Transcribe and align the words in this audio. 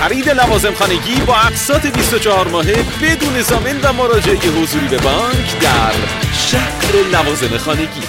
خرید 0.00 0.28
لوازم 0.28 0.74
خانگی 0.74 1.20
با 1.26 1.34
اقساط 1.36 1.86
24 1.86 2.48
ماهه 2.48 2.84
بدون 3.02 3.42
زامن 3.42 3.80
و 3.82 3.92
مراجعه 3.92 4.36
حضوری 4.36 4.88
به 4.88 4.98
بانک 4.98 5.58
در 5.60 5.92
شهر 6.32 6.96
لوازم 7.12 7.58
خانگی 7.58 8.02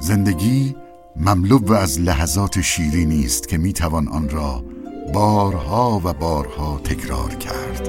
زندگی 0.00 0.74
مملو 1.16 1.72
از 1.72 2.00
لحظات 2.00 2.60
شیرینی 2.60 3.24
است 3.24 3.48
که 3.48 3.58
می‌توان 3.58 4.08
آن 4.08 4.28
را 4.28 4.64
بارها 5.12 6.00
و 6.04 6.12
بارها 6.12 6.80
تکرار 6.84 7.34
کرد. 7.34 7.88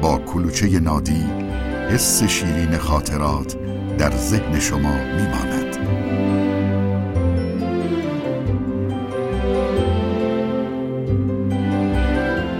با 0.00 0.18
کلوچه 0.18 0.80
نادی 0.80 1.24
حس 1.90 2.22
شیرین 2.22 2.78
خاطرات 2.78 3.56
در 3.98 4.16
ذهن 4.16 4.60
شما 4.60 4.94
میماند. 5.16 5.78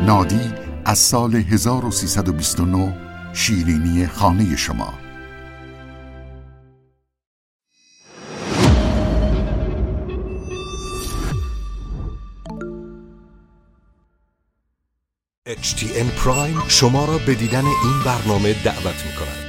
نادی 0.09 0.53
از 0.85 0.99
سال 0.99 1.35
1329 1.35 2.97
شیرینی 3.33 4.07
خانه 4.07 4.57
شما 4.57 4.95
HTN 15.49 16.25
پرایم 16.25 16.63
شما 16.69 17.05
را 17.05 17.19
به 17.19 17.35
دیدن 17.35 17.65
این 17.65 18.03
برنامه 18.05 18.53
دعوت 18.65 19.07
می 19.07 19.13
کند. 19.13 19.48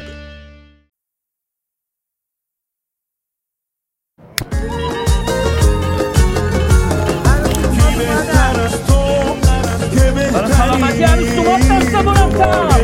time. 12.40 12.79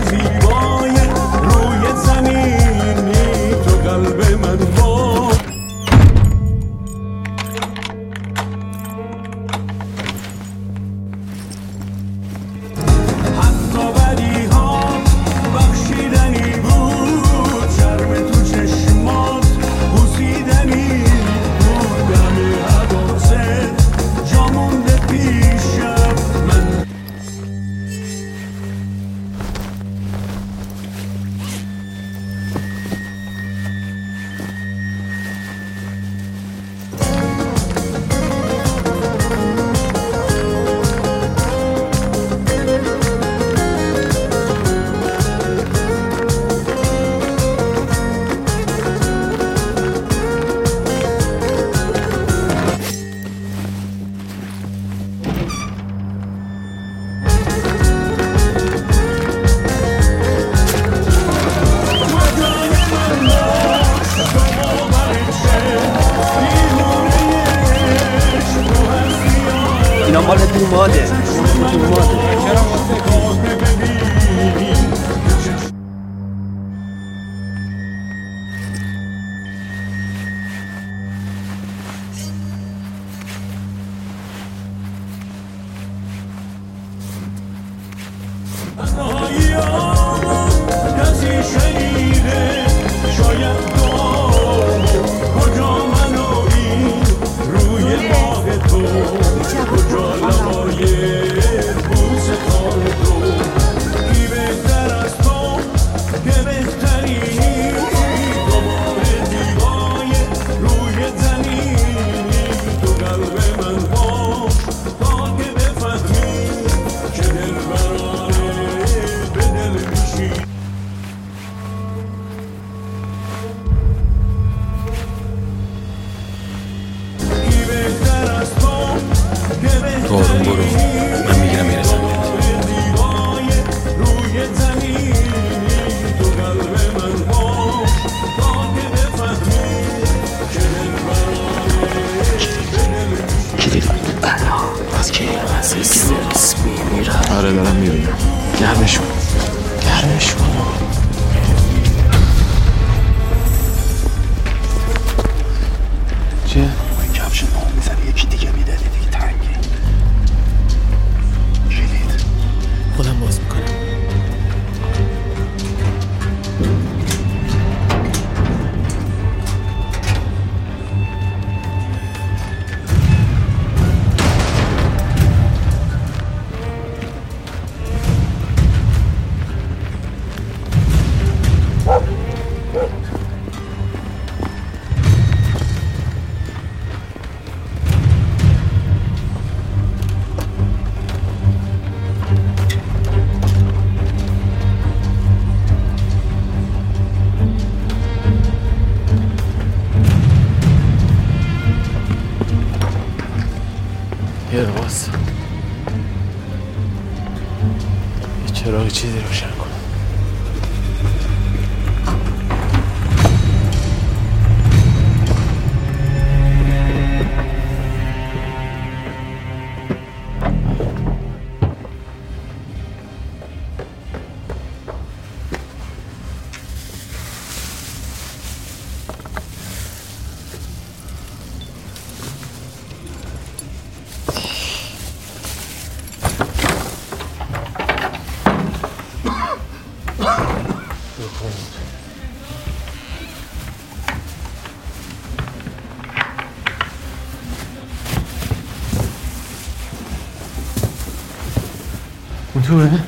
توه 252.75 252.99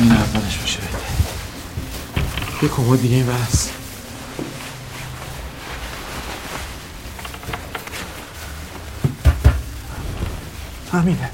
این 0.00 0.12
اولش 0.12 0.60
میشه 0.62 0.78
یه 2.62 2.68
کمد 2.68 3.00
دیگه 3.00 3.16
این 3.16 3.26
بس 3.26 3.68
همینه. 10.92 11.30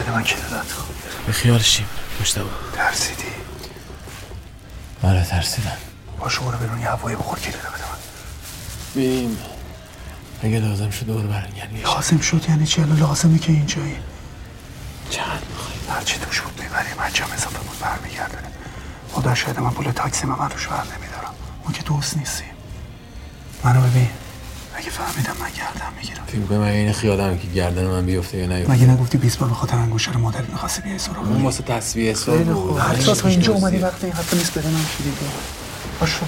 بده 0.00 0.10
من 0.12 0.22
کلیدت 0.22 0.46
به 1.26 1.32
خیال 1.32 1.58
شیم 1.58 1.86
مشتبه. 2.20 2.44
ترسیدی؟ 2.72 3.22
آره 5.02 5.24
ترسیدم. 5.24 5.76
باشه 6.18 6.40
برو 6.40 6.58
بیرون 6.58 6.80
یه 6.80 6.88
هوایی 6.88 7.16
بخور 7.16 7.38
کلیدو 7.38 7.58
بده 7.58 7.68
من. 7.68 7.96
اگه 9.02 9.55
لازم 10.86 10.98
شد 10.98 11.06
دور 11.06 11.26
برگردی 11.26 11.80
لازم 11.82 12.18
شد 12.18 12.44
یعنی 12.48 12.66
چی 12.66 12.82
الان 12.82 12.98
لازمه 12.98 13.38
که 13.38 13.52
اینجایی 13.52 13.96
چقدر 15.10 15.30
میخوایی 15.50 15.80
هر 15.90 16.02
چی 16.04 16.18
توش 16.18 16.40
بود 16.40 16.62
می‌بریم 16.62 16.98
هر 16.98 17.10
چی 17.10 17.22
هم 17.22 17.28
اضافه 17.34 17.58
بود 17.58 17.78
برمیگردونیم 17.80 18.50
خدا 19.12 19.34
شاید 19.34 19.60
من 19.60 19.70
پول 19.70 19.90
تاکسی 19.90 20.26
من 20.26 20.50
روش 20.50 20.66
بر 20.66 20.76
نمیدارم. 20.76 21.34
ما 21.64 21.72
که 21.72 21.82
دوست 21.82 22.16
نیستیم. 22.16 22.46
منو 23.64 23.80
ببین. 23.80 24.08
اگه 24.74 24.90
فهمیدم 24.90 25.32
من 25.40 25.48
گردم 25.48 25.92
می‌گیرم. 25.96 26.24
فکر 26.26 26.40
کنم 26.40 26.60
اگه 26.60 26.72
این 26.72 26.92
خیالم 26.92 27.38
که 27.38 27.46
گردن 27.46 27.86
من 27.86 28.06
بیفته 28.06 28.38
یا 28.38 28.46
نیفته. 28.46 28.72
مگه 28.72 28.86
نگفتی 28.86 29.18
20 29.18 29.38
بار 29.38 29.48
به 29.48 29.54
خاطر 29.54 29.76
انگوشه 29.76 30.12
رو 30.12 30.20
مادرت 30.20 30.50
می‌خواستی 30.50 30.82
بیای 30.82 30.98
سراغ 30.98 31.28
اون 31.28 31.42
واسه 31.42 31.62
تصویه 31.62 32.10
حساب 32.12 32.44
بود. 32.44 32.78
هر 32.80 33.26
اینجا 33.26 33.52
اومدی 33.52 33.78
وقت 33.78 34.04
این 34.04 34.12
حرف 34.12 34.34
نیست 34.34 34.58
بده 34.58 34.68
من 34.68 34.84
کلید 34.98 35.18
رو 35.20 35.26
باشو 36.00 36.26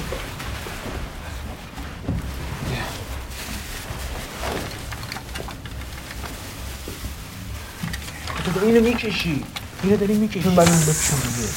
تو 8.44 8.44
داری 8.44 8.47
اینو 8.62 8.80
می‌کشی. 8.80 9.44
اینو 9.82 9.96
داری 9.96 10.14
می‌کشی. 10.14 10.46
اون 10.48 10.56
بعد 10.56 10.68
من 10.68 10.80
بپیشم 10.80 11.16
دیگه 11.16 11.48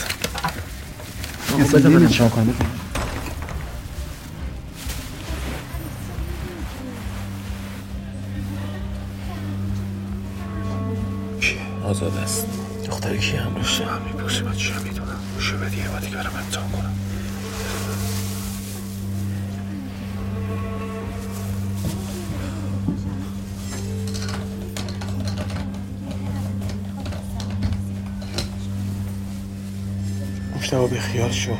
کنم. 2.29 2.55
آزاد 11.83 12.17
است؟ 12.17 12.45
دختر 12.85 13.17
کی 13.17 13.35
هم 13.35 13.55
روشه 13.55 13.85
من 13.85 14.01
میپوسی 14.01 14.41
من 14.41 14.55
چی 14.55 14.73
می‌دونم. 14.83 15.19
بار 15.87 15.99
دیگه 15.99 16.15
برم 16.15 16.31
امتحان 16.45 16.71
کنم. 16.71 16.90
مشتبه 31.11 31.23
به 31.23 31.29
خیال 31.29 31.31
شو. 31.31 31.57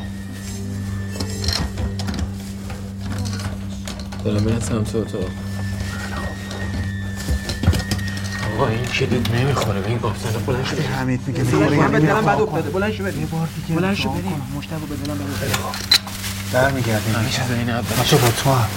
دارم 4.24 4.44
میرم 4.44 4.60
سمت 4.60 4.96
اتاق. 4.96 5.22
آقا 8.56 8.68
این 8.68 8.86
کلید 8.86 9.36
نمی‌خوره. 9.36 9.82
به 9.82 9.88
این 9.88 9.98
گفتن 9.98 10.46
بلند 10.46 10.66
شده 10.66 10.82
حمید 10.82 11.22
میگه 11.28 11.44
بدلم 11.44 12.26
بعد 12.26 12.42
افتاده 12.42 12.70
بلند 12.70 12.92
شو 12.92 13.04
بریم 13.04 13.26
بار 13.32 13.48
دیگه 13.68 13.80
بلند 13.80 13.96
شو 13.96 14.10
بریم. 14.10 14.42
مشتبه 14.58 14.86
بدلم 14.86 15.18
افتاده 15.22 15.54
برمیگردیم. 16.54 17.16
همیشه 17.16 17.42
این 17.50 17.70
اول 17.70 18.04
بچه 18.04 18.18
با 18.18 18.30
تو 18.30 18.54
هم. 18.54 18.68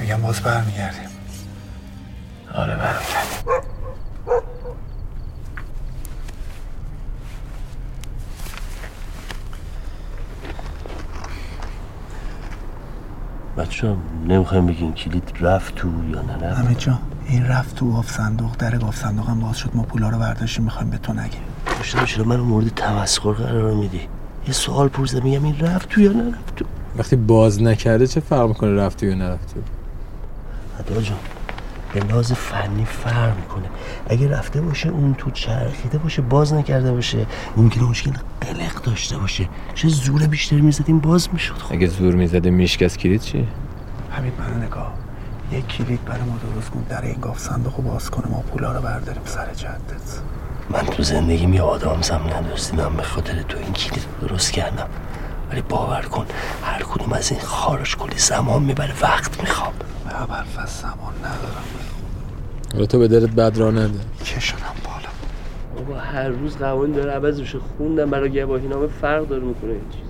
میگم 0.00 0.22
باز 0.22 0.40
برمیگردیم 0.40 1.08
آره 2.54 2.76
برمیگردیم 2.76 3.62
بچه 13.82 13.90
هم 13.90 13.98
نمی‌خوایم 14.28 14.66
بگین 14.66 14.92
کلید 14.92 15.32
رفت 15.40 15.74
تو 15.74 15.88
یا 16.10 16.22
نه 16.22 16.36
رفت. 16.36 16.58
همه 16.58 16.74
جا. 16.74 16.98
این 17.26 17.46
رفت 17.46 17.76
تو 17.76 17.92
گاف 17.92 18.10
صندوق 18.10 18.56
در 18.58 18.78
گاف 18.78 18.96
صندوق 18.96 19.28
هم 19.28 19.40
باز 19.40 19.56
شد. 19.56 19.70
ما 19.74 19.82
پولا 19.82 20.08
رو 20.08 20.18
برداشتیم 20.18 20.64
می‌خوایم 20.64 20.90
به 20.90 20.98
تو 20.98 21.12
نگیم. 21.12 21.40
چرا 22.06 22.24
من 22.24 22.36
مورد 22.36 22.68
تمسخر 22.68 23.32
قرار 23.32 23.74
میدی. 23.74 24.00
یه 24.46 24.52
سوال 24.52 24.88
پرسیدم 24.88 25.22
میگم 25.22 25.44
این 25.44 25.58
رفت 25.58 25.88
تو 25.88 26.00
یا 26.00 26.12
نرفت 26.12 26.56
تو؟ 26.56 26.64
وقتی 26.96 27.16
باز 27.16 27.62
نکرده 27.62 28.06
چه 28.06 28.20
فرق 28.20 28.48
می‌کنه 28.48 28.74
رفتی 28.74 29.06
یا 29.06 29.14
نرفتی 29.14 29.60
عدا 30.80 31.02
جان 31.02 31.18
به 31.94 32.00
لحاظ 32.00 32.32
فنی 32.32 32.84
فرق 32.84 33.36
می‌کنه. 33.36 33.64
اگه 34.08 34.28
رفته 34.28 34.60
باشه 34.60 34.88
اون 34.88 35.14
تو 35.14 35.30
چرخیده 35.30 35.98
باشه 35.98 36.22
باز 36.22 36.52
نکرده 36.52 36.92
باشه. 36.92 37.26
ممکنه 37.56 37.84
مشکل 37.84 38.12
قلق 38.40 38.82
داشته 38.82 39.18
باشه. 39.18 39.48
چه 39.74 39.88
زور 39.88 40.26
بیشتری 40.26 40.60
می‌زدیم 40.60 40.98
باز 40.98 41.28
می‌شد. 41.32 41.54
خب. 41.54 41.72
اگه 41.72 41.86
زور 41.86 42.14
می‌زده 42.14 42.50
میشکست 42.50 42.98
کلید 42.98 43.20
چی؟ 43.20 43.48
همین 44.12 44.32
منو 44.38 44.66
نگاه. 44.66 44.92
یک 45.52 45.66
کلید 45.66 46.04
برای 46.04 46.22
ما 46.22 46.36
درست 46.54 46.70
کن 46.70 46.86
در 46.88 47.02
این 47.02 47.20
گاف 47.20 47.38
صندوق 47.38 47.76
باز 47.76 48.10
کنه. 48.10 48.26
ما 48.30 48.40
پولا 48.40 48.72
رو 48.72 48.80
برداریم 48.82 49.22
سر 49.24 49.54
جدت 49.54 50.20
من 50.70 50.86
تو 50.86 51.02
زندگیم 51.02 51.54
یه 51.54 51.62
آدم 51.62 52.02
زم 52.02 52.20
نداشتیدم 52.34 52.96
به 52.96 53.02
خاطر 53.02 53.42
تو 53.42 53.58
این 53.58 53.72
کلید 53.72 54.06
رو 54.20 54.28
درست 54.28 54.50
کردم. 54.50 54.88
ولی 55.50 55.62
باور 55.62 56.02
کن 56.02 56.26
هر 56.64 56.82
کدوم 56.82 57.12
از 57.12 57.30
این 57.30 57.40
خارش 57.40 57.96
کلی 57.96 58.18
زمان 58.18 58.62
می‌بره. 58.62 58.94
وقت 59.02 59.40
می‌خوام 59.40 59.72
به 60.04 60.26
برف 60.26 60.58
از 60.58 60.70
زمان 60.70 61.14
ندارم. 61.18 61.64
حالا 62.72 62.86
تو 62.86 62.98
به 62.98 63.08
دلت 63.08 63.30
بد 63.30 63.56
راه 63.58 63.70
نده. 63.70 64.00
کشونم 64.24 64.62
بالا. 64.84 65.08
بابا 65.76 66.00
هر 66.00 66.28
روز 66.28 66.56
قوانین 66.56 66.96
داره 66.96 67.12
عوض 67.12 67.40
میشه 67.40 67.58
خوندم. 67.58 68.10
برای 68.10 68.44
گواهی 68.44 68.68
نامه 68.68 68.86
فرق 68.86 69.28
داره 69.28 69.42
می‌کنه. 69.42 69.70
این 69.70 69.90
چیز 69.90 70.02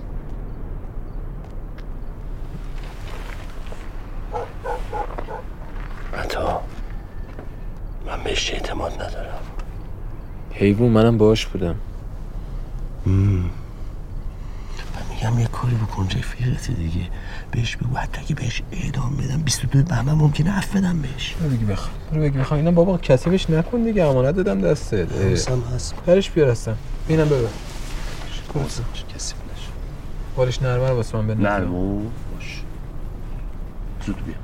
عطا 6.13 6.61
من 8.05 8.19
بهش 8.33 8.53
اعتماد 8.53 8.93
ندارم. 8.93 9.39
حیوان 10.51 10.89
منم 10.89 11.17
باش 11.17 11.45
بودم. 11.45 11.75
من 13.05 13.43
میگم 15.09 15.39
یه 15.39 15.47
کاری 15.47 15.75
بکن 15.75 16.05
رفیقت 16.05 16.71
دیگه. 16.71 17.09
بهش 17.51 17.75
بگو 17.75 17.97
حتی 17.97 18.21
اگه 18.21 18.35
بهش 18.35 18.61
اعدام 18.71 19.17
بدم 19.17 19.41
22 19.41 19.83
بهمن 19.83 20.13
ممکنه 20.13 20.57
عفو 20.57 20.77
بدم 20.77 21.01
بهش. 21.01 21.35
برو 21.41 21.49
بگی 21.49 21.65
بخوام 21.65 21.93
برو 22.11 22.21
بگی 22.21 22.37
بخوام 22.39 22.59
اینا 22.59 22.71
بابا 22.71 22.97
کثیفش 22.97 23.49
نکن 23.49 23.83
دیگه 23.83 24.03
امانت 24.03 24.35
دادم 24.35 24.61
دستت. 24.61 25.11
اه. 25.11 25.27
حواسم 25.27 25.63
هست. 25.75 25.95
برش 26.05 26.29
بیار 26.29 26.49
هستم 26.49 26.77
اینم 27.07 27.25
ببر. 27.25 27.47
حواسم 28.53 28.83
کسی 29.15 29.35
نشه 29.35 29.67
بالش 30.35 30.61
نرمه 30.61 30.89
رو 30.89 30.95
واسه 30.95 31.17
من 31.17 31.27
بنداز 31.27 31.45
نرمو 31.45 31.99
باش. 31.99 32.61
زود 34.05 34.25
بیا. 34.25 34.42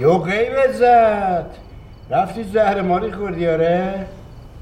یو 0.00 0.18
غیبت 0.18 0.72
زد 0.72 1.46
رفتی 2.10 2.44
زهر 2.44 2.80
ماری 2.80 3.12
خوردی 3.12 3.48
آره؟ 3.48 4.06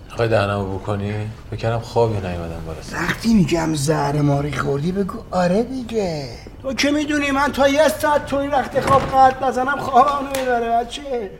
خواهی 0.08 0.30
دهنمو 0.30 0.78
بکنی؟ 0.78 1.12
بکنم 1.52 1.78
خوابی 1.78 2.14
نیومدم 2.14 2.62
سر. 2.80 2.96
وقتی 2.96 3.34
میگم 3.34 3.74
زهر 3.74 4.20
ماری 4.20 4.52
خوردی 4.52 4.92
بگو 4.92 5.18
آره 5.30 5.62
دیگه. 5.62 6.28
تو 6.62 6.74
که 6.74 6.90
می‌دونی 6.90 7.30
من 7.30 7.52
تا 7.52 7.68
یه 7.68 7.88
ساعت 7.88 8.26
تو 8.26 8.36
این 8.36 8.50
وقت 8.50 8.80
خواب 8.80 9.02
قد 9.02 9.44
نزنم 9.44 9.78
خوابم 9.78 10.28
نمی‌بره 10.36 10.68
بچه. 10.84 11.30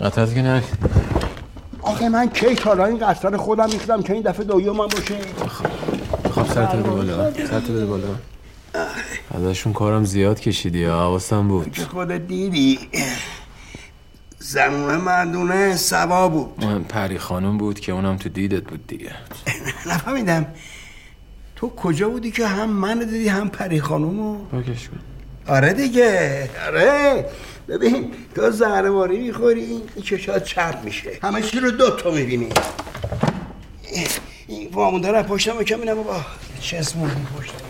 قطعت 0.00 0.34
که 0.34 0.42
نه. 0.42 0.62
آخه 1.82 2.08
من 2.08 2.28
کی 2.28 2.54
تالا 2.54 2.84
این 2.84 2.98
قصر 2.98 3.36
خودم 3.36 3.70
میخدم 3.72 4.02
که 4.02 4.12
این 4.12 4.22
دفعه 4.22 4.44
دویومم 4.44 4.86
باشه؟ 4.86 5.14
خب 6.30 6.54
سرت 6.54 6.76
بده 6.76 6.90
بالا. 6.90 7.32
سرت 7.32 7.70
بده 7.70 7.86
بالا. 7.86 8.08
ازشون 9.30 9.72
کارم 9.72 10.04
زیاد 10.04 10.40
کشیدی 10.40 10.84
ها 10.84 11.00
حواسم 11.00 11.48
بود؟ 11.48 11.72
که 11.72 11.82
خودت 11.82 12.26
دیدی 12.26 12.78
زنونه 14.38 14.96
مردونه 14.96 15.76
سوا 15.76 16.28
بود. 16.28 16.64
مهم 16.64 16.84
پری 16.84 17.18
خانم 17.18 17.58
بود 17.58 17.80
که 17.80 17.92
اونم 17.92 18.16
تو 18.16 18.28
دیدت 18.28 18.62
بود 18.62 18.86
دیگه. 18.86 19.10
نفهمیدم. 19.86 20.46
تو 21.56 21.68
کجا 21.68 22.08
بودی 22.08 22.30
که 22.30 22.46
هم 22.46 22.70
من 22.70 22.98
دیدی 22.98 23.28
هم 23.28 23.48
پری 23.48 23.80
خانومو؟ 23.80 24.44
بکش 24.44 24.88
کن. 24.88 24.98
آره 25.46 25.72
دیگه. 25.72 26.50
آره. 26.66 27.26
ببین 27.68 28.10
تو 28.34 28.50
زهرواری 28.50 29.18
می‌خوری 29.18 29.60
این 29.60 29.82
چشات 30.04 30.44
چرب 30.44 30.84
میشه. 30.84 31.10
همه 31.22 31.42
چی 31.42 31.60
رو 31.60 31.70
دو 31.70 31.90
تا 31.90 32.10
می‌بینی. 32.10 32.48
این 34.46 34.68
وامونده 34.72 35.12
رو 35.12 35.22
پشتم 35.22 35.62
کم 35.62 35.80
اینم 35.80 35.94
بابا. 35.94 36.20
چسبوندی 36.60 37.26
پشتم 37.38 37.67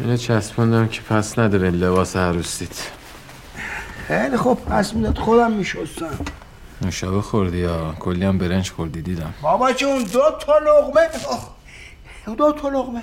اینو 0.00 0.16
چسبوندم 0.16 0.88
که 0.88 1.00
پس 1.02 1.38
نداره 1.38 1.70
لباس 1.70 2.16
عروسیت 2.16 2.90
خیلی 4.08 4.36
خوب 4.36 4.64
پس 4.64 4.94
می‌داد 4.94 5.18
خودم 5.18 5.52
میشستم. 5.52 6.10
نوشابه 6.82 7.20
خوردی 7.22 7.58
یا 7.58 7.94
کلی 8.00 8.24
هم 8.24 8.38
برنج 8.38 8.70
خوردی؟ 8.70 9.02
دیدم. 9.02 9.34
بابا 9.42 9.72
جون 9.72 10.02
دو 10.02 10.22
تا 10.46 10.58
لغمه؟ 10.58 11.08
آه، 11.30 11.56
دو 12.36 12.52
تا 12.52 12.68
لغمه. 12.68 13.02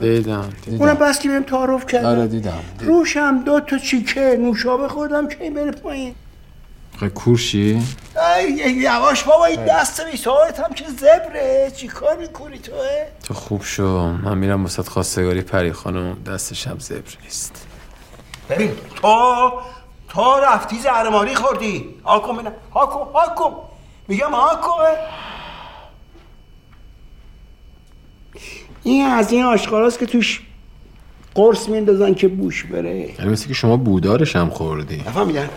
دیدم 0.00 0.48
دیدم. 0.64 0.80
اونم 0.82 0.94
بس 0.94 1.18
که 1.18 1.28
بهم 1.28 1.42
تعارف 1.42 1.86
کردم 1.86 2.08
آره 2.08 2.26
دیدم. 2.26 2.60
روشم 2.80 3.42
دو 3.44 3.60
تا 3.60 3.78
چیکه 3.78 4.38
نوشابه 4.40 4.88
خوردم 4.88 5.28
که 5.28 5.36
این 5.40 5.54
بره 5.54 5.70
پایین؟ 5.70 6.14
خیلی 6.98 7.10
کورشی؟ 7.10 7.82
ای 8.38 8.72
یواش 8.72 9.22
بابا 9.22 9.44
این 9.44 9.64
دست 9.64 10.00
بیساعت 10.10 10.60
هم 10.60 10.72
که 10.72 10.84
زبره. 10.88 11.72
چی 11.76 11.88
کار 11.88 12.16
می‌کنی 12.16 12.58
تو 12.58 12.72
اه؟ 12.72 13.06
تو 13.24 13.34
خوب 13.34 13.62
شو. 13.64 14.12
من 14.12 14.38
میرم 14.38 14.64
وسط 14.64 14.88
خواستگاری 14.88 15.42
پری 15.42 15.72
خانم. 15.72 16.22
دستش 16.26 16.66
هم 16.66 16.78
زبر 16.78 17.16
نیست. 17.24 17.66
ببین 18.50 18.72
تو 19.02 19.52
تو 20.08 20.36
رفتی 20.44 20.78
زهرماری 20.78 21.34
خوردی. 21.34 21.94
هاکم 22.04 22.36
بینم 22.36 22.52
هاکم 22.74 23.12
هاکم 23.12 23.56
میگم 24.08 24.30
هاکم 24.30 24.98
این 28.82 29.06
از 29.06 29.32
این 29.32 29.44
آشغالاست 29.44 29.98
که 29.98 30.06
توش 30.06 30.40
قرص 31.34 31.68
میندازن 31.68 32.14
که 32.14 32.28
بوش 32.28 32.64
بره. 32.64 32.96
یعنی 32.98 33.32
مثل 33.32 33.48
که 33.48 33.54
شما 33.54 33.76
بودارش 33.76 34.36
هم 34.36 34.50
خوردی. 34.50 34.96
نفهمیدن 34.96 35.50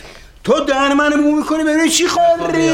تو 0.45 0.59
دهن 0.59 0.93
منو 0.93 1.23
بو 1.23 1.35
می‌کنی 1.35 1.63
ببین 1.63 1.89
چی 1.89 2.07
خوری 2.07 2.69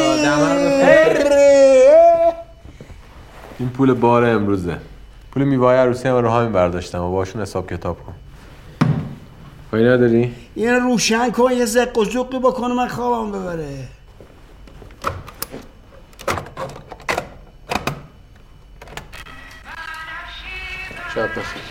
این 3.59 3.69
پول 3.69 3.93
بار 3.93 4.25
امروزه. 4.25 4.77
پول 5.31 5.43
میوای 5.43 5.77
عروسی 5.77 6.07
هم 6.07 6.15
رو 6.15 6.31
همین 6.31 6.51
برداشتم 6.51 7.01
و 7.01 7.11
باشون 7.11 7.41
حساب 7.41 7.69
کتاب 7.69 7.97
کن. 8.05 8.13
پایی 9.71 9.85
نداری؟ 9.85 10.35
این 10.55 10.73
روشن 10.75 11.31
کن 11.31 11.51
یه 11.51 11.65
زق 11.65 11.97
و 11.97 12.05
زقی 12.05 12.39
بکنه 12.39 12.73
من 12.73 12.87
خوابم 12.87 13.31
ببره. 13.31 13.87
شب 21.15 21.29
بخیر 21.29 21.70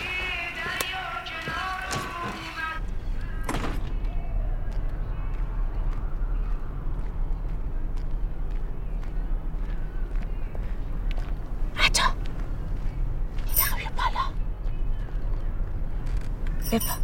بپا 16.73 16.95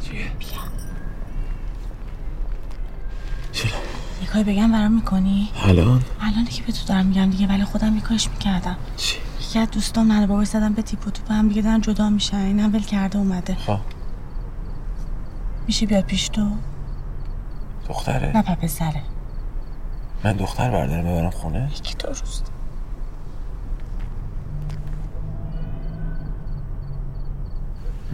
چیه؟ 0.00 0.30
بیا 0.38 0.48
یه 4.22 4.28
کاری 4.28 4.44
بگم 4.44 4.72
برام 4.72 4.92
می‌کنی؟ 4.92 5.50
الان؟ 5.62 6.02
الان 6.20 6.44
که 6.44 6.62
به 6.62 6.72
تو 6.72 6.86
دارم 6.86 7.06
میگم 7.06 7.30
دیگه 7.30 7.46
ولی 7.46 7.64
خودم 7.64 7.94
یه 7.94 8.00
کارش 8.00 8.28
می‌کردم 8.28 8.76
چی؟ 8.96 9.16
یکی 9.40 9.58
از 9.58 9.70
دوستام 9.70 10.12
ننه 10.12 10.26
بابای 10.26 10.44
زدم 10.44 10.72
به 10.72 10.82
تیپ 10.82 11.06
و 11.06 11.10
توپ 11.10 11.32
هم 11.32 11.48
دیگه 11.48 11.62
دارن 11.62 11.80
جدا 11.80 12.10
میشن 12.10 12.36
اینم 12.36 12.74
ول 12.74 12.82
کرده 12.82 13.18
اومده 13.18 13.54
خب 13.54 13.78
میشه 15.66 15.86
بیاد 15.86 16.04
پیش 16.04 16.28
تو؟ 16.28 16.50
دختره؟ 17.88 18.32
نه 18.36 18.42
پپه 18.42 18.66
سره 18.66 19.02
من 20.24 20.32
دختر 20.32 20.70
بردارم 20.70 21.04
ببرم 21.04 21.30
خونه؟ 21.30 21.70
یکی 21.72 21.94
دو 21.94 22.08
روز 22.08 22.42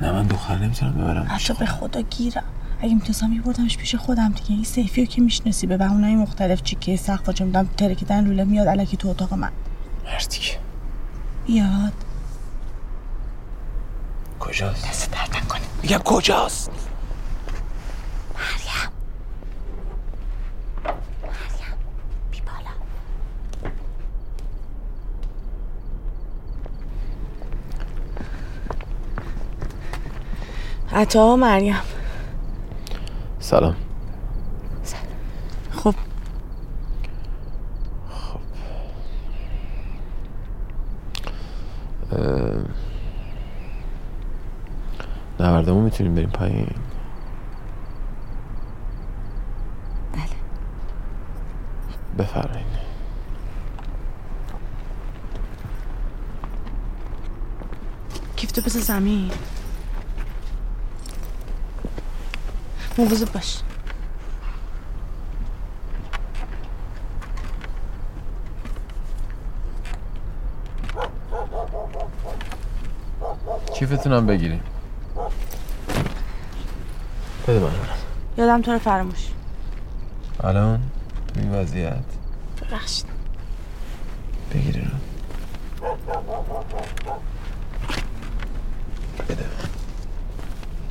نه 0.01 0.13
من 0.13 0.27
دختر 0.27 0.59
نمی‌تونم 0.59 0.93
ببرم 0.93 1.27
حتی 1.29 1.55
به 1.55 1.67
خدا 1.67 2.01
گیرم. 2.01 2.45
اگه 2.81 2.95
می‌تونستم 2.95 3.31
میبردمش 3.31 3.77
پیش 3.77 3.95
خودم 3.95 4.33
دیگه. 4.33 4.51
این 4.51 4.65
سیفی 4.65 5.01
رو 5.01 5.07
که 5.07 5.21
می‌شناسی 5.21 5.67
به 5.67 5.77
بهونهای 5.77 6.15
مختلف 6.17 6.63
چیکه 6.63 6.97
سقف 6.97 7.31
چه 7.31 7.45
می‌دونم 7.45 7.69
ترکیدن 7.77 8.25
لوله 8.25 8.45
میاد 8.45 8.69
الکی 8.69 8.97
تو 8.97 9.09
اتاق 9.09 9.35
من. 9.35 9.51
مردی 10.05 10.39
که. 10.39 10.59
بیاد. 11.47 11.93
کجاست؟ 14.41 14.89
دست 14.89 15.11
درد 15.13 15.37
نکنه. 15.45 15.61
میگم 15.83 15.99
کجاست؟ 15.99 16.71
عطا 30.99 31.37
مریم. 31.37 31.77
سلام. 33.39 33.77
خب. 35.71 35.95
اه، 42.13 42.65
نوردمون 45.41 45.85
می‌تونیم 45.85 46.15
بریم 46.15 46.31
پایین؟ 46.31 46.75
بله. 50.13 50.25
بفرمایید. 52.19 52.67
کیفتو 58.37 58.61
بذار 58.61 58.83
زمین 58.83 59.31
مواظب 62.99 63.33
باش 63.33 63.59
کیفتونم 73.75 74.27
بگیریم 74.27 74.61
بده 77.49 77.59
من 77.61 77.71
یادم 78.39 78.63
تو 78.63 78.73
رو 78.73 78.79
فراموش 78.79 79.29
الان 80.45 80.81
تو 81.35 81.41
این 81.41 81.55
وضعیت 81.55 82.05
ببخشید 82.63 83.07
بگیری 84.55 84.81
رو 84.81 84.91
بده 89.29 89.45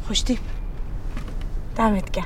خوشتیپ 0.07 0.39
دمت 1.87 2.11
گرم 2.11 2.25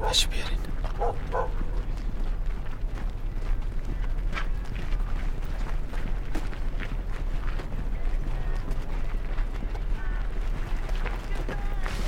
باش 0.00 0.26
بیارین 0.26 0.58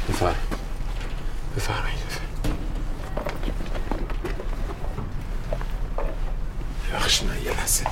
بفرمایید 0.08 0.36
بفرمایید 1.56 1.98
ببخشید 6.92 7.28
من 7.28 7.42
یه 7.42 7.50
لحظه 7.50 7.86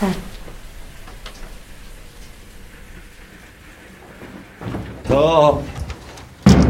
سر 0.00 0.14
تا 5.04 5.62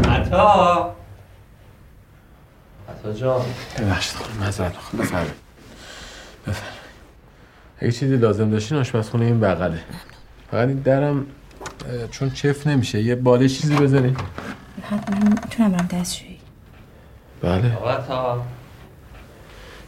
عطا 0.09 0.95
عطا 2.89 3.13
جان 3.13 3.45
می‌خوام 4.67 5.01
بفرمایید. 5.01 5.33
بفرمایید. 6.47 6.79
اگه 7.79 7.91
چیزی 7.91 8.17
لازم 8.17 8.49
داشتین 8.49 8.77
آشپزخونه 8.77 9.25
این 9.25 9.39
بغله. 9.39 9.79
فقط 10.51 10.67
این 10.67 10.79
درم 10.79 11.25
چون 12.11 12.29
چف 12.29 12.67
نمیشه. 12.67 13.01
یه 13.01 13.15
باله 13.15 13.49
چیزی 13.49 13.75
بذارین 13.75 14.17
من 15.11 15.29
می‌تونم 15.29 15.71
برم 15.71 15.87
دستشویی. 15.87 16.39
بله. 17.41 17.75
آقا 17.75 18.41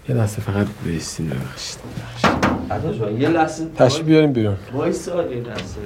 یه 0.09 0.15
لحظه 0.15 0.41
فقط 0.41 0.67
بیستین 0.83 1.29
ببخشید. 1.29 1.79
عطا 2.71 2.93
جان 2.93 3.21
یه 3.21 3.29
لحظه. 3.29 3.67
تشریف 3.77 4.05
بیاریم 4.05 4.33
بیرون. 4.33 4.57
وایسا 4.73 5.23
یه 5.23 5.41
لحظه. 5.41 5.79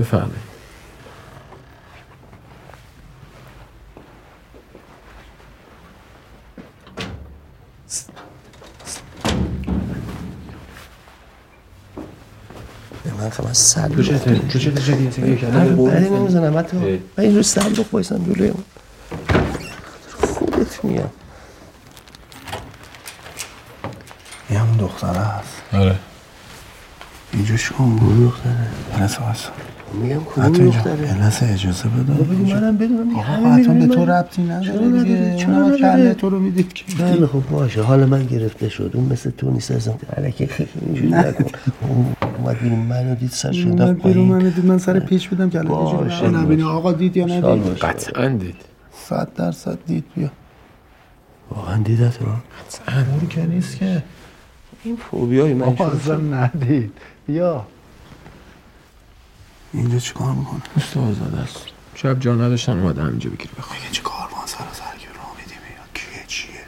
بفرمایید 0.00 0.50
من 13.18 13.30
خب 13.30 13.46
از 13.46 13.58
صد 13.58 13.94
تو 13.94 14.02
چطوری؟ 14.02 14.38
تو؟ 15.10 15.26
یه 15.26 15.36
کردن؟ 15.36 15.76
بعدی 15.76 16.10
نمی‌زنم 16.10 16.58
حتی. 16.58 16.76
من 16.76 17.24
اینجور 17.24 17.42
صندوق 17.42 17.90
بایستم 17.90 18.24
جلوی 18.24 18.48
اون 18.48 18.64
خودت 20.20 20.84
میام 20.84 21.10
این 24.48 24.58
همون 24.58 24.76
دختره 24.76 25.20
هست 25.20 25.62
آره 25.72 25.98
اینجا 27.32 27.56
شو 27.56 27.74
اون 27.78 28.26
دختره 28.26 28.68
پرسه 28.92 29.20
واسه 29.20 29.48
میگم 29.94 30.20
کدوم 30.24 30.44
اینجا 30.44 30.64
دختره؟ 30.64 31.18
لحظه 31.18 31.46
اجازه 31.52 31.88
بده 31.88 32.12
بگو 32.12 32.44
منم 32.54 32.76
بدونم 32.76 33.14
آقا 33.14 33.22
همه 33.22 33.48
حتما 33.48 33.74
به 33.74 33.86
تو 33.86 34.00
من- 34.00 34.06
ربطی 34.08 34.42
نداره 34.42 35.02
دیگه 35.02 35.14
نداره؟ 35.16 35.36
چرا؟ 35.36 35.76
کله 35.78 36.14
تو 36.14 36.30
رو 36.30 36.38
می‌دید 36.40 36.72
که. 36.72 36.84
خیلی 36.96 37.26
خوب 37.26 37.50
باشه. 37.50 37.82
حالا 37.82 38.06
من 38.06 38.24
گرفته 38.26 38.68
شد. 38.68 38.90
اون 38.94 39.04
مثل 39.12 39.30
تو 39.30 39.50
نیست 39.50 39.70
ازم 39.70 39.94
علکی. 40.16 40.48
اینجوری 40.86 41.08
نکن 41.10 41.44
اون 41.88 42.06
اومد 42.38 42.58
بیرون 42.58 42.78
منو 42.78 43.14
دید 43.14 43.30
سر 43.30 43.52
شد 43.52 43.68
من 43.82 43.94
بیرون 43.94 44.28
من 44.28 44.38
دید. 44.38 44.64
من 44.66 44.78
سر 44.78 45.00
پیچ 45.00 45.28
بودم 45.28 45.50
که 45.50 45.58
الان 45.58 46.36
نبینه. 46.36 46.64
آقا 46.64 46.92
دید 46.92 47.16
یا 47.16 47.26
ندید. 47.26 47.76
قطعا 47.76 48.28
دید. 48.28 48.56
صد 49.08 49.28
درصد 49.36 49.78
دید. 49.86 50.04
بیا. 50.16 50.30
واقعا 51.50 51.82
دیدت 51.82 52.22
رو؟ 52.22 52.28
امور 52.88 53.24
که 53.28 53.46
نیست 53.46 53.78
که. 53.78 54.02
این 54.84 54.96
فوبیای 54.96 55.54
من 55.54 55.66
آقا 55.66 56.14
ندید. 56.16 56.92
بیا. 57.26 57.66
اینجا 59.72 59.98
چیکار 59.98 60.32
می‌کنه؟ 60.32 60.60
دوست 60.74 60.96
آزاده 60.96 61.38
است. 61.38 61.66
شب 61.94 62.20
جا 62.20 62.34
نداشتن 62.34 62.78
اومده 62.78 63.02
همینجا 63.02 63.30
بگیر 63.30 63.50
بخواب. 63.58 63.78
میگه 63.78 63.90
چی 63.92 64.02
کار 64.02 64.28
ما 64.36 64.46
سر 64.46 64.64
سرگی 64.72 65.06
را 65.06 65.22
میدیم؟ 65.38 65.58
یا 65.76 65.84
کیه 65.94 66.24
چیه؟ 66.26 66.60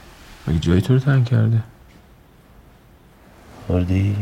مگه 0.46 0.58
جایی 0.58 0.80
تو 0.80 0.92
رو 0.94 0.98
تنگ 1.00 1.24
کرده؟ 1.24 1.62
خوردی؟ 3.66 4.16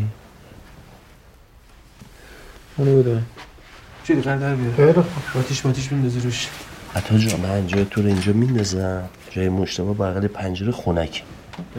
اونو 2.77 3.03
بده. 3.03 3.23
چیلی 4.05 4.23
قندر 4.23 4.55
بیار 4.55 5.05
آتیش 5.35 5.67
ماتیش 5.67 5.89
بندازی 5.89 6.21
روش. 6.21 6.49
حتی 6.95 7.19
جا 7.19 7.37
من 7.37 7.67
جای 7.67 7.85
تو 7.85 8.03
رو 8.03 8.09
اینجا 8.09 8.33
میندازم. 8.33 9.09
جای 9.31 9.49
مشتبه 9.49 9.93
بغل 9.93 10.27
پنجره 10.27 10.73
خونک 10.73 11.23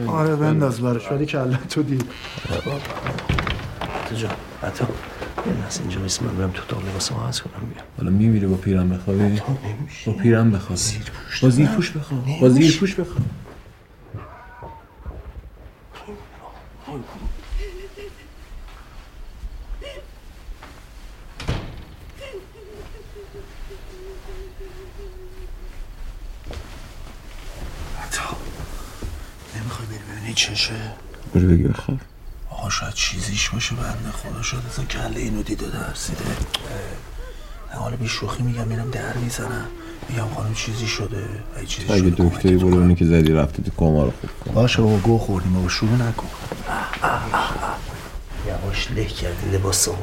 آره 0.06 0.36
بنداز 0.36 0.80
براش. 0.80 1.12
ولی 1.12 1.26
کله 1.26 1.56
تو 1.56 1.82
دید 1.82 2.04
حتی 4.04 4.16
جا 4.16 4.28
حتی 4.62 4.84
یه 5.46 5.52
لحظه 5.62 5.80
اینجا 5.80 5.98
بایست 5.98 6.22
من 6.22 6.36
برم 6.36 6.50
تو 6.50 6.62
تاق 6.68 6.88
لباس 6.88 7.12
ما 7.12 7.18
کنم 7.18 7.68
بیام 7.74 7.86
حالا 7.98 8.10
میمیری 8.10 8.46
با 8.46 8.56
پیرم 8.56 8.88
بخوابی؟ 8.88 9.40
با 10.06 10.12
پیرم 10.12 10.50
بخواب 10.50 10.78
با 11.42 11.50
زیر 11.50 11.66
پوش 11.66 11.90
بخواب. 11.90 12.40
با 12.40 12.48
زیر 12.48 12.76
پوش 12.78 12.94
بخواب. 12.94 13.24
نمی‌خوای 29.56 29.88
بری 29.88 29.98
ببینی 29.98 30.34
چشه 30.34 30.74
برو 31.34 31.48
بگی 31.48 31.62
بخواب. 31.62 31.98
آقا 32.62 32.70
شاید 32.70 32.94
چیزیش 32.94 33.50
باشه 33.50 33.74
بنده 33.74 34.10
خدا. 34.12 34.42
شاید 34.42 34.62
اصلا 34.66 34.84
کله 34.84 35.20
اینو 35.20 35.42
دیده 35.42 35.66
درسیده 35.66 36.24
نه 37.74 37.78
حالا 37.80 37.96
بی 37.96 38.08
شوخی 38.08 38.42
میگم 38.42 38.68
میرم 38.68 38.90
در 38.90 39.16
می‌زنم. 39.16 39.66
میگم 40.08 40.26
خانم 40.36 40.54
چیزی 40.54 40.86
شده؟ 40.86 41.24
ای 41.60 41.66
چیزی 41.66 41.92
اگه 41.92 42.10
دکتری 42.18 42.56
برو 42.56 42.74
اونی 42.74 42.94
که 42.94 43.04
زدی 43.04 43.32
رفته 43.32 43.62
تو 43.62 43.70
کما 43.76 44.04
رو 44.04 44.10
خوب 44.20 44.30
کن 44.44 44.54
باشه 44.54 44.82
بابا 44.82 44.96
گو 44.96 45.18
خوردیم 45.18 45.52
بابا. 45.52 45.68
شروع 45.68 45.92
نکن. 45.92 46.26
یواش 48.48 48.90
له 48.90 49.04
کردی 49.04 49.56
لباسمو 49.56 49.94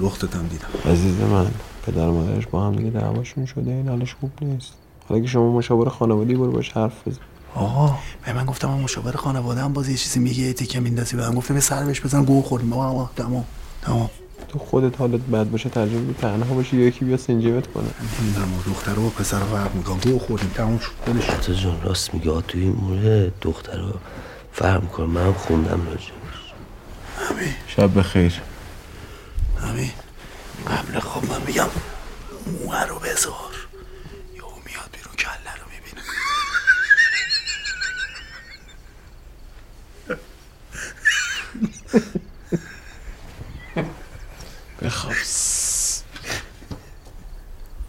لختت 0.00 0.36
هم 0.36 0.46
دیدم. 0.46 0.92
عزیز 0.92 1.20
من 1.20 1.46
پدر 1.86 2.06
مادرش 2.06 2.46
با 2.46 2.66
هم 2.66 2.76
دیگه 2.76 2.90
دعواشون 2.90 3.46
شده 3.46 3.70
این 3.70 3.88
حالش 3.88 4.14
خوب 4.20 4.30
نیست. 4.40 4.72
حالا 5.08 5.20
که 5.20 5.28
شما 5.28 5.52
مشاور 5.52 5.88
خانوادگی 5.88 6.34
برو 6.34 6.52
باش 6.52 6.70
حرف 6.70 7.08
بزن. 7.08 7.20
آقا 7.54 7.98
به 8.24 8.32
من 8.32 8.44
گفتم 8.44 8.68
من 8.68 8.80
مشاور 8.80 9.16
خانواده 9.16 9.60
هم 9.60 9.72
باز 9.72 9.88
یه 9.88 9.96
چیزی 9.96 10.20
میگه 10.20 10.42
یه 10.42 10.52
تیکه 10.52 10.80
میندازی 10.80 11.16
به 11.16 11.28
من. 11.28 11.34
گفتم 11.34 11.54
یه 11.54 11.60
سر 11.60 11.84
بهش 11.84 12.00
بزن 12.00 12.24
گو 12.24 12.42
خوردیم 12.42 12.72
آقا 12.72 12.84
آقا 12.86 13.10
تمام. 13.16 13.44
تمام. 13.82 14.10
تو 14.48 14.58
خودت 14.58 14.98
حالت 14.98 15.20
بد 15.20 15.50
باشه 15.50 15.68
ترجیح 15.68 15.98
میدی 15.98 16.14
تنها 16.20 16.54
باشی 16.54 16.76
یا 16.76 16.86
یکی 16.86 17.04
بیا 17.04 17.16
سنجیبت 17.16 17.72
کنه. 17.72 17.88
نمی‌دونم 18.20 18.62
دختر 18.66 18.98
و 18.98 19.10
پسر 19.10 19.38
رو 19.38 19.46
فرق 19.46 19.74
می‌کنم 19.74 19.98
گو 19.98 20.18
خوردیم 20.18 20.50
تمام 20.54 20.78
شد. 20.78 20.90
کن. 21.06 21.18
حتی 21.18 21.54
جان 21.54 21.82
راست 21.82 22.14
میگه. 22.14 22.40
توی 22.40 22.62
این 22.62 22.72
مورد 22.72 23.32
دختر 23.40 23.78
رو 23.78 23.94
فهم 24.52 24.88
کنم 24.88 25.10
من 25.10 25.26
هم 25.26 25.32
خوندم 25.32 25.86
راجبش 25.86 26.52
همین. 27.28 27.54
شب 27.66 27.98
بخیر. 27.98 28.40
همین. 29.60 29.90
قبل 30.66 30.98
خواب 30.98 31.30
من 31.30 31.46
میگم 31.46 31.66
موه 32.46 32.84
رو 32.84 32.98
بذار 32.98 33.34
یهو 34.34 34.48
میاد 34.66 34.90
بیرون 34.92 35.14
کله 35.18 35.54
رو 35.60 35.66
می‌بینه 35.70 36.02
بخواب 44.82 45.12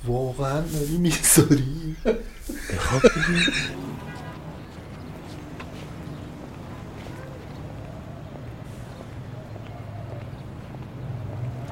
واقعا 0.05 0.61
بخواب 1.33 3.01
بگی 3.01 3.51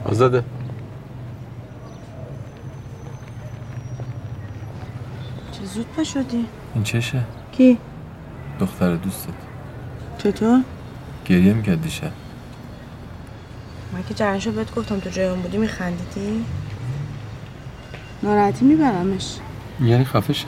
آزاده. 0.06 0.44
چه 5.52 5.66
زود 5.66 5.86
پا 5.86 6.04
شدی؟ 6.04 6.46
این 6.74 6.84
چشه؟ 6.84 7.24
کی؟ 7.52 7.78
دختر 8.60 8.96
دوستت. 8.96 9.30
چطور؟ 10.18 10.64
گریه 11.26 11.54
می‌کرد 11.54 11.82
دیشب 11.82 12.12
من 13.94 14.04
که 14.04 14.14
جرنشو 14.14 14.52
بهت 14.52 14.76
گفتم 14.76 15.00
تو 15.00 15.10
جای 15.10 15.28
اون 15.28 15.42
بودی 15.42 15.58
میخندیدی؟ 15.58 16.46
ناراحتی 18.24 18.66
میبرمش. 18.66 19.38
یعنی 19.82 20.06
خفه 20.06 20.34
شم. 20.34 20.48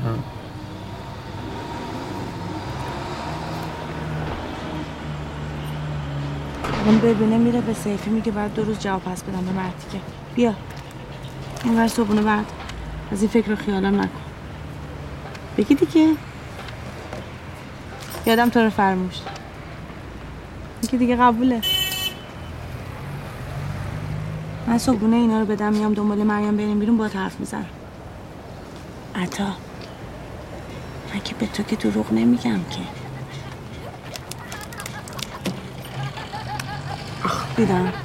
اون 6.86 7.00
ببینه 7.00 7.38
میره 7.38 7.62
به 7.62 7.74
سیفی 7.74 8.10
میگه 8.10 8.32
بعد 8.32 8.54
دو 8.54 8.63
روز 8.63 8.80
جواب 8.80 9.04
پس 9.04 9.24
بدم 9.24 9.46
به 9.46 9.52
مرتیکه 9.52 10.04
بیا. 10.36 10.54
اینور 11.63 11.88
صبحونه 11.88 12.22
بعد. 12.22 12.46
از 13.12 13.22
این 13.22 13.32
فکر 13.32 13.52
و 13.52 13.56
خیالم 13.56 14.02
نکن. 14.02 14.10
بگی 15.58 15.76
دیگه. 15.76 16.13
یادم 18.26 18.50
تو 18.50 18.60
رو 18.60 18.69
فرموش. 18.69 19.19
که 20.91 20.98
دیگه 20.98 21.15
قبوله. 21.15 21.62
من 24.67 24.78
صبحونه 24.78 25.15
اینا 25.15 25.39
رو 25.39 25.46
بدم 25.46 25.74
میام 25.74 25.93
دنبال 25.93 26.24
مریم 26.24 26.58
بریم 26.58 26.80
بیرون 26.80 26.98
با 26.98 27.08
حرف 27.08 27.39
می‌زنم 27.39 27.65
عطا. 29.15 29.45
من 31.13 31.21
که 31.23 31.36
به 31.36 31.47
تو 31.47 31.63
که 31.63 31.76
دروغ 31.76 32.13
نمیگم 32.13 32.60
که. 32.63 32.82
آخ 37.26 37.56
بیدم 37.56 38.03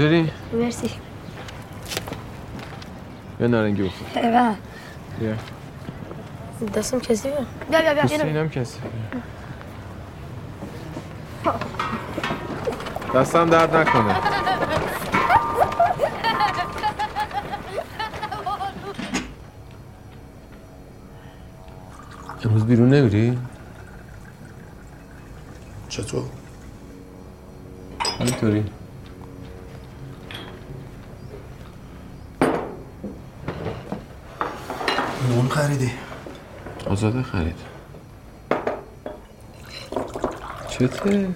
چطوری؟ 0.00 0.30
مرسی. 0.52 0.90
یه 3.40 3.46
نارنگی 3.46 3.82
بخور. 3.82 4.22
ایوه. 4.24 4.54
بیا. 5.20 5.34
دستم 6.74 6.98
کسی 7.00 7.28
بیا 7.70 7.80
بیا 7.80 7.80
بیا 7.80 7.92
بیا 7.94 8.02
اینو- 8.16 8.24
اینم 8.24 8.48
کسی. 8.48 8.78
دستم 13.14 13.50
درد 13.50 13.76
نکنه. 13.76 14.16
امروز 22.44 22.64
بیرون 22.66 22.88
نمیری؟ 22.94 23.38
چطور 25.88 26.24
اینطوری 28.20 28.64
نون 35.28 35.48
خریدی 35.48 35.90
آزاده 36.86 37.22
خرید 37.22 37.56
چته؟ 40.80 41.34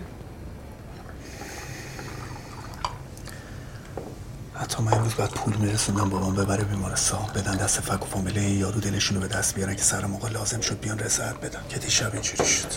حتی 4.55 4.83
من 4.83 4.93
امروز 4.93 5.15
باید 5.17 5.31
پول 5.31 5.57
میرسوندم 5.57 6.09
بابام 6.09 6.35
ببره 6.35 6.65
بیمارستان 6.65 7.27
بدن 7.35 7.57
دست 7.57 7.81
فک 7.81 8.03
و 8.03 8.07
فامیله 8.07 8.43
یارو 8.43 8.81
دلشونو 8.81 9.21
به 9.21 9.29
دست 9.29 9.55
بیارن 9.55 9.75
که 9.75 9.83
سر 9.83 10.05
موقع 10.07 10.29
لازم 10.29 10.61
شد 10.61 10.81
بیان 10.81 10.99
رضایت 10.99 11.35
بدن. 11.35 11.61
که 11.69 11.79
دیشب 11.79 12.13
اینجوری 12.13 12.47
شد. 12.47 12.73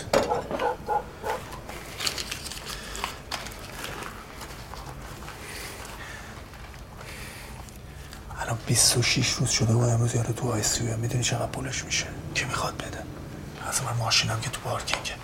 الان 8.40 8.58
26 8.66 9.30
روز 9.30 9.50
شده 9.50 9.72
و 9.72 9.78
امروز 9.78 10.14
یارو 10.14 10.32
تو 10.32 10.52
آی 10.52 10.62
سی 10.62 10.96
می‌دونی 10.96 11.24
چقدر 11.24 11.46
پولش 11.46 11.84
میشه. 11.84 12.06
کی 12.34 12.44
می‌خواد 12.44 12.76
بده؟ 12.76 13.02
از 13.68 13.82
من 13.82 13.92
ماشینم 13.98 14.40
که 14.40 14.50
تو 14.50 14.60
پارکینگه. 14.60 15.17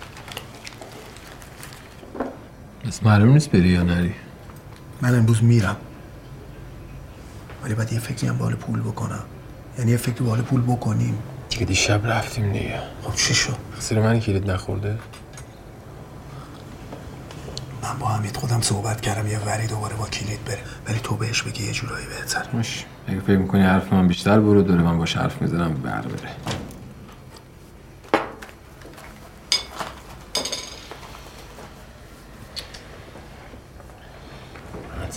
بس 2.95 3.03
معلوم 3.03 3.29
نیست 3.29 3.51
بری 3.51 3.69
یا 3.69 3.83
نری. 3.83 4.13
من 5.01 5.17
امروز 5.17 5.43
میرم. 5.43 5.75
ولی 7.63 7.73
باید 7.73 7.93
یه 7.93 7.99
فکری 7.99 8.27
هم 8.27 8.37
بال 8.37 8.55
پول 8.55 8.81
بکنم. 8.81 9.23
یعنی 9.77 9.91
یه 9.91 9.97
فکری 9.97 10.25
بال 10.25 10.41
پول 10.41 10.61
بکنیم. 10.61 11.17
دیگه 11.49 11.65
دیشب 11.65 12.07
رفتیم 12.07 12.51
دیگه. 12.51 12.79
خب 13.03 13.15
چی 13.15 13.33
شد؟ 13.33 13.55
سر 13.79 13.99
من 13.99 14.19
کلید 14.19 14.51
نخورده. 14.51 14.97
من 17.83 17.99
با 17.99 18.07
حمید 18.07 18.37
خودم 18.37 18.61
صحبت 18.61 19.01
کردم. 19.01 19.27
یه 19.27 19.39
وری 19.39 19.67
دوباره 19.67 19.95
با 19.95 20.05
کلید 20.05 20.45
بره. 20.45 20.59
ولی 20.87 20.99
تو 21.03 21.15
بهش 21.15 21.41
بگی 21.41 21.65
یه 21.65 21.71
جورایی 21.71 22.05
بهتر. 22.05 22.45
باش. 22.53 22.85
اگه 23.07 23.19
فکر 23.19 23.37
می‌کنی 23.37 23.61
حرف 23.61 23.93
من 23.93 24.07
بیشتر 24.07 24.39
برو 24.39 24.61
داره 24.61 24.81
من 24.81 24.97
باش 24.97 25.17
حرف 25.17 25.41
می‌زنم 25.41 25.73
بر 25.73 26.01
بره. 26.01 26.29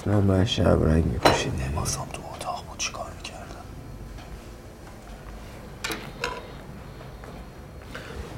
حتما 0.09 0.21
باید 0.21 0.47
شب 0.47 0.85
رنگ 0.85 1.05
میپوشید. 1.05 1.53
لباسام 1.73 2.07
تو 2.12 2.21
اتاق 2.35 2.64
بود. 2.68 2.79
چیکار 2.79 3.07
می‌کردم؟ 3.16 3.64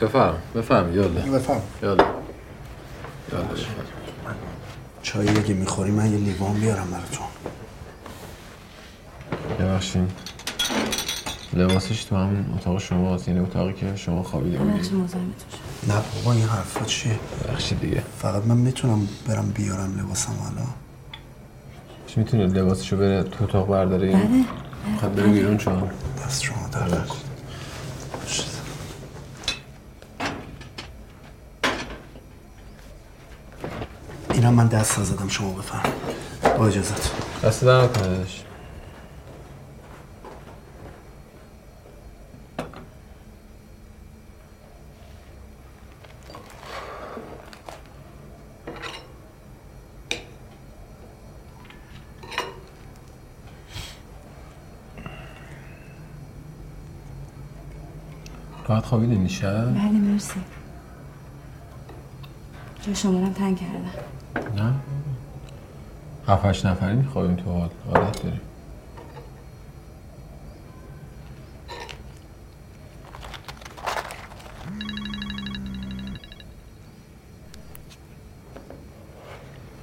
بفهم 0.00 0.34
بفهم 0.54 0.94
یالا 0.94 1.08
بفهم 1.08 1.60
یالا 1.82 2.04
بفهم 3.32 3.48
چایی 5.02 5.28
اگه 5.28 5.54
می‌خوری 5.54 5.90
من 5.90 6.12
یه 6.12 6.18
لیوان 6.18 6.54
بیارم 6.54 6.90
براتون. 6.90 7.26
ببخشید. 9.58 10.10
لباسش 11.52 12.04
تو 12.04 12.16
همون 12.16 12.54
اتاق 12.58 12.78
شما 12.78 13.14
هست 13.14 13.28
یعنی 13.28 13.40
اتاقی 13.40 13.72
که 13.72 13.96
شما 13.96 14.22
خوابیده 14.22 14.58
بودید. 14.58 14.92
نه 15.88 15.94
بابا 15.94 16.32
این 16.32 16.44
حرفا 16.44 16.84
چیه؟ 16.84 17.18
ببخشید 17.44 17.80
دیگه. 17.80 18.02
فقط 18.18 18.44
من 18.44 18.56
می‌تونم 18.56 19.08
برم 19.26 19.48
بیارم 19.50 19.98
لباسم 19.98 20.32
حالا 20.32 20.66
چی 22.10 22.20
می‌تونه 22.20 22.46
لباسشو 22.46 22.96
بره 22.96 23.22
تو 23.22 23.44
اتاق 23.44 23.68
برداره؟ 23.68 24.12
بله 24.12 24.28
می‌خواد 24.92 25.14
بره 25.14 25.26
بیرون 25.26 25.56
چون 25.56 25.90
دست 26.26 26.42
شما 26.42 26.68
در 26.72 26.84
نکن 26.84 27.16
اینم 34.32 34.54
من 34.54 34.66
دست 34.66 34.98
نزدم 34.98 35.28
شما 35.28 35.52
بفهم 35.52 35.92
با 36.58 36.66
اجازت 36.66 37.10
دست 37.44 37.64
در 37.64 37.84
نکنه 37.84 38.26
خوابیدین 58.90 59.28
شب؟ 59.28 59.74
بله 59.74 59.90
مرسی. 59.90 60.40
جا 62.82 62.94
شما 62.94 63.18
هم 63.26 63.32
تنگ 63.32 63.58
کردم. 63.58 64.62
نه. 64.62 64.74
هفت 66.28 66.44
هشت 66.44 66.66
نفری 66.66 66.96
میخوابیم 66.96 67.36
تو 67.36 67.52
حال. 67.52 67.70
عادت 67.94 68.22
داریم. 68.22 68.40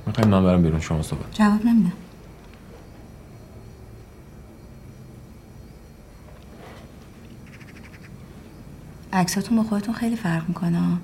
می‌خوایم 0.06 0.30
من 0.30 0.44
برم 0.44 0.62
بیرون 0.64 0.80
شما 0.80 1.02
صحبت. 1.02 1.34
جواب 1.34 1.66
نمیدم. 1.66 1.92
عکساتون 9.18 9.58
با 9.58 9.64
خودتون 9.64 9.94
خیلی 9.94 10.16
فرق 10.16 10.48
می‌کنه. 10.48 10.98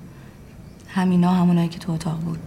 همینا 0.88 1.30
همونایی 1.32 1.68
که 1.68 1.78
تو 1.78 1.92
اتاق 1.92 2.20
بود. 2.20 2.38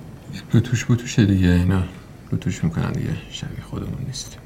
بوتوش 0.51 0.85
بوتوشه 0.85 1.25
دیگه. 1.25 1.49
اینا 1.49 1.83
بوتوش 2.31 2.63
می‌کنن 2.63 2.91
دیگه. 2.91 3.17
شبیه 3.31 3.61
خودمون 3.61 4.05
نیستیم 4.07 4.39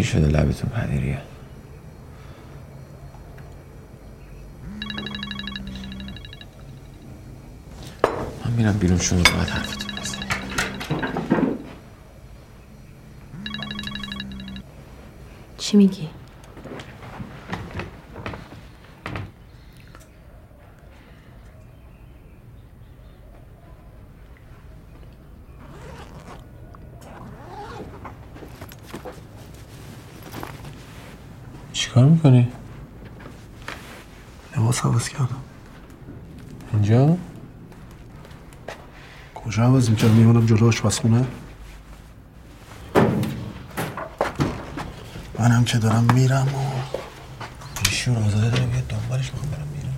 پنیری 0.00 0.12
شده 0.12 0.26
لبتون 0.26 0.70
پنیریه 0.70 1.18
من 8.44 8.52
میرم 8.56 8.78
بیرون 8.78 8.98
شما 8.98 9.22
باید 9.22 9.48
حرفتون 9.48 9.90
چی 15.58 15.76
میگی؟ 15.76 16.08
چیکار 31.90 32.04
می‌کنی؟ 32.04 32.48
لباس 34.56 34.84
عوض 34.84 35.08
کردم. 35.08 35.40
اینجا؟ 36.72 37.16
کجا 39.34 39.62
عوض 39.62 39.90
می‌کردم؟ 39.90 40.12
میمونم 40.14 40.46
جلو 40.46 40.68
آشپزخونه. 40.68 41.26
منم 45.38 45.64
که 45.64 45.78
دارم 45.78 46.06
میرم 46.14 46.48
و 46.54 46.58
ایشون 47.84 48.16
آزاده 48.16 48.50
داره 48.50 48.66
بیاد 48.66 48.86
دنبالش 48.86 49.32
می‌خوام 49.32 49.50
برم 49.50 49.68
بیرون. 49.76 49.94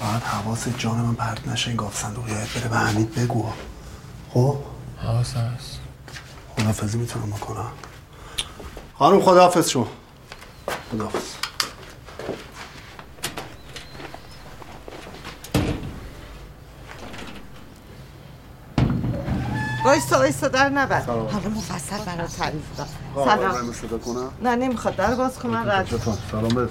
باید 0.00 0.22
حواس 0.22 0.68
جان 0.68 0.96
من 0.96 1.14
پرت 1.14 1.48
نشه 1.48 1.68
این 1.68 1.76
گاف 1.76 1.96
صندوق 1.96 2.28
یاد 2.28 2.48
بره 2.54 2.68
به 2.68 2.76
حمید 2.76 3.14
بگو. 3.14 3.52
خب؟ 4.30 4.58
حواس 5.02 5.36
هست. 5.36 5.80
خدافزی 6.56 6.98
می‌تونم 6.98 7.26
بکنم. 7.26 7.70
خانم 8.98 9.20
خداحافظ 9.20 9.68
شما. 9.68 9.88
خداحافظ. 10.92 11.34
وایستا 19.84 20.18
وایستا 20.18 20.48
در 20.48 20.68
نبر 20.68 21.00
حالا 21.02 21.48
مفصل 21.48 22.04
برای 22.04 22.28
تعریف 22.28 22.62
دار 22.76 22.86
سلام. 23.24 23.72
صدا 23.72 23.98
کنم؟ 23.98 24.30
نه 24.42 24.56
نمی‌خواد. 24.56 24.96
در 24.96 25.14
باز 25.14 25.38
کن 25.38 25.48
من 25.48 25.68
رد. 25.68 25.86
سلام 26.30 26.48
برس 26.48 26.70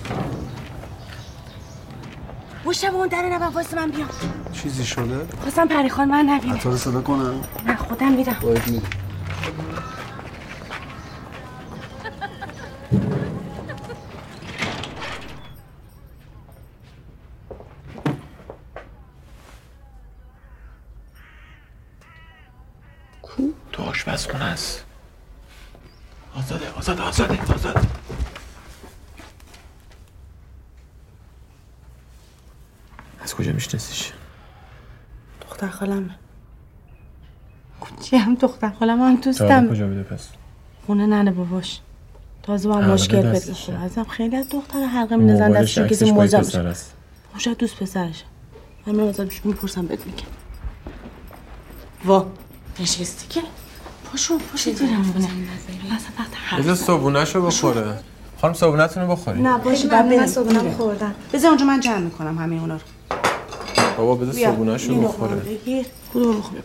مشتبه 2.65 2.95
اون 2.95 3.07
در 3.07 3.29
نبر 3.29 3.47
واسه 3.47 3.75
من 3.75 3.91
بیام 3.91 4.09
چیزی 4.53 4.85
شده؟ 4.85 5.27
خواستم 5.41 5.67
پریخان 5.67 6.07
من 6.07 6.25
نبینه 6.25 6.55
عطار 6.55 6.77
صدا 6.77 7.01
کنم؟ 7.01 7.41
نه 7.65 7.75
خودم 7.75 8.11
میرم 8.11 8.39
باید 8.41 8.67
میری 8.67 8.85
آشپزخونه 24.05 24.43
است 24.43 24.85
آزاده 26.35 26.71
آزاده 26.71 27.01
آزاده 27.03 27.53
آزاده 27.53 27.81
از 33.19 33.35
کجا 33.35 33.51
میشناسیش 33.51 34.13
دختر 35.41 35.69
خالمه 35.69 36.15
دختر 38.69 38.79
خالم 38.79 39.01
هم 39.01 39.15
دوستم 39.15 39.69
کجا 39.69 39.87
بوده 39.87 40.03
پس؟ 40.03 40.27
خونه 40.85 41.05
ننه 41.05 41.31
باباش. 41.31 41.79
تازه 42.43 42.69
با 42.69 42.81
مشکل 42.81 43.31
پیدا. 43.31 43.53
شده 43.53 43.79
ازم 43.79 44.03
خیلی 44.03 44.35
از 44.35 44.49
دختر 44.49 44.85
حلقه 44.85 45.15
میندازن 45.15 45.51
دستش 45.51 45.77
کسی 45.77 46.11
پسر 46.11 46.39
میشه 46.41 46.73
شاید 47.37 47.57
دوست 47.57 47.75
پسرشه. 47.75 48.25
من 48.87 48.95
میرم 48.95 49.07
ازش 49.07 49.41
می‌پرسم 49.43 49.85
بهت 49.85 50.05
میگم. 50.05 50.27
وا. 52.05 52.25
نشستی 52.79 53.27
که؟ 53.29 53.41
پاشو 54.11 54.37
پاشو 54.37 54.71
دیرم 54.71 55.01
بونه 55.01 55.25
اصلا 55.25 56.09
وقت 56.19 56.31
حرف 56.35 56.59
بذار 56.59 56.75
زدن. 56.75 56.85
صبونه‌شو 56.85 57.45
بخوره. 57.45 57.99
خانم 58.41 58.53
صبونتون 58.53 59.03
رو 59.03 59.11
بخوری 59.11 59.41
نه 59.41 59.57
باشه 59.57 59.87
بعد 59.87 60.05
من 60.05 60.11
میره. 60.11 60.71
خوردم. 60.71 61.15
بذار 61.33 61.49
اونجا 61.49 61.65
من 61.65 61.79
جمع 61.79 61.97
می‌کنم 61.97 62.37
همه 62.37 62.55
اونا 62.55 62.75
رو. 62.75 62.81
بابا 63.97 64.15
بذار 64.15 64.33
بیا. 64.33 64.51
صبونه‌شو 64.51 64.91
این 64.91 65.03
بخوره. 65.03 65.35
برو 65.35 65.43
برو 66.13 66.33
ببینم 66.41 66.63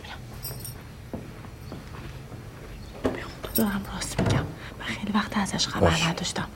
به 3.03 3.09
خدا 3.09 3.40
دارم 3.55 3.81
راست 3.93 4.21
میگم. 4.21 4.45
من 4.79 4.85
خیلی 4.85 5.11
وقت 5.13 5.37
ازش 5.37 5.67
خبر 5.67 5.89
باش. 5.89 6.03
نداشتم. 6.03 6.47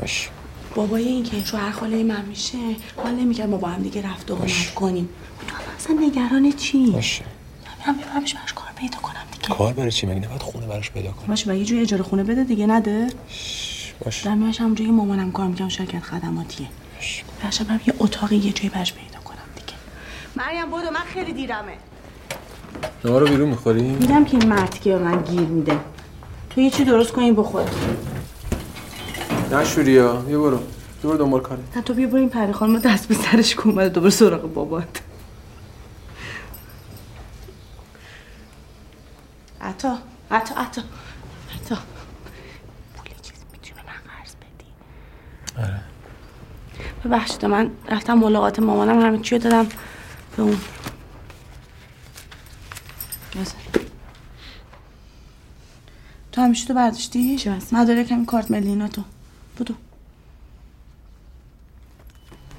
باش. 0.00 0.28
بابای 0.74 1.04
این 1.04 1.24
که 1.24 1.44
شوهر 1.44 1.70
خاله 1.70 2.02
من 2.02 2.24
میشه 2.24 2.58
حال 2.96 3.14
نمی‌کرد 3.14 3.48
ما 3.48 3.56
با 3.56 3.68
هم 3.68 3.82
دیگه 3.82 4.02
رفت 4.02 4.30
و 4.30 4.34
آمد 4.34 4.74
کنیم. 4.74 5.08
اصلا 5.78 5.96
نگران 6.00 6.52
چی 6.52 6.90
باشه 6.90 7.24
میرم 7.78 7.98
ببرمش 7.98 8.34
براش 8.34 8.52
کار 8.52 8.68
پیدا 8.76 8.98
کنم 8.98 9.20
دیگه. 9.32 9.54
کار 9.54 9.72
برای 9.72 9.90
چی؟ 9.90 10.06
مگه 10.06 10.18
نباید 10.18 10.42
خونه 10.42 10.66
براش 10.66 10.90
پیدا 10.90 11.10
کنی؟ 11.10 11.26
باشه 11.26 11.58
یه 11.58 11.64
جوی 11.64 11.80
اجاره 11.80 12.02
خونه 12.02 12.24
بده 12.24 12.44
دیگه 12.44 12.66
نده؟ 12.66 13.08
باشه 14.04 14.24
در 14.24 14.34
میاش 14.34 14.60
همونجا 14.60 14.84
که 14.84 14.90
مامانم 14.90 15.32
کار 15.32 15.46
می‌کنم 15.46 15.68
شرکت 15.68 16.02
خدماتیه. 16.02 16.66
باشه 17.44 17.64
من 17.68 17.80
یه 17.86 17.94
اتاقی 17.98 18.36
یه 18.36 18.52
جایی 18.52 18.68
براش 18.68 18.92
پیدا 18.92 19.18
کنم 19.24 19.38
دیگه. 19.54 19.74
مریم 20.36 20.66
بدو 20.70 20.90
من 20.90 21.04
خیلی 21.14 21.32
دیرمه. 21.32 21.72
شما 23.02 23.18
رو 23.18 23.28
بیرون 23.28 23.48
می‌خوری؟ 23.48 23.82
میدم 23.82 24.24
که 24.24 24.36
این 24.36 24.48
مرد 24.48 24.80
که 24.80 24.90
به 24.90 24.98
من 24.98 25.22
گیر 25.22 25.40
میده. 25.40 25.78
تو 26.58 26.62
یه 26.62 26.70
چی 26.70 26.84
درست 26.84 27.12
کنی 27.12 27.32
بخور 27.32 27.70
نه 29.50 29.64
شوریا 29.64 30.24
یه 30.28 30.38
برو. 30.38 30.56
یه 30.58 30.64
برو 31.02 31.16
دنبال 31.16 31.40
کاره 31.40 31.60
نه 31.76 31.82
تو 31.82 31.94
بیا 31.94 32.06
برو 32.06 32.18
این 32.18 32.28
پری 32.28 32.52
خانم 32.52 32.78
دست 32.78 33.08
به 33.08 33.14
سرش 33.14 33.54
که 33.54 33.66
اومده 33.66 33.88
دوباره 33.88 34.10
سراغ 34.10 34.54
بابات. 34.54 35.00
عطا 39.60 39.98
عطا 40.30 40.54
عطا. 40.54 40.82
عطا. 41.54 41.76
پول 42.96 43.12
چیزی 43.22 43.40
می‌تونی 43.52 43.80
به 43.80 43.86
من 43.86 44.00
قرض 44.08 44.34
بدی. 44.34 44.70
آره. 45.58 45.80
ببخشید 47.04 47.44
من 47.44 47.70
رفتم 47.88 48.14
ملاقات 48.14 48.58
مامانم 48.58 49.00
همه 49.00 49.18
چی 49.18 49.38
رو 49.38 49.42
دادم 49.42 49.66
به 50.36 50.42
اون. 50.42 50.60
بزن. 53.36 53.77
تو 56.38 56.44
همیشه 56.44 56.66
تو 56.66 56.74
برداشتی؟ 56.74 57.36
چی 57.36 57.50
مداره 57.72 58.04
کمی 58.04 58.26
کارت 58.26 58.50
ملی 58.50 58.68
اینا 58.68 58.88
تو. 58.88 59.02
بودو 59.56 59.74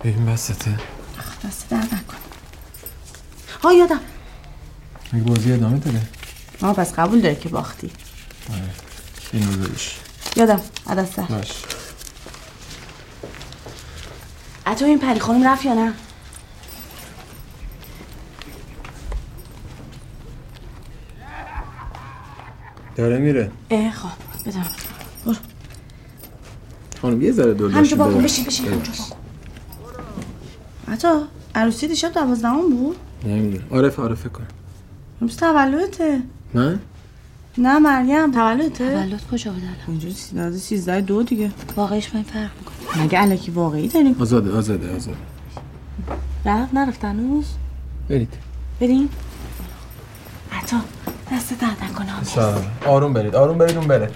ببین 0.03 0.25
بسته 0.25 0.79
دست 1.45 1.69
درد 1.69 1.93
نکن. 1.93 2.17
ها 3.63 3.73
یادم. 3.73 3.99
مگه 5.13 5.23
بازی 5.23 5.51
ادامه 5.51 5.79
داره. 5.79 6.01
آه 6.61 6.73
پس 6.73 6.93
قبول 6.93 7.21
داره 7.21 7.35
که 7.35 7.49
باختی. 7.49 7.91
آره. 8.49 8.69
اینو 9.33 9.51
بذارش 9.51 9.99
یادم. 10.35 10.61
سر 11.15 11.21
باش. 11.21 11.51
عطا 14.65 14.85
این 14.85 14.99
پری 14.99 15.19
خانم 15.19 15.47
رفت 15.47 15.65
یا 15.65 15.73
نه؟ 15.73 15.93
داره 22.99 23.17
میره. 23.17 23.51
اه 23.69 23.91
خواب 23.91 24.13
بدم 24.45 24.65
برو. 25.25 25.35
خانم 27.01 27.21
یه 27.21 27.31
ذره 27.31 27.53
دور 27.53 27.71
همینجا 27.71 27.97
باکن 27.97 28.13
ببر. 28.13 28.23
بشین 28.23 28.45
بشین 28.45 28.65
همینجا 28.65 28.91
باکن 28.91 29.15
عطا 30.93 31.23
عروسی 31.55 31.87
دیشب 31.87 32.13
دوازدهم 32.13 32.69
بود؟ 32.69 32.95
نمی‌دونم. 33.25 33.63
آره 33.71 33.89
فکر 33.89 34.29
کنم. 34.29 34.47
امروز 35.21 35.37
تولدته؟ 35.37 36.21
من 36.53 36.79
نه 37.57 37.79
مریم. 37.79 38.31
تولدته؟ 38.31 38.93
تولد 38.93 39.21
کجا 39.31 39.51
بود 39.51 39.63
الان؟ 39.63 39.75
اینجا 39.87 40.09
سیزده 40.09 40.57
سیزده 40.57 41.01
دو 41.01 41.23
دیگه. 41.23 41.51
واقعیش 41.75 42.15
من 42.15 42.23
فرق 42.23 42.49
می‌کنه. 42.59 43.03
مگه 43.03 43.17
علکی 43.17 43.51
واقعی 43.51 43.87
داریم؟ 43.87 44.15
آزاده 44.19 44.51
آزاده 44.51 44.95
آزاده. 44.95 45.17
رفت 46.45 46.73
نرفت 46.73 47.05
هنوز؟ 47.05 47.45
برید. 48.09 48.33
بریم. 48.79 49.09
دست 51.31 51.61
درد 51.61 51.77
نکنه 51.91 52.23
سلام. 52.23 52.63
آروم 52.85 53.13
برید 53.13 53.35
آروم 53.35 53.57
برید 53.57 53.77
اون 53.77 53.87
بره. 53.87 54.09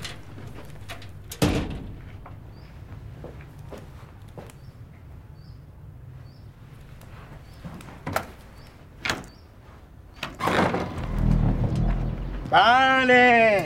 بله. 12.51 13.65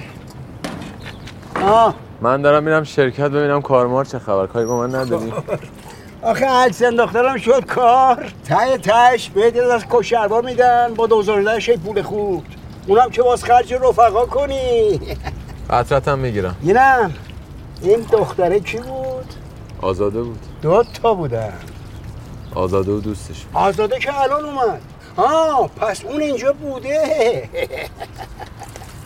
آه. 1.63 1.95
من 2.21 2.41
دارم 2.41 2.63
میرم 2.63 2.83
شرکت 2.83 3.29
ببینم 3.29 3.61
کارمار 3.61 4.05
چه 4.05 4.19
خبر. 4.19 4.47
کاری 4.47 4.65
با 4.65 4.77
من 4.87 4.95
نداری؟ 4.95 5.33
آخه 6.21 6.45
عکس 6.49 6.81
انداختنم 6.83 7.37
شد 7.37 7.65
کار. 7.65 8.33
ته 8.45 8.77
تش 8.77 9.29
بهت 9.29 9.57
از 9.57 9.85
کشربا 9.89 10.41
میدن 10.41 10.93
با 10.93 11.07
دوزاردهش 11.07 11.69
پول 11.69 12.01
خوب 12.01 12.43
اونم 12.87 13.09
که 13.09 13.21
باز 13.21 13.43
خرج 13.43 13.73
رفقا 13.73 14.25
کنی. 14.25 14.99
قطرت 15.69 16.07
هم 16.07 16.19
می‌گیرم. 16.19 16.55
اینم 16.61 17.13
این 17.81 17.99
دختره 18.11 18.59
کی 18.59 18.77
بود؟ 18.77 19.25
آزاده 19.81 20.21
بود. 20.21 20.39
دو 20.61 20.83
تا 20.83 21.13
بودن. 21.13 21.53
آزاده 22.55 22.91
و 22.91 22.99
دوستش 22.99 23.45
آزاده 23.53 23.99
که 23.99 24.21
الان 24.21 24.45
اومد. 24.45 24.81
آه 25.17 25.69
پس 25.79 26.05
اون 26.05 26.21
اینجا 26.21 26.53
بوده. 26.53 27.49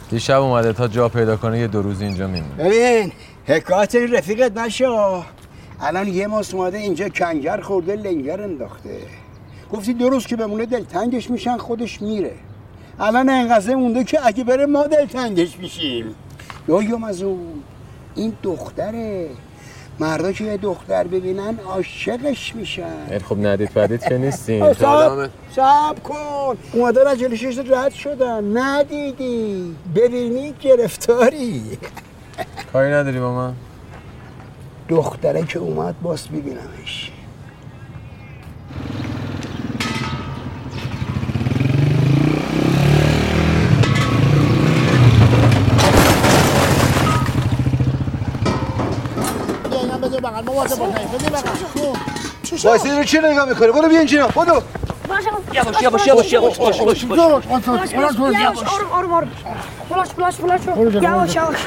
دیشب 0.09 0.41
اومده 0.41 0.73
تا 0.73 0.87
جا 0.87 1.09
پیدا 1.09 1.37
کنه 1.37 1.59
یه 1.59 1.67
دو 1.67 1.81
روز 1.81 2.01
اینجا 2.01 2.27
میمونه. 2.27 2.63
ببین 2.63 3.11
حکایت 3.45 3.95
رفیقت 3.95 4.57
نشا 4.57 5.23
الان 5.81 6.07
یه 6.07 6.27
ماست 6.27 6.53
اومده 6.53 6.77
اینجا 6.77 7.09
کنگر 7.09 7.61
خورده 7.61 7.95
لنگر 7.95 8.41
انداخته. 8.41 8.97
گفتی 9.71 9.93
دو 9.93 10.09
روز 10.09 10.27
که 10.27 10.35
بمونه 10.35 10.65
دلتنگش 10.65 11.29
میشن 11.29 11.57
خودش 11.57 12.01
میره. 12.01 12.33
الان 12.99 13.29
انقدر 13.29 13.75
مونده 13.75 14.03
که 14.03 14.25
اگه 14.25 14.43
بره 14.43 14.65
ما 14.65 14.83
دلتنگش 14.87 15.57
میشیم. 15.59 16.15
دویم 16.67 17.03
از 17.03 17.21
اون 17.21 17.63
این 18.15 18.33
دختره. 18.43 19.29
مردا 19.99 20.31
که 20.31 20.43
یه 20.43 20.57
دختر 20.57 21.07
ببینن 21.07 21.59
عاشقش 21.65 22.55
میشن. 22.55 23.19
خب 23.19 23.45
ندید 23.45 23.69
فدید 23.69 24.03
که 24.03 24.17
نیستین. 24.17 24.73
سب 24.73 25.29
سب 25.55 26.03
کن. 26.03 26.57
اومدن 26.73 27.07
از 27.07 27.19
جلوشش 27.19 27.57
رد 27.57 27.91
شدن. 27.91 28.57
ندیدی. 28.57 29.75
ببینی 29.95 30.53
گرفتاری. 30.61 31.77
کاری 32.73 32.91
نداری 32.91 33.19
با 33.19 33.35
من؟ 33.35 33.53
دختره 34.89 35.45
که 35.45 35.59
اومد 35.59 36.01
باز 36.01 36.27
ببینمش 36.27 37.11
وایسی 52.63 52.89
رو 52.91 53.03
چی 53.03 53.17
نگاه 53.17 53.45
می‌کنه 53.49 53.71
برو 53.71 53.89
بیا 53.89 53.97
اینجا. 53.99 54.27
بدو. 54.27 54.61
یواش 55.53 55.81
یواش 55.81 56.07
یواش 56.07 56.33
یواش 56.33 56.59
یواش 56.79 57.03
یواش. 57.03 57.45
Yavaş 57.93 58.57
oğlum 58.73 58.91
oğlum 58.97 59.11
oğlum. 59.13 59.29
Flash 59.89 60.09
flash 60.09 60.35
flash. 60.35 60.61
Yavaş 61.03 61.35
yavaş. 61.35 61.57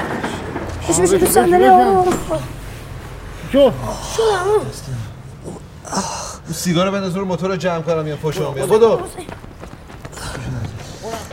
Hiç 0.89 0.99
hiç 0.99 1.13
hiç 1.23 1.29
sen 1.29 1.51
nereye 1.51 1.71
oğlum? 1.71 2.15
شو. 3.53 3.73
Şu 4.17 4.23
lan. 4.23 4.61
سیگار 6.63 6.91
بنداز 6.91 7.17
رو 7.17 7.25
موتور 7.25 7.49
رو 7.51 7.57
جمع 7.57 7.83
کنم 7.83 8.07
یا 8.07 8.17
پشت 8.17 8.39
میاد 8.39 8.69
بدو. 8.73 9.01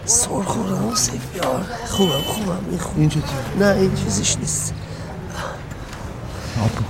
سر 0.06 0.28
خوردم 0.28 0.96
سفیار 0.96 1.62
خوبم 1.90 2.22
خوبم 2.34 2.62
می‌خوام. 2.72 2.96
این 2.98 3.10
چطور؟ 3.10 3.24
نه 3.60 3.70
این 3.82 3.92
چیزیش 3.96 4.38
نیست. 4.38 4.74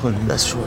آب 0.01 0.07
بخوریم 0.07 0.27
دست 0.27 0.47
شما 0.47 0.65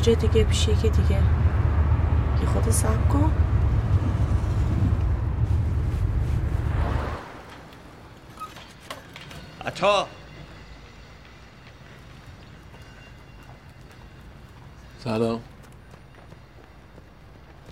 یه 0.00 0.06
جای 0.06 0.14
دیگه 0.14 0.44
پیش 0.44 0.68
یکی 0.68 0.88
دیگه. 0.88 1.22
یه 2.40 2.46
خود 2.52 2.70
سب 2.70 3.08
کن. 3.08 3.32
عطا. 9.66 10.06
سلام. 15.04 15.40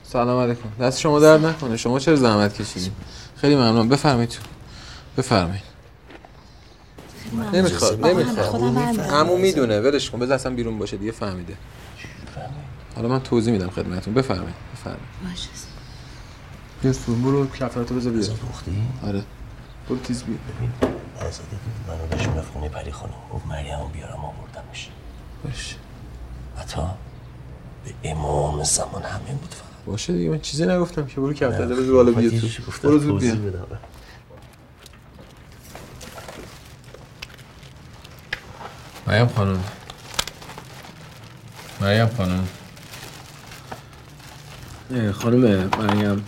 سلام 0.02 0.42
علیکم. 0.42 0.68
دست 0.80 1.00
شما 1.00 1.20
درد 1.20 1.46
نکنه. 1.46 1.76
شما 1.76 1.98
چرا 1.98 2.16
زحمت 2.16 2.54
کشیدین؟ 2.62 2.92
خیلی 3.36 3.56
ممنون. 3.56 3.88
بفرمایید 3.88 4.30
تو. 4.30 4.42
بفرمایید. 5.18 5.62
نمی‌خواد 7.52 8.06
نمی‌خواد. 8.06 9.00
عمو 9.00 9.36
می‌دونه. 9.36 9.80
ولش 9.80 10.10
کن. 10.10 10.18
بذار 10.18 10.34
اصلا 10.34 10.54
بیرون 10.54 10.78
باشه 10.78 10.96
دیگه. 10.96 11.12
فهمیده. 11.12 11.56
حالا 12.98 13.08
من 13.08 13.20
توضیح 13.22 13.52
میدم 13.52 13.70
خدمتتون. 13.70 14.14
بفرمایید. 14.14 14.54
بفرمایید. 14.74 15.04
باشه. 15.24 15.48
بیا 16.82 16.92
تو 16.92 17.14
برو 17.14 17.46
کفراتو 17.46 17.94
بذار 17.94 18.12
بیا 18.12 18.22
آره. 19.06 19.22
برو 19.88 19.98
تیز 19.98 20.22
بیا. 20.24 20.36
آزاده 21.16 21.48
بود. 21.50 21.88
منو 21.88 22.06
بهش 22.10 22.26
رفت 22.26 22.52
خونه 22.52 22.68
پری 22.68 22.92
خانم. 22.92 23.12
گفت 23.34 23.46
مریم 23.46 23.88
بیارم 23.92 24.24
آوردمش. 24.24 24.88
باشه. 25.44 25.76
عطا؟ 26.58 26.94
به 27.84 28.10
امام 28.10 28.62
زمان 28.64 29.02
همین 29.02 29.36
بود 29.36 29.54
فقط. 29.54 29.84
باشه 29.86 30.12
دیگه 30.12 30.30
من 30.30 30.40
چیزی 30.40 30.66
نگفتم 30.66 31.06
که. 31.06 31.20
برو 31.20 31.32
کفتله 31.32 31.74
بذار 31.76 31.94
بالا 31.94 32.12
بیا 32.12 32.40
تو. 32.40 32.46
برو 32.82 32.98
زود 32.98 33.20
بیا. 33.20 33.34
مریم 39.06 39.26
خانم. 39.28 39.64
مریم 41.80 42.06
خانم. 42.06 42.48
خانم 45.12 45.70
مریم. 45.78 46.24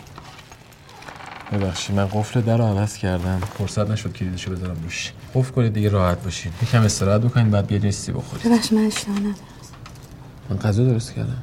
ببخشید 1.53 1.97
من 1.97 2.07
قفل 2.07 2.41
در 2.41 2.57
رو 2.57 2.65
عوض 2.65 2.97
کردم. 2.97 3.41
فرصت 3.59 3.91
نشد 3.91 4.13
کلیدشو 4.13 4.51
بذارم 4.51 4.77
روش. 4.83 5.13
قفل 5.35 5.51
کنید 5.53 5.73
دیگه 5.73 5.89
راحت 5.89 6.23
باشین. 6.25 6.53
یکم 6.63 6.83
استراحت 6.83 7.21
بکنید 7.21 7.51
بعد 7.51 7.67
بیاید 7.67 7.91
سی 7.91 8.13
بخورید. 8.13 8.47
ببخش 8.53 8.73
من 8.73 8.85
اشتباه 8.87 9.19
ندارم 9.19 9.35
من 10.51 10.57
غذا 10.59 10.85
درست 10.85 11.13
کردم. 11.15 11.43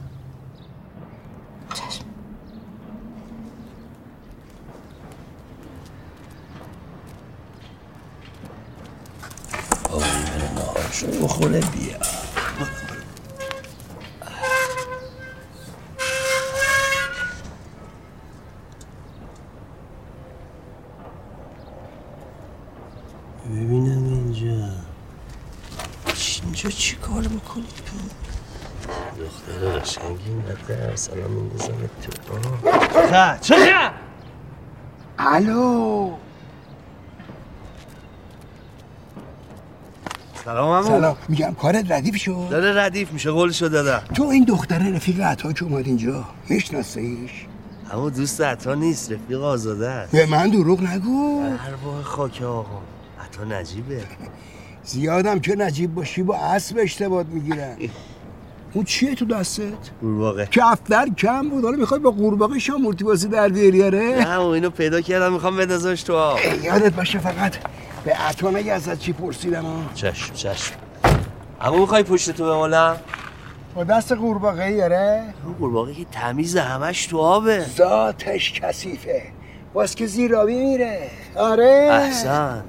چشم. 1.73 2.05
آقا 9.89 9.99
بره 9.99 10.51
نهارشو 10.55 11.07
بخوره 11.23 11.59
بیا 11.59 11.97
ببینم 23.45 24.03
اینجا 24.05 24.69
چی- 26.13 26.41
اینجا 26.67 26.79
چی 26.79 26.95
کار 26.95 27.27
می‌کنی 27.27 27.65
تو 27.85 27.95
دختر 29.23 29.79
قشنگی 29.79 30.33
نده 30.33 30.95
سلام 30.95 31.31
میندازم 31.31 31.73
تو. 32.01 33.37
چه 33.41 33.91
الو. 35.19 36.11
سلام 40.45 40.71
عمو. 40.71 40.87
سلام. 40.87 41.17
میگم 41.29 41.53
کارت 41.61 41.91
ردیف 41.91 42.15
شد؟ 42.15 42.47
داره 42.49 42.85
ردیف 42.85 43.11
میشه 43.11 43.31
قولشو 43.31 43.67
دادم 43.67 44.03
تو 44.13 44.23
این 44.23 44.43
دختره 44.43 44.95
رفیق 44.95 45.21
عطا 45.21 45.53
که 45.53 45.63
اومد 45.65 45.87
اینجا 45.87 46.25
میشناسیش؟ 46.49 47.31
اما 47.91 48.09
دوست 48.09 48.41
عطا 48.41 48.73
نیست 48.75 49.11
رفیق 49.11 49.41
آزاده 49.41 49.89
است. 49.89 50.11
به 50.11 50.25
من 50.25 50.49
دروغ 50.49 50.81
نگو. 50.83 51.43
ارواح 51.67 52.01
خاک 52.03 52.41
آقا. 52.41 52.81
عطا 53.25 53.43
نجیبه. 53.43 54.03
زیادم 54.87 55.39
که 55.39 55.55
نجیب 55.55 55.95
باشی 55.95 56.23
با 56.23 56.35
اسب 56.35 56.77
اشتباه 56.79 57.23
می‌گیرن. 57.23 57.77
اون 58.73 58.83
چیه 58.83 59.15
تو 59.15 59.25
دستت؟ 59.25 59.63
قورباغه. 60.01 60.45
کفتر 60.51 61.09
کم 61.17 61.49
بود 61.49 61.63
حالا 61.63 61.77
می‌خوای 61.77 61.99
با 61.99 62.11
قورباغه 62.11 62.59
شامورتی 62.59 63.03
بازی 63.03 63.27
در 63.27 63.49
بیاری 63.49 63.79
نه 63.79 63.85
آره؟ 63.85 64.27
اما 64.27 64.53
اینو 64.53 64.69
پیدا 64.69 65.01
کردم 65.01 65.33
می‌خوام 65.33 65.57
بندازمش 65.57 66.03
تو 66.03 66.15
آب. 66.15 66.39
یادت 66.63 66.93
باشه 66.93 67.19
فقط 67.19 67.55
به 68.05 68.13
عطا 68.13 68.49
نگه 68.49 68.73
ازت 68.73 68.99
چی 68.99 69.13
پرسیدم 69.13 69.65
ها 69.65 69.79
چشم 69.93 70.33
چشم. 70.33 70.73
اما 71.61 71.77
می‌خوای 71.77 72.03
پشت 72.03 72.31
تو 72.31 72.43
بمالم؟ 72.43 72.97
با 73.75 73.83
دست 73.83 74.11
قورباغه 74.11 74.71
یاره 74.71 75.23
اون 75.45 75.53
قورباغه 75.53 75.93
که 75.93 76.05
تمیز 76.11 76.57
همش 76.57 77.05
تو 77.05 77.17
آبه. 77.17 77.65
ذاتش 77.77 78.61
کثیفه. 78.61 79.21
باز 79.73 79.95
که 79.95 80.05
زیرابی 80.05 80.55
میره. 80.55 81.09
آره؟ 81.35 81.89
احسن. 81.91 82.63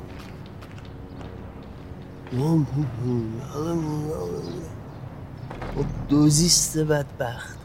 دوزیست 6.09 6.79
بدبخت. 6.79 7.59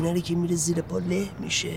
نره 0.00 0.20
که 0.20 0.34
میره 0.34 0.56
زیر 0.56 0.82
پا 0.82 0.98
له 0.98 1.28
میشه. 1.40 1.72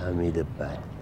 حمید 0.00 0.58
بدبخت 0.58 0.95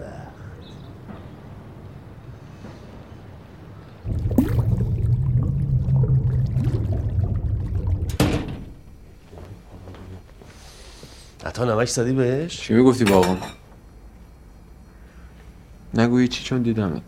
عطا 11.45 11.65
نمک 11.65 11.87
زدی 11.87 12.13
بهش؟ 12.13 12.57
چی 12.61 12.73
می‌گفتی 12.73 13.03
با 13.03 13.15
آقام 13.17 13.41
نگویی 15.93 16.27
چی 16.27 16.43
چون 16.43 16.61
دیدمت. 16.61 17.01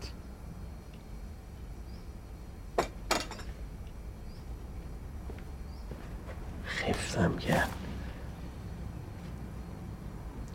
خفتم 6.66 7.36
کرد. 7.38 7.68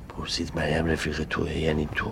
پرسید 0.09 0.51
مریم 0.55 0.85
رفیق 0.85 1.23
توه 1.23 1.57
یعنی 1.57 1.89
تو. 1.95 2.11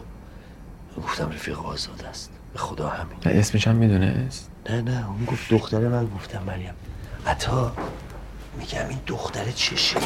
گفتم 0.97 1.30
رفیق 1.30 1.65
آزاد 1.65 2.05
است. 2.09 2.32
به 2.53 2.59
خدا 2.59 2.89
همین. 2.89 3.17
نه 3.26 3.32
اسمش 3.39 3.67
هم 3.67 3.76
می‌دونست 3.76 4.49
نه 4.69 4.82
نه 4.82 5.09
اون 5.09 5.26
گفت 5.26 5.49
دختره 5.49 5.88
من 5.89 6.05
گفتم 6.07 6.43
مریم. 6.43 6.74
عطا 7.28 7.74
میگم 8.59 8.88
این 8.89 8.99
دختره 9.07 9.51
چشه 9.51 9.99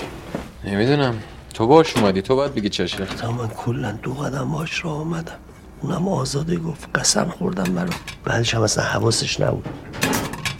نمی‌دونم. 0.64 1.22
تو 1.56 1.68
باش 1.68 1.98
اومدی 1.98 2.22
تو 2.22 2.36
باید 2.36 2.56
بگی 2.56 2.70
چشه 2.70 3.06
تا 3.06 3.32
من 3.32 3.48
کلا 3.48 3.92
دو 3.92 4.14
قدم 4.14 4.52
باش 4.52 4.86
را 4.86 4.92
آمدم 4.92 5.36
اونم 5.82 6.08
آزاده 6.08 6.58
گفت 6.58 6.90
قسم 6.96 7.26
خوردم 7.26 7.76
برا 7.76 7.90
بعدش 8.24 8.56
هم 8.56 8.62
اصلا 8.62 8.84
حواسش 8.84 9.40
نبود. 9.40 9.70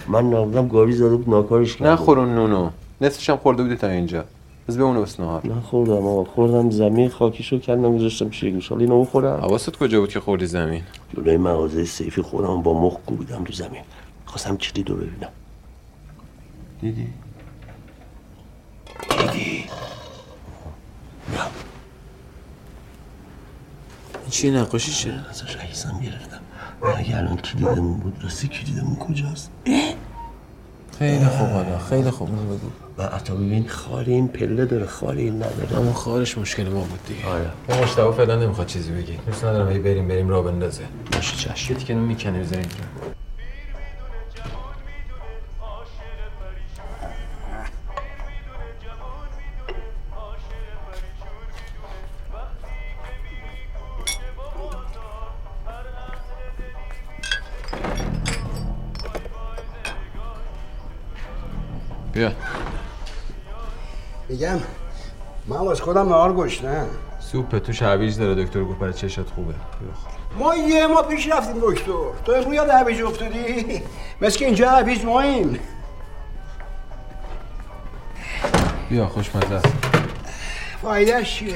من 0.08 0.26
نبودم 0.26 0.68
گاری 0.68 0.92
زده 0.94 1.16
بود 1.16 1.30
ناکارش 1.30 1.78
کرد 1.78 1.88
نخور 1.88 2.20
اون 2.20 2.36
نونو. 2.36 2.70
نصفش 3.02 3.30
هم 3.30 3.38
خورده 3.38 3.64
بودی 3.64 3.76
تا 3.76 3.88
اینجا. 3.88 4.24
بس 4.68 4.76
بمونه 4.76 5.02
بس 5.02 5.20
نهار. 5.20 5.48
نخوردم 5.48 6.08
آقا 6.08 6.24
خوردم 6.24 6.70
زمین 6.70 7.10
خاکیشو 7.10 7.60
کردم 7.60 7.98
گذاشتم 7.98 8.26
گوش. 8.26 8.70
حالا 8.70 8.82
اینو 8.82 9.02
بخورم. 9.02 9.40
حواست 9.40 9.78
کجا 9.78 10.00
بود 10.00 10.10
که 10.10 10.20
خوردی 10.20 10.46
زمین؟ 10.46 10.84
جلوی 11.16 11.38
مغازه 11.38 11.86
سیفی 11.86 12.22
خودم 12.22 12.62
با 12.62 12.82
مخ 12.82 12.94
کوبیدم 13.06 13.44
تو 13.44 13.54
زمین. 13.54 13.82
خواستم 14.26 14.58
کلیدو 14.58 14.96
ببینم. 14.96 15.30
دیدی؟ 16.82 17.08
دیدی؟ 19.10 19.66
این 24.22 24.30
چی 24.30 24.52
نقاشی 24.52 24.92
چه 24.92 25.14
ازش 25.30 25.56
عکسم 25.56 26.00
گرفتم. 26.00 26.40
اگه 26.98 27.18
الان 27.18 27.38
کلیدمون 27.38 27.98
بود 27.98 28.18
راستی 28.24 28.48
کلیدمون 28.48 28.96
کجاست؟ 28.96 29.52
خیلی 31.00 31.26
خوب 31.26 31.48
حالا 31.48 31.80
خیلی 31.80 32.10
خوب 32.10 32.30
اونو 32.30 32.56
بگو. 32.56 32.68
و 32.98 33.02
عطا 33.02 33.36
ببین 33.36 33.68
خالی 33.68 34.14
این 34.14 34.28
پله 34.28 34.66
داره 34.66 34.86
خالی 34.86 35.22
این 35.22 35.36
نداره 35.36 35.78
اما 35.78 35.94
خارش 35.94 36.38
مشکل 36.38 36.70
ما 36.70 36.82
بود 36.82 37.00
دیگه. 37.08 37.26
آره. 37.26 37.50
ما 37.70 37.84
مشتبه 37.84 38.12
فعلا 38.12 38.36
نمی‌خواد 38.36 38.68
چیزی 38.68 38.92
بگی 38.92 39.18
دوست 39.26 39.44
ندارم 39.44 39.72
هی 39.72 39.80
بریم 39.80 40.08
بریم 40.08 40.30
را 40.30 40.42
بندازه. 40.42 40.84
باشه 41.12 41.38
چشم. 41.38 41.74
یه 41.74 41.80
تیکه 41.80 41.94
نون 41.94 42.16
بیا. 62.16 62.32
میگم 64.30 64.60
من 65.48 65.58
واسه 65.58 65.84
خودم 65.84 66.10
نهار 66.10 66.34
گشتم 66.34 66.88
سوپ 67.20 67.58
توش 67.58 67.82
هویج 67.82 68.18
داره 68.18 68.44
دکتر 68.44 68.64
گفت 68.64 68.80
برای 68.80 68.94
چشات 68.94 69.30
خوبه. 69.30 69.54
خور. 69.94 70.14
ما 70.40 70.56
یه 70.56 70.88
ما 70.88 71.02
پیش 71.02 71.30
رفتیم 71.30 71.56
دکتر. 71.62 71.92
تو 72.26 72.32
امروز 72.32 72.54
یاد 72.54 72.70
هویج 72.70 73.02
افتادی؟ 73.02 73.82
مثل 74.22 74.40
که 74.40 74.46
اینجا 74.46 74.70
هویج 74.70 75.06
ماییم 75.06 75.60
بیا 78.90 79.08
خوشمزه 79.08 79.56
است. 79.56 79.68
فایدهش 80.82 81.36
چیه؟ 81.36 81.54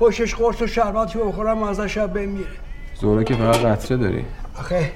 پشتش 0.00 0.34
قرص 0.34 0.62
و 0.62 0.66
شرباتی 0.66 1.18
بخورم 1.18 1.58
مزه 1.58 1.88
شب 1.88 2.12
بمیره. 2.12 2.50
زورا 3.00 3.22
که 3.22 3.34
فقط 3.34 3.56
قطره 3.56 3.96
داری. 3.96 4.24
آخه 4.58 4.92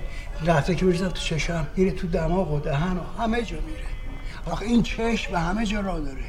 قطره 0.46 0.74
که 0.74 0.84
بریزم 0.84 1.08
تو 1.08 1.14
چشم 1.14 1.66
میره 1.76 1.90
تو 1.90 2.06
دماغ 2.06 2.52
و 2.52 2.60
دهن 2.60 2.96
و 2.96 3.22
همه 3.22 3.42
جا 3.42 3.56
میره. 3.66 3.99
آخه 4.46 4.64
این 4.66 4.82
چشم 4.82 5.32
به 5.32 5.38
همه 5.38 5.66
جا 5.66 5.80
راه 5.80 6.00
داره. 6.00 6.24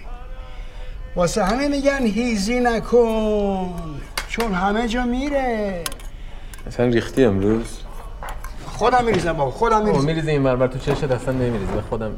واسه 1.15 1.43
همه 1.43 1.67
میگن 1.67 2.05
هیزی 2.05 2.59
نکن 2.59 4.01
چون 4.29 4.53
همه 4.53 4.87
جا 4.87 5.03
میره. 5.05 5.83
مثلا 6.67 6.85
ریختی 6.85 7.25
امروز؟ 7.25 7.79
خودم 8.65 9.05
میریزم 9.05 9.33
بابا 9.33 9.51
خودم 9.51 9.77
او 9.77 9.85
میریزم. 9.85 10.05
میریزی 10.05 10.31
این 10.31 10.43
بربر 10.43 10.67
تو 10.67 10.79
چشت 10.79 11.03
اصلا 11.03 11.33
نمیریزی 11.33 11.71
به 11.73 11.81
خودم. 11.81 12.11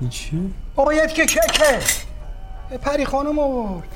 این 0.00 0.10
چی؟ 0.10 0.52
باید 0.74 1.12
که 1.12 1.26
ککه 1.26 1.78
پری 2.82 3.04
خانم 3.04 3.38
آورد. 3.38 3.88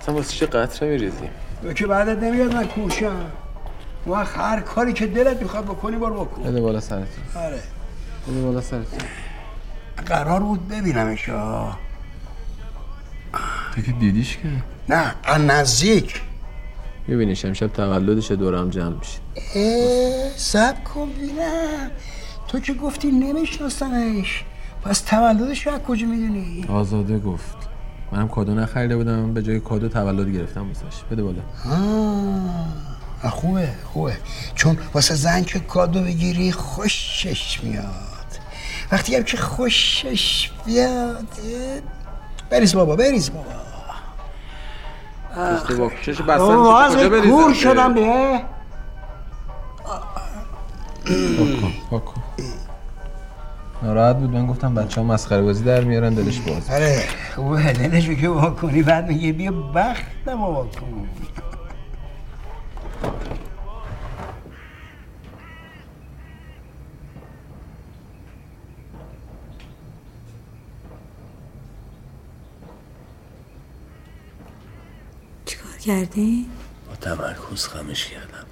اصلا 0.00 0.14
واسه 0.14 0.32
چه 0.32 0.46
قطره 0.46 0.88
میریزی؟ 0.88 1.30
که 1.74 1.86
بعدت 1.86 2.22
نمیاد 2.22 2.54
من 2.54 2.66
کوشم. 2.66 3.30
اون 4.08 4.26
هر 4.36 4.60
کاری 4.60 4.92
که 4.92 5.06
دلت 5.06 5.42
می‌خواد 5.42 5.64
بکنی 5.64 5.96
بار 5.96 6.12
بکن. 6.12 6.42
بده 6.42 6.60
بالا 6.60 6.80
سرت. 6.80 7.08
آره. 7.36 7.60
بده 8.28 8.40
بالا 8.42 8.60
سرت. 8.60 8.86
قرار 10.06 10.40
بود 10.40 10.68
ببینمش 10.68 11.28
آه. 11.28 11.78
تو 13.74 13.82
که 13.82 13.92
دیدیش 13.92 14.36
که؟ 14.36 14.48
نه 14.88 15.14
از 15.24 15.40
نزدیک. 15.40 16.20
میبینیش 17.08 17.44
امشب 17.44 17.66
تولدش 17.66 18.30
دورم 18.30 18.70
جمع 18.70 18.96
میشه. 18.98 19.18
سب 20.36 20.84
کن 20.84 21.08
ببینم 21.12 21.90
تو 22.48 22.60
که 22.60 22.74
گفتی 22.74 23.10
نمیشناسمش. 23.10 24.44
پس 24.84 25.00
تولدش 25.00 25.66
رو 25.66 25.72
از 25.72 25.80
کجا 25.80 26.06
می‌دونی؟ 26.06 26.66
آزاده 26.68 27.18
گفت. 27.18 27.56
منم 28.12 28.28
کادو 28.28 28.54
نخریده 28.54 28.96
بودم 28.96 29.34
به 29.34 29.42
جای 29.42 29.60
کادو 29.60 29.88
تولد 29.88 30.30
گرفتم 30.34 30.66
واسش. 30.68 31.02
بده 31.10 31.22
بالا. 31.22 31.40
خوبه 33.22 33.68
خوبه. 33.92 34.16
چون 34.54 34.78
واسه 34.94 35.14
زن 35.14 35.44
که 35.44 35.60
کادو 35.60 36.02
بگیری 36.02 36.52
خوشش 36.52 37.60
میاد. 37.62 37.84
وقتی 38.92 39.16
هم 39.16 39.22
که 39.22 39.36
خوشش 39.36 40.50
بیاد 40.66 41.28
بریز 42.50 42.74
بابا 42.74 42.96
بریز 42.96 43.30
بابا. 43.30 43.48
چش 46.02 46.22
بریزم 46.22 47.30
کور 47.30 47.54
شدم 47.54 47.94
به. 47.94 48.40
ناراحت 53.82 54.16
بود 54.16 54.30
من 54.30 54.46
گفتم 54.46 54.74
بچه 54.74 55.00
ها 55.00 55.06
مسخره 55.06 55.42
بازی 55.42 55.64
در 55.64 55.84
میارن 55.84 56.14
دلش 56.14 56.40
باز. 56.40 56.70
آره 56.70 57.04
خوبه. 57.34 57.72
دلش 57.72 58.10
که 58.10 58.28
وا 58.28 58.50
کنی 58.50 58.82
بعد 58.82 59.08
میگه 59.08 59.32
بیا 59.32 59.52
بختم 59.52 60.40
وا 60.40 60.64
کن 60.64 61.08
چیکار 75.46 75.76
کردی؟ 75.80 76.50
با 76.88 76.96
تمرکز 76.96 77.66
خمش 77.66 78.06
کردم. 78.06 78.46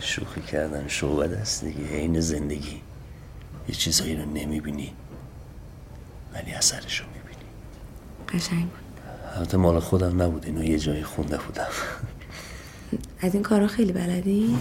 شوخی 0.00 0.40
کردن 0.42 0.88
شعبت 0.88 1.30
است 1.30 1.64
دیگه 1.64 1.88
عین 1.88 2.20
زندگی. 2.20 2.82
یه 3.68 3.74
چیزایی 3.74 4.16
رو 4.16 4.24
نمی‌بینی 4.24 4.94
ولی 6.32 6.52
اثرش 6.52 7.00
رو 7.00 7.06
می‌بینی. 7.06 7.44
قشنگ 8.28 8.68
بود. 8.70 8.87
البته 9.36 9.56
مال 9.56 9.80
خودم 9.80 10.22
نبود 10.22 10.46
اینو 10.46 10.64
یه 10.64 10.78
جایی 10.78 11.02
خونده 11.02 11.38
بودم. 11.38 11.68
از 13.20 13.34
این 13.34 13.42
کارا 13.42 13.66
خیلی 13.66 13.92
بلدی؟ 13.92 14.58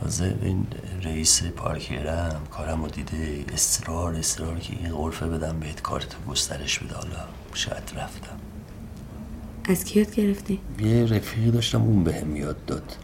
تازه 0.00 0.38
این 0.42 0.66
رئیس 1.02 1.42
پارکیرم 1.42 2.40
کارم 2.50 2.82
رو 2.82 2.88
دیده 2.88 3.44
اصرار 3.52 4.14
اصرار 4.14 4.58
که 4.58 4.72
این 4.72 4.92
غرفه 4.92 5.26
بدم 5.26 5.60
بهت 5.60 5.82
کارتو 5.82 6.18
گسترش 6.28 6.78
بده. 6.78 6.94
حالا 6.94 7.16
شاید 7.54 7.92
رفتم. 7.96 8.36
از 9.64 9.84
کی 9.84 10.00
یاد 10.00 10.14
گرفتی؟ 10.14 10.60
یه 10.78 11.04
رفیقی 11.04 11.50
داشتم 11.50 11.82
اون 11.82 12.04
بهم 12.04 12.36
یاد 12.36 12.64
داد. 12.64 12.96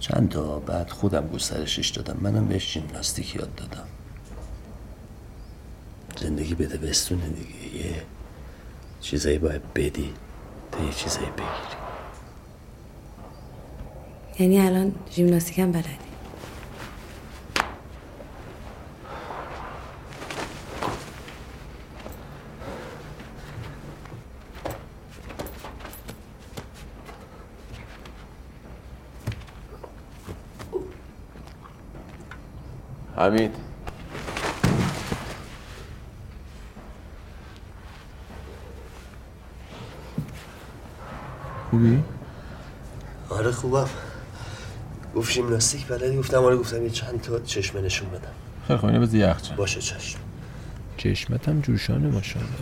چند 0.00 0.28
تا 0.28 0.58
بعد 0.58 0.90
خودم 0.90 1.26
گسترشش 1.26 1.88
دادم. 1.88 2.16
منم 2.20 2.48
بهش 2.48 2.72
ژیمناستیک 2.72 3.36
یاد 3.36 3.54
دادم. 3.54 3.86
زندگی 6.20 6.54
بده 6.54 6.78
بستونه 6.78 7.28
دیگه. 7.28 7.86
یه 7.86 8.02
چیزایی 9.00 9.38
باید 9.38 9.72
بدی 9.74 10.14
تا 10.72 10.84
یه 10.84 10.92
چیزایی 10.92 11.26
بگیری. 11.26 11.78
یعنی 14.38 14.60
الان 14.60 14.94
ژیمناستیک 15.10 15.58
هم 15.58 15.72
بلدی؟ 15.72 15.98
حمید. 33.16 33.67
خوبی؟ 41.78 42.02
آره 43.30 43.52
خوبم. 43.52 43.88
گفت 45.16 45.32
ژیمناستیک 45.32 45.86
بلدی؟ 45.86 46.16
گفتم 46.18 46.44
آره 46.44 46.56
گفتم 46.56 46.82
یه 46.84 46.90
چند 46.90 47.20
تا 47.20 47.38
چشمه 47.40 47.80
نشون 47.80 48.08
بدم. 48.08 48.20
خیلی 48.66 48.78
خوب 48.78 48.88
اینو 48.90 49.00
بذار 49.02 49.16
یخچال 49.20 49.56
باشه 49.56 49.80
چشم. 49.80 50.18
چشمت 50.96 51.48
هم 51.48 51.60
جوشانه 51.60 52.08
ماشاءالله. 52.08 52.52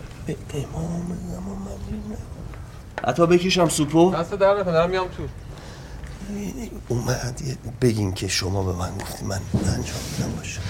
امام 0.55 0.91
امام 1.37 1.59
من 1.59 2.17
حتی 3.09 3.27
بکشم 3.27 3.69
سوپو؟ 3.69 4.11
دست 4.11 4.35
در 4.35 4.55
نکن 4.61 4.73
دارم 4.73 4.91
میام 4.91 5.09
تو. 5.09 5.23
اومد 6.89 7.43
یه- 7.47 7.57
بگین 7.81 8.13
که 8.13 8.29
شما 8.29 8.63
به 8.63 8.73
من 8.73 8.95
گفتی 8.99 9.25
من 9.25 9.41
انجام 9.55 9.97
بدم 10.19 10.33
باشه. 10.37 10.61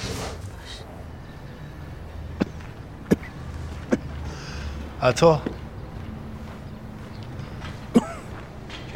عطا. 5.03 5.42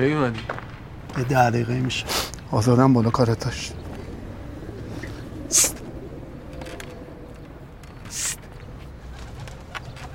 کی 0.01 0.13
اومدی؟ 0.13 0.41
یه 1.19 1.25
ده 1.25 1.51
دقیقه 1.51 1.75
میشه 1.75 2.07
آزادم 2.51 2.93
بالا 2.93 3.11
کارت 3.11 3.45
داشت 3.45 3.75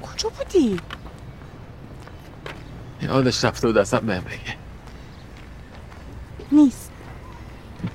کجا 0.01 0.29
بودی؟ 0.29 0.79
یادش 3.01 3.45
رفته 3.45 3.67
بود 3.67 3.77
اصلا 3.77 3.99
بهم 3.99 4.21
بگه 4.21 4.55
نیست 6.51 6.91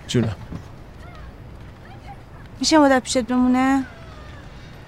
جونم 0.07 0.37
میشه 2.61 2.79
مدت 2.79 3.03
پیشت 3.03 3.19
بمونه؟ 3.19 3.85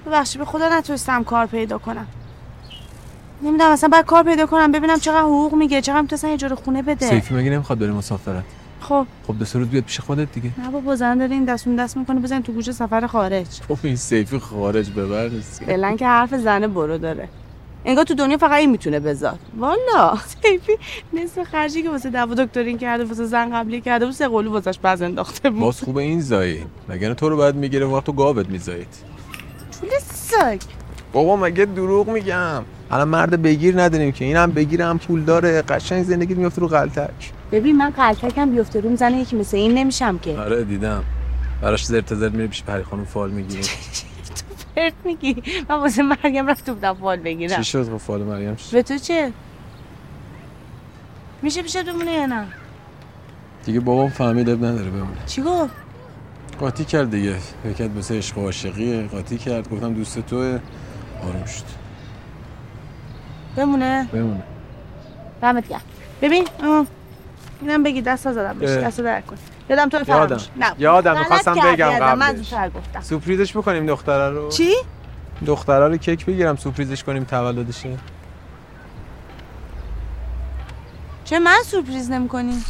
ببخشید 0.06 0.38
به 0.38 0.44
خدا 0.44 0.78
نتونستم 0.78 1.24
کار 1.24 1.46
پیدا 1.46 1.78
کنم 1.78 2.06
نمی‌دونم 3.42 3.70
اصلا 3.70 3.88
باید 3.88 4.04
کار 4.04 4.24
پیدا 4.24 4.46
کنم 4.46 4.72
ببینم 4.72 4.98
چقدر 4.98 5.22
حقوق 5.22 5.54
میگه 5.54 5.80
چقدر 5.80 6.00
می‌تونستن 6.00 6.28
اجاره 6.28 6.56
خونه 6.56 6.82
بده. 6.82 7.08
سیفی 7.08 7.34
مگه 7.34 7.50
نمی‌خواد 7.50 7.78
بره 7.78 7.90
مسافرت؟ 7.90 8.44
خب. 8.80 9.06
خب 9.26 9.38
دو 9.38 9.44
سه 9.44 9.58
روز 9.58 9.68
بیاد 9.68 9.84
پیش 9.84 10.00
خودت 10.00 10.32
دیگه. 10.32 10.50
نه 10.58 10.70
بابا 10.70 10.96
زن 10.96 11.18
داره 11.18 11.32
این 11.32 11.44
دستون 11.44 11.76
دست 11.76 11.96
می‌کنه 11.96 12.20
بزن 12.20 12.40
تو 12.40 12.52
گوشه 12.52 12.72
سفر 12.72 13.06
خارج. 13.06 13.46
خب 13.68 13.78
این 13.82 13.96
سیفی 13.96 14.38
خارج 14.38 14.90
ببرسی 14.90 15.64
فعلا 15.64 15.96
که 15.96 16.06
حرف 16.06 16.34
زنه 16.34 16.68
برو 16.68 16.98
داره. 16.98 17.28
انگار 17.84 18.04
تو 18.04 18.14
دنیا 18.14 18.38
فقط 18.38 18.60
این 18.60 18.70
می‌تونه 18.70 19.00
بذار. 19.00 19.34
والا. 19.58 20.18
سیفی 20.42 20.72
نصف 21.12 21.42
خرجی 21.42 21.82
که 21.82 21.90
واسه 21.90 22.10
دوا 22.10 22.34
دکترین 22.34 22.78
کرده 22.78 23.04
واسه 23.04 23.24
زن 23.24 23.54
قبلی 23.54 23.80
کرده 23.80 24.04
بود 24.06 24.14
سه 24.14 24.28
قلو 24.28 24.52
واسش 24.52 24.78
باز 24.78 25.02
انداخته 25.02 25.50
بود. 25.50 25.60
باز 25.60 25.80
خوبه 25.80 26.02
این 26.02 26.20
زایی. 26.20 26.64
مگه 26.88 27.14
تو 27.14 27.28
رو 27.28 27.36
بعد 27.36 27.56
می‌گیره 27.56 27.86
وقت 27.86 28.04
تو 28.04 28.12
گاوت 28.12 28.48
میزایید. 28.48 28.88
طول 29.80 29.90
سگ. 30.04 30.60
بابا 31.12 31.36
مگه 31.36 31.64
دروغ 31.64 32.08
میگم؟ 32.08 32.62
الان 32.92 33.08
مرد 33.08 33.42
بگیر 33.42 33.82
نداریم 33.82 34.12
که. 34.12 34.24
اینم 34.24 34.50
بگیره 34.50 34.86
هم 34.86 34.98
پول 34.98 35.24
داره. 35.24 35.62
قشنگ 35.62 36.02
زندگی 36.02 36.34
میفته 36.34 36.60
رو 36.60 36.68
غلطک 36.68 37.32
ببین 37.52 37.76
من 37.76 37.90
قلتکم 37.90 38.50
بیفته. 38.50 38.80
روم 38.80 38.96
زنه 38.96 39.18
یکی 39.20 39.36
مثل 39.36 39.56
این 39.56 39.74
نمیشم 39.74 40.18
که. 40.18 40.38
آره 40.38 40.64
دیدم. 40.64 41.04
براش 41.62 41.84
زرت 41.86 42.14
زرت 42.14 42.32
میره 42.32 42.46
پیش 42.46 42.62
پری 42.62 42.82
خانم 42.82 43.04
فال 43.04 43.30
می‌گیری 43.30 43.62
چرت 44.74 44.92
میگی؟ 45.04 45.42
من 45.68 45.76
واسه 45.76 46.02
مریم 46.02 46.46
رفته 46.46 46.72
بودم 46.72 46.94
فال 46.94 47.16
بگیرم. 47.16 47.56
چی 47.56 47.64
شد 47.64 47.84
خب 47.90 47.96
فال 47.96 48.22
مریم؟ 48.22 48.54
چی؟ 48.56 48.72
به 48.72 48.82
تو 48.82 48.98
چه؟ 48.98 49.32
میشه 51.42 51.62
پیشت 51.62 51.84
بمونه 51.84 52.12
یا 52.12 52.26
نه؟ 52.26 52.46
دیگه 53.64 53.80
بابام 53.80 54.08
فهمید 54.10 54.48
اب 54.50 54.64
نداره 54.64 54.90
بمونه. 54.90 55.16
چی 55.26 55.42
گفت؟ 55.42 55.72
قاطی 56.60 56.84
کرد 56.84 57.10
دیگه. 57.10 57.36
کرد 57.78 57.98
مثل 57.98 58.14
عشق 58.14 58.38
و 58.38 58.40
عاشقیه. 58.40 59.02
قاطی 59.06 59.38
کرد. 59.38 59.70
گفتم 59.70 59.94
دوست 59.94 60.18
توه. 60.18 60.60
آروم 61.22 61.44
شد. 61.44 61.81
بمونه. 63.56 64.08
بمونه. 64.12 64.42
دمت 65.42 65.68
گرم. 65.68 65.80
ببین 66.22 66.48
آه. 66.64 66.86
اینم 67.60 67.82
بگی 67.82 68.02
دست 68.02 68.32
زدم 68.32 68.58
بهش. 68.58 68.70
اه. 68.70 68.76
دست 68.76 69.00
در 69.00 69.20
کن 69.20 69.36
یادم. 69.70 69.88
تو 69.88 70.04
فراموش. 70.04 70.48
نه. 70.56 70.72
یادم. 70.78 71.18
می‌خواستم 71.18 71.54
بگم 71.54 71.88
ازم. 71.88 72.18
من 72.18 72.36
زودتر 72.36 72.68
گفتم. 72.68 73.00
سورپریزش 73.00 73.56
بکنیم 73.56 73.86
دختره 73.86 74.30
رو؟ 74.30 74.48
چی؟ 74.48 74.74
دختره 75.46 75.88
رو 75.88 75.96
کیک 75.96 76.26
بگیرم 76.26 76.56
سورپریزش 76.56 77.04
کنیم 77.04 77.24
تولدشه. 77.24 77.98
چه 81.24 81.38
من 81.38 81.58
سورپریز 81.64 82.10
نمی‌کنی؟ 82.10 82.62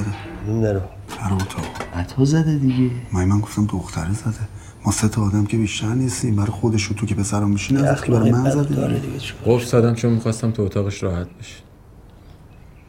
زده 0.00 0.14
این 0.46 0.60
درو 0.62 0.80
در 1.08 1.32
اتاق 1.34 1.64
عطا 1.94 2.24
زده 2.24 2.58
دیگه. 2.58 2.90
من 3.12 3.24
من 3.24 3.40
گفتم 3.40 3.66
دختره 3.66 4.12
زده؟ 4.12 4.48
ما 4.84 4.92
سه 4.92 5.08
تا 5.08 5.22
آدم 5.22 5.44
که 5.46 5.56
بیشتر 5.56 5.94
نیستیم. 5.94 6.36
برای 6.36 6.50
خودش 6.50 6.90
و 6.90 6.94
تو 6.94 7.06
که 7.06 7.14
پسرم 7.14 7.50
میشین 7.50 7.76
از 7.76 8.04
که 8.04 8.12
برای 8.12 8.30
من 8.30 8.50
زده 8.50 8.98
دیگه. 8.98 9.18
قفل 9.44 9.64
زدم 9.64 9.94
چون 9.94 10.12
می‌خواستم 10.12 10.50
تو 10.50 10.62
اتاقش 10.62 11.02
راحت 11.02 11.28
بشه 11.38 11.56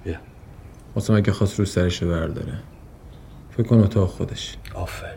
بیا. 0.03 0.15
واسه 0.95 1.13
اگه 1.13 1.31
خواست 1.31 1.59
رو 1.59 1.65
سرش 1.65 2.03
برداره. 2.03 2.59
فکر 3.51 3.67
کن 3.67 3.79
اتاق 3.79 4.09
خودش. 4.09 4.57
آفر. 4.73 5.15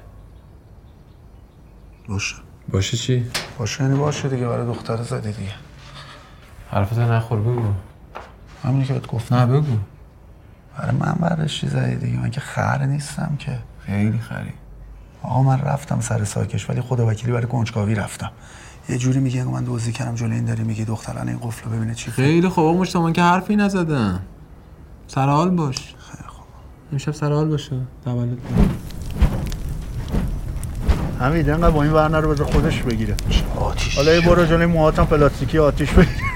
باشه. 2.08 2.36
باشه 2.68 2.96
چی؟ 2.96 3.24
باشه 3.58 3.82
یعنی 3.82 3.96
باشه 3.98 4.28
دیگه. 4.28 4.46
برای 4.46 4.66
دختره 4.66 5.02
زده 5.02 5.30
دیگه. 5.32 5.52
حرفت 6.70 6.98
نخور 6.98 7.40
بگو. 7.40 7.72
همینی 8.62 8.84
که 8.84 8.92
بهت 8.92 9.06
گفتم 9.06 9.34
نه 9.36 9.46
بگو. 9.46 9.76
برای 10.78 10.96
من 10.96 11.12
برش 11.20 11.60
چی 11.60 11.68
زدی 11.68 11.96
دیگه. 11.96 12.18
من 12.18 12.30
که 12.30 12.40
خر 12.40 12.86
نیستم 12.86 13.36
که. 13.38 13.58
خیلی 13.86 14.18
خری. 14.18 14.52
آقا 15.22 15.42
من 15.42 15.60
رفتم 15.60 16.00
سر 16.00 16.24
ساکش 16.24 16.70
ولی 16.70 16.80
خدا 16.80 17.06
وکیلی 17.06 17.32
برای 17.32 17.46
کنجکاوی 17.46 17.94
رفتم. 17.94 18.30
یه 18.88 18.98
جوری 18.98 19.20
میگه 19.20 19.44
من 19.44 19.64
دوزی 19.64 19.92
کردم 19.92 20.14
جلوی 20.14 20.34
این 20.34 20.44
داری 20.44 20.62
میگی 20.62 20.84
دختران 20.84 21.28
این 21.28 21.38
قفل 21.38 21.70
رو 21.70 21.76
ببینه 21.76 21.94
چی 21.94 22.10
خیلی 22.10 22.48
خوب 22.48 22.64
آقا 22.64 23.00
من 23.00 23.12
که 23.12 23.22
حرفی 23.22 23.56
نزدم. 23.56 24.20
سرحال 25.06 25.50
باش. 25.50 25.76
خیلی 25.76 26.28
خوب 26.28 26.46
امشب 26.92 27.12
سرحال 27.12 27.48
باشه. 27.48 27.76
تولد 28.04 28.38
حمید 31.20 31.50
انقدر 31.50 31.70
با 31.70 31.82
این 31.82 31.92
ورنه 31.92 32.20
رو 32.20 32.30
بذار 32.30 32.46
خودش 32.46 32.82
بگیره. 32.82 33.14
آتیش. 33.56 33.96
حالا 33.96 34.14
یه 34.14 34.20
برو 34.20 34.44
جلوی 34.44 34.66
موهاتم 34.66 35.04
پلاستیکی 35.04 35.58
آتیش 35.58 35.90
بگیره. 35.90 36.29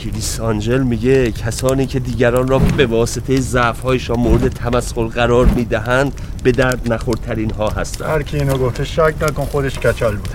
کریس 0.00 0.40
آنجل 0.40 0.82
میگه 0.82 1.32
کسانی 1.32 1.86
که 1.86 2.00
دیگران 2.00 2.48
را 2.48 2.58
به 2.58 2.86
واسطه 2.86 3.40
ضعف‌هایشان 3.40 4.20
مورد 4.20 4.48
تمسخر 4.48 5.04
قرار 5.04 5.46
می‌دهند 5.46 6.20
به 6.42 6.52
درد 6.52 6.92
نخورترین 6.92 7.50
ها 7.50 7.68
هستند. 7.68 8.08
هر 8.08 8.22
کی 8.22 8.36
اینو 8.36 8.58
گفته 8.58 8.84
شک 8.84 9.14
نکن 9.20 9.44
خودش 9.44 9.78
کچل 9.78 10.16
بوده. 10.16 10.34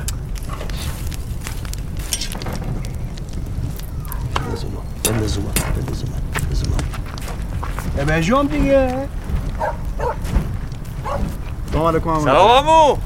بنداز 4.35 4.63
اونو 4.63 4.77
بنداز 5.03 5.37
اونو 5.37 5.49
بنداز 5.75 6.03
دیگه 8.47 9.07
سلام 11.71 11.85
علیکم. 11.85 12.19
سلام 12.19 12.51
عمو. 12.51 12.97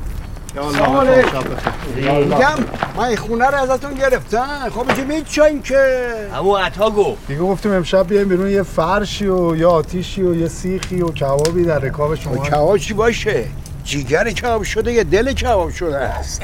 سلام 0.59 2.23
میگم 2.23 2.55
من 2.97 3.15
خونه 3.15 3.47
رو 3.47 3.55
ازتون 3.55 3.93
گرفتم. 3.93 4.69
خب 4.69 4.95
چه 4.95 5.03
میچاین 5.03 5.61
که؟ 5.61 6.07
همون 6.33 6.61
عطا 6.61 6.89
گفت. 6.89 7.27
دیگه 7.27 7.39
گفتیم 7.39 7.71
امشب 7.71 8.07
بیایم 8.07 8.29
بیرون 8.29 8.49
یه 8.49 8.63
فرشی 8.63 9.27
و 9.27 9.55
یه 9.55 9.67
آتیشی 9.67 10.23
و 10.23 10.35
یه 10.35 10.47
سیخی 10.47 11.01
و 11.01 11.07
کبابی 11.07 11.63
در 11.63 11.79
رکاب 11.79 12.15
شما. 12.15 12.37
کباب 12.37 12.77
چی 12.77 12.93
باشه؟ 12.93 13.45
جیگر 13.83 14.31
کباب 14.31 14.63
شده 14.63 14.93
یا 14.93 15.03
دل 15.03 15.33
کباب 15.33 15.69
شده 15.69 15.97
است. 15.97 16.41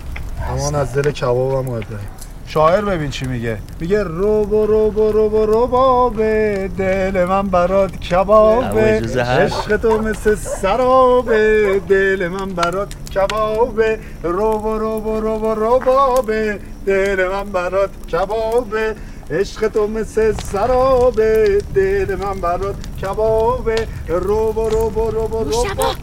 همان 0.48 0.74
از 0.74 0.94
دل 0.94 1.10
کباب 1.10 1.66
هم 1.66 1.72
مهده 1.72 2.17
شاعر 2.48 2.84
ببین 2.84 3.10
چی 3.10 3.26
میگه. 3.26 3.58
میگه 3.80 4.02
رو 4.02 4.44
برو 4.44 4.66
رو 4.66 4.90
برو 4.90 5.12
رو 5.12 5.28
برو 5.28 5.66
بابه 5.66 6.70
دل 6.78 7.24
من 7.24 7.48
برات 7.48 8.00
کبابه؟ 8.00 9.00
عشق 9.20 9.76
تو 9.76 9.98
مثل 9.98 10.34
سرابه 10.34 11.80
دل 11.88 12.28
من 12.28 12.48
برات 12.54 12.88
کبابه 13.14 13.98
رو 14.22 14.58
برو 14.58 15.00
برو 15.00 15.38
برو 15.38 15.78
بابه 15.78 16.60
دل 16.86 17.28
من 17.28 17.44
برات 17.44 17.90
کبابه 18.12 18.96
عشق 19.30 19.68
تو 19.68 19.86
مثل 19.86 20.34
سرابه 20.52 21.58
دل 21.74 22.14
من 22.14 22.40
برات 22.40 22.74
کبابه 23.02 23.88
رو 24.08 24.52
برو 24.52 24.90
برو 24.90 25.28
برو 25.28 25.48
مشتبا 25.48 25.94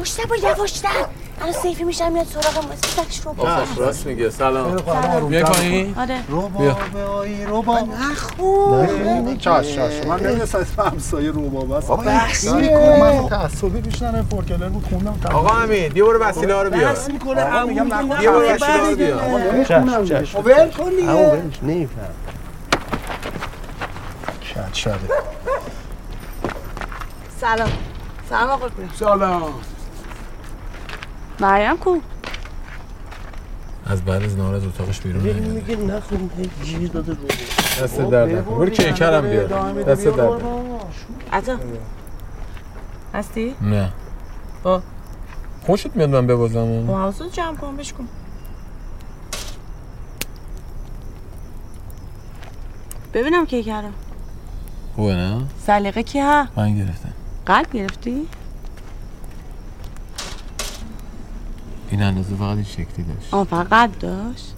مشتبا 0.00 0.36
یواشتر. 0.36 1.06
الان 1.42 1.54
سیفی 1.54 1.84
میشم 1.84 2.12
میاد 2.12 2.26
سراغ 2.26 2.64
ما. 2.64 2.70
سیزکش 2.84 3.20
رو 3.20 3.46
آخ 3.46 3.78
راست 3.78 4.06
میگه. 4.06 4.30
سلام. 4.30 4.76
بیا 5.28 5.44
پایین. 5.44 5.94
آره. 5.98 6.20
رو 7.46 7.62
با 7.62 7.80
نخون 7.80 8.86
نه 8.86 9.36
چش 9.36 9.74
چش 9.74 10.06
من 10.06 10.20
نمی‌دونستم 10.20 10.58
اسم 10.58 10.82
همسایه 10.82 11.30
روباب 11.30 11.72
است 11.72 11.90
بحث 11.90 12.44
می‌کنه. 12.44 13.00
من 13.00 13.28
تعصبی 13.28 13.80
بیشتر 13.80 14.22
پورکلر 14.22 14.68
بود 14.68 14.86
خوندم. 14.86 15.18
آقا 15.36 15.62
امین 15.62 15.88
بیا 15.88 16.06
برو 16.06 16.18
وسیله 16.18 16.54
ها 16.54 16.62
رو 16.62 16.70
بیار 16.70 16.92
بحث 16.92 17.08
می‌کنه 17.08 17.42
آقا 17.42 17.58
عمو 17.58 17.84
نخون. 17.84 18.18
بیا 18.18 18.32
برو 18.32 18.48
وسیله 18.48 18.72
ها 18.72 18.88
رو 18.88 18.96
بیار. 18.96 19.52
دیگه. 20.04 20.24
خب 20.24 20.46
ول 20.46 20.70
کن 20.70 20.82
همون 20.84 20.96
دیگه 20.96 21.12
ببینش 21.12 21.58
نمیفهم. 21.62 22.14
کج 24.54 24.74
شده 24.74 24.98
سلام. 27.40 27.72
سلام 28.30 28.50
آقا. 28.50 28.66
سلام. 28.98 29.54
مریم 31.42 31.76
کو؟ 31.76 31.98
از 33.86 34.02
بعد 34.04 34.22
از 34.22 34.36
نهار 34.36 34.54
از 34.54 34.64
اتاقش 34.64 35.00
بیرون 35.00 35.22
نیومده. 35.22 35.48
میگه 35.48 35.76
نخون 35.76 36.30
گیر 36.64 36.88
داده 36.88 37.12
رو. 37.12 37.26
دست 37.84 38.00
درد 38.00 38.28
نکن 38.34 38.54
برو 38.58 38.70
کیکرم 38.70 39.30
بیار 39.30 39.82
دست 39.82 40.04
درد. 40.06 40.42
عطا. 41.32 41.58
هستی؟ 43.14 43.54
نه. 43.62 43.92
با. 44.62 44.82
خوشت 45.66 45.96
میاد 45.96 46.08
من 46.08 46.26
ببازم 46.26 46.86
با 46.86 46.98
حواست 46.98 47.32
جمع 47.32 47.56
کن 47.56 47.76
بش 47.76 47.92
کن. 47.92 48.08
ببینم 53.14 53.46
کی 53.46 53.62
کردم. 53.62 53.92
خوبه 54.96 55.14
نه؟ 55.14 55.42
سلیقه 55.66 56.02
کی 56.02 56.20
ها؟ 56.20 56.46
من 56.56 56.76
گرفتم. 56.78 57.12
قلب 57.46 57.72
گرفتی؟ 57.72 58.28
این 61.92 62.02
اندازه 62.02 62.36
فقط 62.36 62.54
این 62.54 62.64
شکلی 62.64 63.04
داشت. 63.04 63.34
آه 63.34 63.44
فقط 63.44 63.98
داشت؟ 63.98 64.54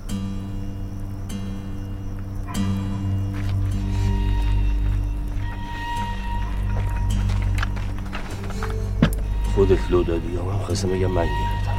خودت 9.55 9.91
لو 9.91 10.03
دادی 10.03 10.33
یا 10.33 10.45
من 10.45 10.59
خواستم 10.59 10.89
بگم 10.89 11.07
من 11.07 11.27
گرفتم. 11.27 11.75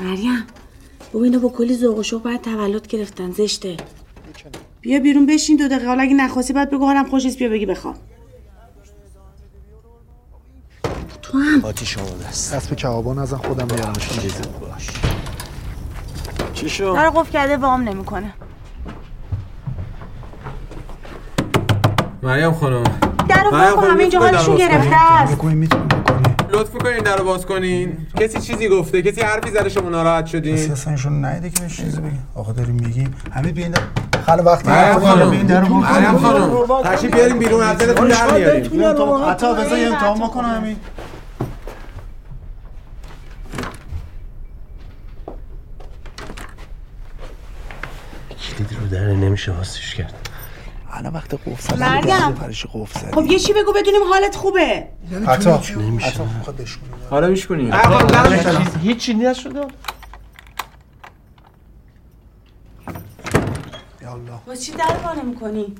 مریم 0.00 0.44
بابا 1.12 1.24
اینا 1.24 1.38
با 1.38 1.48
کلی 1.48 1.76
ذوق 1.76 1.98
و 1.98 2.02
شوق 2.02 2.22
باید 2.22 2.42
تولد 2.42 2.86
گرفتن 2.86 3.30
زشته. 3.30 3.76
بیا 4.82 4.98
بیرون 4.98 5.26
بشین 5.26 5.56
دو 5.56 5.68
دقیقه. 5.68 5.86
حالا 5.86 6.02
اگه 6.02 6.14
نخواستی 6.14 6.52
باید 6.52 6.70
بگو 6.70 6.86
حالم 6.86 7.04
خوش 7.04 7.36
بیا 7.36 7.48
بگی 7.48 7.66
بخوام 7.66 7.94
تو 11.22 11.38
هم. 11.38 11.64
آتیش 11.64 11.98
آماده 11.98 12.26
است. 12.26 12.54
دست 12.54 12.70
به 12.70 12.76
کبابا 12.76 13.14
نزن 13.14 13.36
خودم 13.36 13.74
میارمش 13.74 14.08
باش. 14.60 14.90
چی 16.54 16.68
شد؟ 16.68 16.94
در 16.94 17.10
قفل 17.10 17.32
کرده 17.32 17.56
وام 17.56 17.88
نمی‌کنه. 17.88 18.34
مریم 22.22 22.52
خانم. 22.52 22.84
در 23.28 23.36
قفل 23.36 23.70
خانم، 23.74 23.90
همه 23.90 24.00
اینجا 24.00 24.18
حالشون 24.18 24.56
باز 24.56 24.68
گرفته. 24.68 25.12
است. 25.12 25.44
لطف 26.52 26.70
کنین 26.70 26.98
در 26.98 27.16
رو 27.16 27.24
باز 27.24 27.46
کنین. 27.46 28.06
کسی 28.20 28.40
چیزی 28.40 28.68
گفته؟ 28.68 29.02
کسی 29.02 29.20
حرفی 29.20 29.50
زده 29.50 29.68
شما 29.68 29.88
ناراحت 29.88 30.24
کسی 30.24 30.32
شدین 30.32 30.72
اصلا 30.72 30.92
ایشون 30.92 31.24
نیده 31.24 31.50
که 31.50 31.66
چیزی 31.68 32.00
بگیم 32.00 32.26
آقا 32.34 32.52
داریم 32.52 32.74
میگیم. 32.74 33.14
همه 33.32 33.52
بیاین 33.52 33.74
خاله 34.26 34.42
وقتی 34.42 34.68
مریم 34.68 34.98
خانم. 34.98 35.28
مریم 35.28 36.18
خانم. 36.18 36.82
تشریف 36.82 37.14
بیاریم 37.14 37.38
بیرون 37.38 37.62
از 37.62 37.78
دلتون 37.78 38.08
در 38.08 38.30
میاریم. 38.30 39.30
حتی 39.30 39.54
بذار 39.54 39.78
یه 39.78 39.86
امتحان 39.86 40.20
بکنم 40.20 40.48
همین 40.48 40.76
کلید 48.58 48.72
رو 48.80 48.86
در 48.86 49.04
نمیشه 49.04 49.52
واسش 49.52 49.94
کرد. 49.94 50.28
الان 50.92 51.12
وقت 51.12 51.34
قفل 51.34 51.78
مریم. 51.78 52.32
پرش 52.32 52.66
قفل 52.66 53.12
خب 53.14 53.26
یه 53.26 53.38
چی 53.38 53.52
بگو 53.52 53.72
بدونیم 53.72 54.02
حالت 54.12 54.36
خوبه. 54.36 54.88
حتی 55.26 55.50
نمیشه. 55.76 56.06
حتی 56.06 56.22
می‌خواد 56.38 56.56
بشکنه 56.56 56.88
حالا 57.10 57.28
میشکنیم 57.28 57.72
هیچی 58.82 59.14
نشده 64.16 64.32
واسه 64.46 64.60
چی 64.60 64.72
در 64.72 64.96
وا 65.04 65.12
نمی‌کنی 65.12 65.74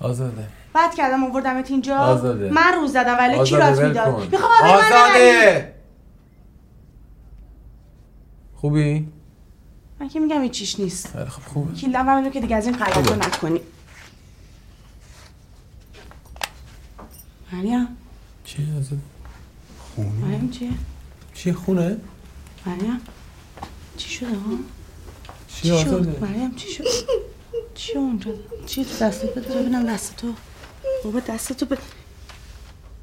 آزاده. 0.00 0.48
بعد 0.72 0.94
کردم 0.94 1.24
آوردمت 1.24 1.70
اینجا. 1.70 1.96
آزاده. 1.96 2.50
من 2.50 2.72
روز 2.80 2.92
زدم 2.92 3.18
ولی 3.18 3.44
کی 3.44 3.54
ول 3.54 3.88
می‌داد. 3.88 4.32
می‌خوام. 4.32 4.50
آزاده 4.62 5.74
خوبی؟ 8.54 9.08
من 10.00 10.08
که 10.08 10.20
میگم 10.20 10.42
هیچیش 10.42 10.80
نیست. 10.80 11.12
خیلی 11.12 11.24
خب 11.24 11.42
خوبه. 11.42 11.74
کیلدم 11.74 12.08
هم 12.08 12.16
اینو 12.16 12.30
که 12.30 12.40
دیگه 12.40 12.56
از 12.56 12.66
این 12.66 12.76
غلطا 12.76 13.14
نکنی. 13.14 13.60
مریم. 17.52 17.88
چی 18.44 18.68
آزاده؟ 18.78 19.02
مریم 20.22 20.50
چیه؟ 20.50 20.70
چی 21.34 21.52
خونه؟ 21.52 21.96
مریم. 22.66 23.00
چی 23.96 24.10
شده؟ 24.10 24.28
ها 24.28 24.34
چی 25.48 25.70
آزاده؟ 25.70 26.12
شد 26.12 26.22
مریم 26.22 26.54
چی 26.54 26.68
شد؟ 26.72 26.84
چی 27.74 27.92
اونجا؟ 27.98 28.30
چی 28.66 28.84
تو 28.84 29.04
دستت 29.04 29.34
بده 29.34 29.54
ببینم 29.54 29.94
دست 29.94 30.16
تو. 30.16 30.26
بابا 31.04 31.20
دست 31.20 31.52
تو 31.52 31.66
به 31.66 31.78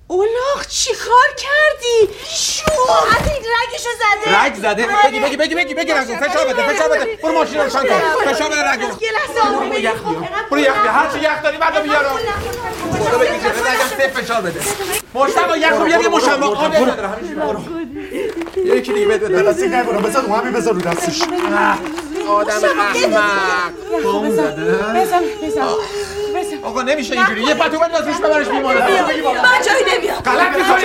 اولاغ 0.08 0.68
چی 0.70 0.93
کار 0.93 1.28
کردی؟ 1.38 2.14
شو! 2.30 2.64
از 2.91 3.28
این 3.32 3.41
رگشو 3.41 3.89
زده. 4.00 4.38
رگ 4.46 4.56
زده. 4.56 4.88
بگی 5.06 5.20
بگی 5.20 5.38
بگی 5.38 5.56
بگی 5.56 5.74
بگی 5.74 5.91
رگو. 5.91 6.16
فشار 6.16 6.48
بده 6.48 6.68
فشار 6.68 6.89
بده. 6.89 7.20
برو 7.24 7.34
ماشین 7.34 7.58
رو 7.58 7.64
روشن 7.64 7.80
کن 7.80 8.34
فشار 8.34 8.50
بده 8.50 8.72
رگو. 8.72 8.82
یه 8.82 9.12
لحظه 9.12 9.48
آروم 9.48 9.70
برو. 9.70 9.80
یخ 9.80 9.93
خب، 9.93 10.16
برو 10.52 10.60
یخ 10.60 10.74
بیار 10.74 10.88
هر 10.88 11.12
چی 11.12 11.20
یخ 11.20 11.43
داری 11.43 11.58
بعدو 11.58 11.82
بیار 11.82 12.06
خدا 13.06 13.18
بگی 13.18 13.30
چه 13.30 13.50
رگم 13.50 13.98
سه 13.98 14.08
فشار 14.08 14.41
بده 14.41 14.60
مشتبه 15.14 15.60
یخ 15.60 15.72
رو 15.72 15.86
بیار 15.86 16.02
یه 16.02 16.08
نداره 16.88 17.08
همین 17.08 17.36
برو. 17.36 17.62
یکی 18.66 18.93
دیگه 18.93 19.06
بده 19.08 19.43
دستی 19.43 19.68
نبرم 19.68 20.02
بذار 20.02 20.26
همین 20.26 20.54
بذار 20.54 20.74
رو 20.74 20.82
دستش. 20.82 21.22
آدم 22.28 22.80
احمق. 22.80 23.71
بوم 24.03 24.30
زده. 24.30 24.71
بزن 24.71 25.23
بزن. 25.43 25.65
بزن. 26.36 26.57
آقا 26.63 26.82
نمیشه 26.82 27.13
اینجوری. 27.13 27.43
یه 27.43 27.53
پتو 27.53 27.80
بنداز 27.80 28.07
روش 28.07 28.17
ببرش 28.17 28.47
بیمارستان 28.47 28.91
من 28.91 29.61
جایی 29.65 29.97
نمیام. 29.97 30.15
غلط 30.15 30.55
می‌کنی؟ 30.55 30.82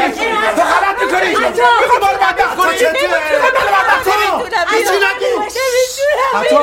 تو 0.57 0.63
غلط 0.63 1.03
می‌کنی؟ 1.03 1.29
می‌خوای 1.29 2.01
بارو 2.01 2.17
بدبخت 2.17 2.57
کنی 2.57 2.71
می‌خوای 2.71 3.53
بارو 3.59 3.75
بدبخت 3.77 4.05
کنی 4.05 4.79
هیچی 4.79 4.91
نگو 4.91 5.43
حتی 6.35 6.57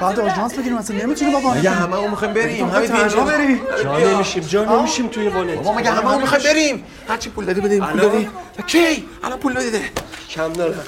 بعد 0.00 0.20
آژانس 0.20 0.54
بگیریم 0.54 0.78
اصلا. 0.78 0.96
نمی‌تونی 0.96 1.32
بابا. 1.32 1.54
مگه 1.54 1.70
همه 1.70 1.96
اون 1.96 2.10
می‌خوایم 2.10 2.34
بریم؟ 2.34 2.70
همین 2.70 2.88
تنها 2.88 3.24
بری. 3.24 3.60
جا 3.82 3.98
نمیشیم. 3.98 4.42
جا 4.42 4.64
نمیشیم 4.64 5.08
توی 5.08 5.28
والت 5.28 5.54
بابا 5.56 5.72
مگه 5.72 5.90
همه 5.90 6.12
اون 6.12 6.20
می‌خوایم 6.20 6.44
بریم؟ 6.44 6.86
هرچی 7.08 7.30
پول 7.30 7.44
دادی 7.44 7.60
بده 7.60 7.80
پول 7.80 8.00
دادی. 8.00 8.30
کی؟ 8.66 9.08
الان 9.24 9.38
پول 9.38 9.52
بده 9.54 9.82
کم 10.30 10.52
دارم. 10.52 10.84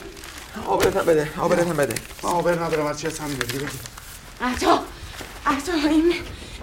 آبرت 0.66 0.96
هم 0.96 1.04
بده 1.04 1.30
آبرت 1.40 1.66
هم 1.66 1.76
بده. 1.76 1.94
آبر 2.22 2.52
ندارم 2.52 2.86
از 2.86 3.00
چی 3.00 3.06
از 3.06 3.18
همین 3.18 3.38
بگیر 3.38 3.62
بگیر 3.62 3.70
عطا 4.42 4.80
عطا 5.46 5.72
این 5.88 6.14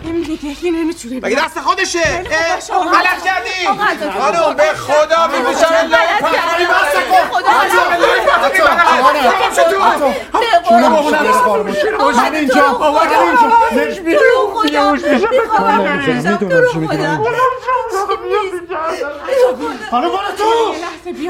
این 0.04 0.22
دیگه 0.22 0.72
نمی‌تونه 0.72 1.16
مگه 1.16 1.46
دست 1.46 1.60
خودشه. 1.60 2.24
غلط 2.70 3.24
کردی. 3.26 3.68
خانم 4.20 4.56
به 4.56 4.64
خدا 4.64 5.28
میپوشم 5.28 5.66
غلط 5.66 6.22
کردی. 6.34 6.66
به 6.66 7.20
خدا 7.32 7.52
من 12.14 12.36
اینجا. 12.36 12.78
من 12.78 13.10
اینجا. 13.16 13.50
نش 13.72 14.00
حالا 19.92 20.10
برو 20.10 20.18
تو. 20.38 20.74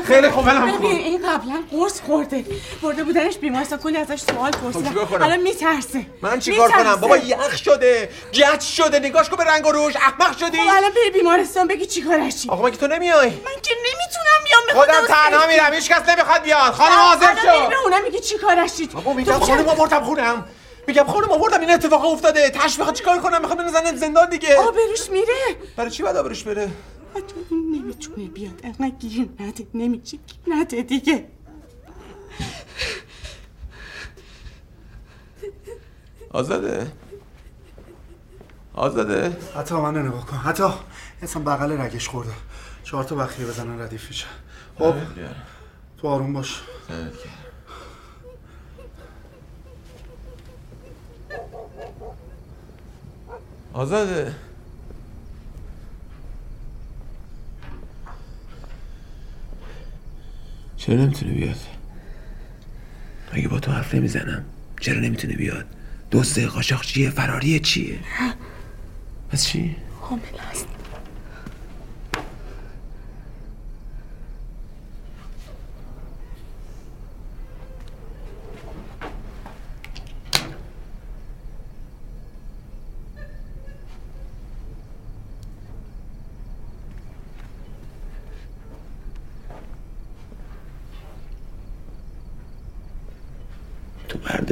خیلی 0.08 0.30
خوب 0.30 0.46
ولم 0.46 0.78
کن. 0.78 0.86
این 0.86 1.18
قبلا 1.30 1.64
قرص 1.72 2.02
خورده. 2.02 2.46
برده 2.82 3.04
بودنش 3.04 3.38
بیمارستان 3.38 3.80
کلی 3.80 3.98
ازش 3.98 4.22
سوال 4.22 4.52
خب 4.52 5.06
کنم؟ 5.10 5.24
الان 5.24 5.40
میترسه. 5.40 6.06
من 6.22 6.40
چیکار 6.40 6.72
کنم. 6.72 6.96
بابا 6.96 7.18
یخ 7.18 7.58
شده 7.58 8.10
گچ 8.34 8.64
شده 8.64 9.00
نگاش 9.00 9.30
کن 9.30 9.36
به 9.38 9.44
رنگ 9.44 9.66
و 9.68 9.72
روش 9.72 9.96
احمق 9.96 10.38
شدی. 10.38 10.58
خب 10.58 10.78
الان 10.78 10.92
بری 10.92 11.10
بیمارستان 11.14 11.68
بگی 11.68 11.86
چیکارشی 11.86 12.50
آقا 12.50 12.68
مگه 12.68 12.78
تو 12.78 12.88
نمیای؟ 12.88 13.30
من 13.30 13.62
که 13.64 13.74
نمی‌تونم 13.86 14.44
بیام 14.46 14.62
می‌خوام 14.68 14.86
خودم 14.86 15.08
تنها 15.08 15.48
میرم 15.48 15.74
هیچ 15.74 15.90
کس 15.90 16.10
نمی‌خواد 16.10 16.42
بیاد. 16.42 16.74
خانم 16.74 16.92
حاضر 16.92 17.30
الان 17.30 17.64
شو. 17.64 17.70
به 17.70 17.76
اونم 17.84 18.04
میگی 18.04 18.20
چیکارشی 18.20 18.88
بابا 18.88 19.14
میگم 19.14 19.40
خانم 19.40 19.70
آوردم 19.70 20.04
خونم. 20.04 20.46
میگم 20.88 21.04
خانم 21.04 21.32
آوردم 21.32 21.60
این 21.60 21.72
اتفاق 21.72 22.06
افتاده. 22.06 22.50
تش 22.50 22.78
می‌خواد 22.78 22.96
چیکار 22.96 23.18
کنم؟ 23.20 23.42
می‌خواد 23.42 23.58
بنزنه 23.58 23.96
زندان 23.96 24.30
دیگه. 24.30 24.58
آبروش 24.58 25.10
میره. 25.12 25.56
برای 25.78 25.92
چی 25.92 26.04
باید 26.04 26.16
آبروش 26.16 26.44
بره؟ 26.44 26.70
حتی 27.16 27.36
این 27.50 27.76
نمی‌تونه 27.76 28.28
بیاد 28.28 28.62
انقدر 28.64 28.90
گیر 28.90 29.30
نده 29.40 29.68
نمیشه 29.74 30.18
گیر 30.18 30.56
نده 30.56 30.82
دیگه 30.82 31.28
آزاده 36.32 36.92
آزاده 38.74 39.38
حتی 39.56 39.76
من 39.76 39.98
نگاه 39.98 40.26
کن 40.26 40.38
حتی 40.38 40.64
اصلا 41.22 41.42
بغل 41.44 41.72
رگش 41.72 42.10
خورده 42.10 42.32
چهار 42.84 43.04
تا 43.04 43.16
بخیه 43.16 43.46
بزنن 43.46 43.82
ردیف 43.82 44.08
میشه 44.08 44.26
خب 44.78 44.94
تو 45.98 46.08
آروم 46.08 46.34
باش 46.34 46.62
آزاده 53.74 54.36
چرا 60.80 60.96
نمی‌تونه 60.96 61.32
بیاد؟ 61.32 61.60
اگه 63.32 63.48
با 63.48 63.60
تو 63.60 63.72
حرف 63.72 63.96
نمی‌زنم 63.96 64.46
چرا 64.82 65.00
نمی‌تونه 65.00 65.34
بیاد؟ 65.34 65.66
دوسته 66.12 66.48
قاچاق 66.48 66.82
چیه؟ 66.82 67.10
فراریه 67.10 67.60
چیه 67.60 68.00
پس 69.30 69.46
چی؟ 69.46 69.76
حامل 70.02 70.22
است 70.52 70.68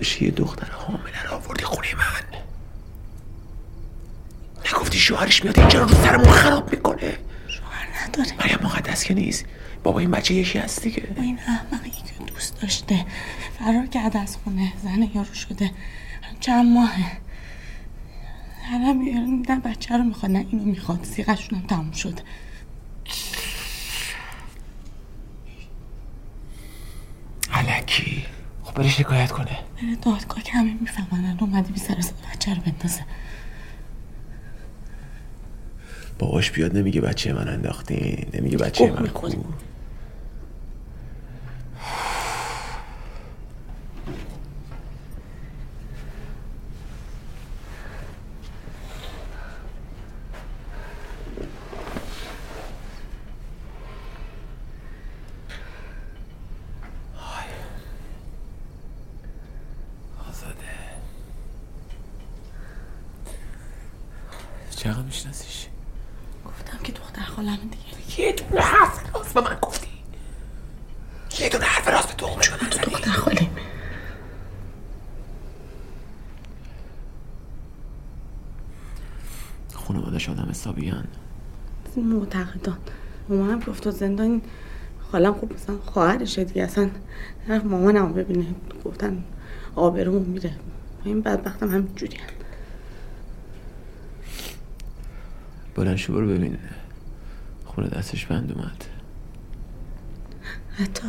تو 0.08 0.14
برداشتی 0.14 0.26
یه 0.26 0.32
دختر 0.32 0.72
حامله 0.72 1.24
رو 1.24 1.36
آوردی 1.36 1.64
خونه 1.64 1.96
من. 1.96 2.38
نگفتی 4.66 5.00
شوهرش 5.00 5.44
میاد 5.44 5.60
اینجا 5.60 5.84
رو 5.84 5.88
سرمون 5.88 6.30
خراب 6.30 6.72
می‌کنه. 6.72 7.18
شوهر 7.48 7.88
نداره. 8.04 8.32
مریم 8.40 8.60
مقدس 8.64 9.04
که 9.04 9.14
نیست؟ 9.14 9.46
بابا 9.84 10.00
این 10.00 10.12
بچه 10.12 10.34
یکی 10.34 10.60
هست 10.60 10.82
دیگه. 10.82 11.08
این 11.18 11.40
احمقی 11.40 11.90
که 11.90 12.24
دوست 12.28 12.62
داشته 12.62 13.06
فرار 13.60 13.86
کرده 13.86 14.20
از 14.20 14.38
خونه 14.38 14.74
زن 14.84 15.10
یارو 15.16 15.34
شده. 15.34 15.72
چند 16.40 16.66
ماهه. 16.74 17.18
الان 18.74 18.98
میدن 18.98 19.60
بچه 19.60 19.98
رو 19.98 20.04
می‌خواد 20.04 20.32
نه 20.32 20.46
اینو 20.52 20.64
می‌خواد. 20.66 21.04
سیغشون 21.04 21.60
هم 21.60 21.68
تموم 21.68 21.92
شده 21.92 22.22
علکی. 27.54 28.26
بره 28.78 28.90
شکایت 28.90 29.32
کنه. 29.32 29.46
بره 29.46 29.96
دادگاه 30.02 30.44
که 30.44 30.52
همه 30.52 30.74
می‌فهمن 30.82 31.26
الان 31.26 31.38
اومده 31.40 31.72
بی 31.72 31.80
سر 31.80 31.96
بچه 32.34 32.54
رو 32.54 32.62
بندازه. 32.62 33.06
باباش 36.20 36.52
بیاد 36.52 36.78
نمیگه 36.78 37.02
بچه 37.02 37.34
من 37.34 37.48
انداختین 37.48 38.30
نمیگه 38.34 38.58
بچه 38.58 38.92
من. 38.92 39.08
کو 39.08 39.30
چقدر 64.76 65.02
میشناسیش 65.02 65.68
گفتم 66.46 66.78
که 66.84 66.92
دختر 66.92 67.22
خالم 67.22 67.58
دیگه 67.58 68.07
یه 68.18 68.32
دونه 68.32 68.62
حرف 68.62 69.16
راست 69.16 69.34
به 69.34 69.42
من 69.42 69.58
گفتی. 69.62 69.88
یه 71.40 71.50
دونه 71.50 71.66
حرف 71.66 71.88
راست 71.88 72.08
به 72.08 72.14
تو 72.14 72.28
تو 72.70 72.90
دختر 72.90 73.12
خاله 73.12 73.48
خانوادش 79.74 80.30
آدم 80.30 80.48
حسابیان. 80.50 81.08
معتقدان. 81.98 82.78
مامانم 83.30 83.60
که 83.60 83.70
افتاد 83.70 83.94
زندان 83.94 84.42
خالم 85.12 85.34
خوب 85.34 85.54
مثلا 85.54 85.78
خواهرشه 85.78 86.44
دیگه. 86.44 86.64
اصلا 86.64 86.90
طرف 87.48 87.64
مامانم 87.64 88.14
ببینه. 88.14 88.46
گفتن 88.86 89.24
آبرومون 89.76 90.22
میره. 90.22 90.52
این 91.04 91.22
بدبختم 91.22 91.70
هم 91.70 91.88
جوری 91.96 92.18
بلند 95.76 95.96
شو 95.96 96.14
برو 96.14 96.28
ببین. 96.28 96.58
خونه 97.78 97.90
دستش 97.90 98.26
بند 98.26 98.52
اومد. 98.52 98.86
حتی 100.80 101.08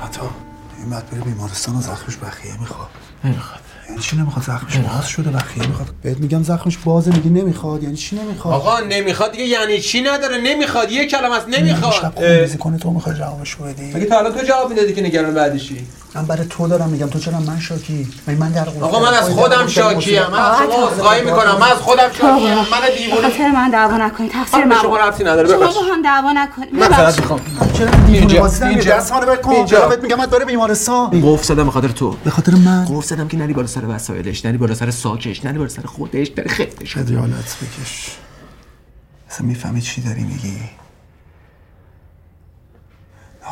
عطا 0.00 0.30
این 0.78 0.90
بعد 0.90 1.10
بره 1.10 1.20
بیمارستان 1.20 1.76
و 1.76 1.80
زخمش 1.80 2.16
بخیه 2.16 2.60
می‌خواد 2.60 2.90
نمی‌خواد 3.24 3.67
یعنی 3.98 4.06
چی 4.10 4.16
نمی‌خواد 4.16 4.44
زخمش 4.44 4.76
باز 4.76 5.08
شده 5.08 5.30
بخیه 5.30 5.66
می‌خواد 5.66 5.88
بهت 6.02 6.18
میگم 6.18 6.42
زخمش 6.42 6.78
بازه 6.78 7.10
میگی 7.10 7.28
نمی‌خواد 7.28 7.82
یعنی 7.82 7.96
چی 7.96 8.16
نمی‌خواد؟ 8.16 8.54
آقا 8.54 8.80
نمی‌خواد 8.80 9.32
دیگه 9.32 9.44
یعنی 9.44 9.80
چی 9.80 10.00
نداره؟ 10.00 10.38
نمی‌خواد 10.38 10.92
یه 10.92 11.06
کلمه 11.06 11.36
است 11.36 11.48
نمی‌خواد. 11.48 12.12
خونریزی 12.14 12.58
کنه 12.58 12.78
تو 12.78 12.90
می‌خوای 12.90 13.16
جوابشو 13.16 13.64
بدی. 13.64 13.92
مگه 13.94 14.06
تا 14.06 14.18
الان 14.18 14.32
تو 14.32 14.46
جواب 14.46 14.70
می‌دادی 14.70 14.92
که 14.92 15.02
نگران 15.02 15.34
بعدیشی؟ 15.34 15.86
من 16.18 16.26
برای 16.26 16.46
تو 16.46 16.68
دارم 16.68 16.88
میگم. 16.88 17.06
تو 17.06 17.18
چرا 17.18 17.40
من 17.40 17.60
شاکی؟ 17.60 18.08
من 18.38 18.52
در 18.52 18.68
آقا 18.80 19.00
من 19.00 19.14
از 19.14 19.28
خودم 19.28 19.66
شاکیم. 19.66 20.22
من 20.22 20.38
از 20.38 20.58
شما 20.58 20.88
عذرخواهی 20.88 21.24
می‌کنم. 21.24 21.58
من 21.60 21.70
از 21.70 21.78
خودم 21.78 22.08
شاکیم. 22.12 22.54
من 22.54 22.64
دیوونه 22.98 23.30
خاطر 23.30 23.50
من 23.50 23.70
دعوا 23.70 23.96
نکنید 23.96 24.32
تقصیر 24.32 24.64
من 24.64 24.82
شما 24.82 24.96
ربطی 24.96 25.24
نداره. 25.24 25.48
شما 25.48 25.58
با 25.58 25.94
هم 25.94 26.02
دعوا 26.02 26.32
نکنید 26.32 26.74
من 26.74 26.88
فقط 26.88 27.20
می‌خوام 27.20 27.40
چرا 27.72 27.86
دیوونه 27.86 28.18
اینجا، 28.18 28.40
بازی 28.40 28.60
در 28.60 28.68
اینجا. 28.68 28.96
دست 28.96 29.12
منو 29.12 29.26
بکن. 29.26 29.50
اینجا. 29.50 29.88
بهت 29.88 30.02
میگم 30.02 30.16
من 30.16 30.26
داره 30.26 30.44
بیمارستان 30.44 31.10
قفل 31.10 31.42
زدم 31.42 31.64
به 31.64 31.70
خاطر 31.70 31.88
تو. 31.88 32.16
به 32.24 32.30
خاطر 32.30 32.54
من؟ 32.54 32.84
قفل 32.84 33.06
زدم 33.06 33.28
که 33.28 33.36
نری 33.36 33.52
بالا 33.52 33.66
سر 33.66 33.84
وسایلش 33.88 34.44
نری 34.44 34.56
بالا 34.56 34.74
سر 34.74 34.90
ساکش 34.90 35.44
نری 35.44 35.58
بالا 35.58 35.70
سر 35.70 35.82
خودش 35.82 36.30
نری 36.38 36.48
خفتش. 36.48 36.96
خجالت 36.96 37.56
بکش. 37.62 38.10
اصلا 39.30 39.46
می‌فهمی 39.46 39.80
چی 39.80 40.00
داری 40.00 40.22
میگی. 40.22 40.56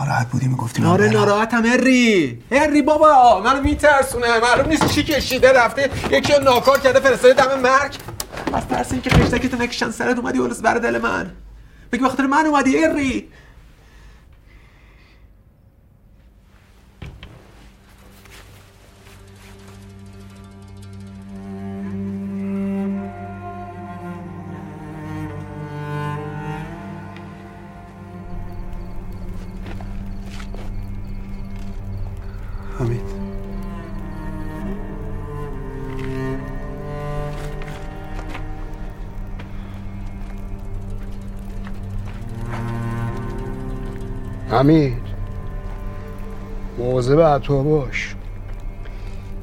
ناراحت 0.01 0.31
بودی 0.31 0.49
می‌گفتی 0.49 0.83
من 0.83 0.89
آره 0.89 1.09
برم. 1.09 1.17
ناراحتم 1.17 1.67
هری. 1.67 2.43
هری 2.53 2.83
بابا 2.83 3.41
منو 3.41 3.63
میترسونه. 3.63 4.41
معلوم 4.41 4.69
نیست 4.69 4.89
چی 4.89 5.03
کشیده 5.03 5.53
رفته. 5.53 5.91
یکی 6.11 6.33
رو 6.33 6.43
ناکار 6.43 6.81
کرده 6.81 7.01
فرستاده 7.01 7.35
دم 7.35 7.61
مرگ. 7.61 7.95
از 8.53 8.69
ترس 8.69 8.93
اینکه 8.93 9.11
خشتکتو 9.11 9.57
نکشن 9.57 9.91
سرت 9.91 10.19
اومدی 10.19 10.39
ولس 10.39 10.61
بر 10.61 10.75
دل 10.75 10.99
من. 10.99 11.31
بگی 11.93 12.03
به 12.03 12.09
خاطر 12.09 12.27
من 12.27 12.47
اومدی 12.47 12.77
هری. 12.77 13.29
حمید 44.57 45.03
مواظب 46.79 47.21
عطا 47.21 47.63
باش. 47.63 48.15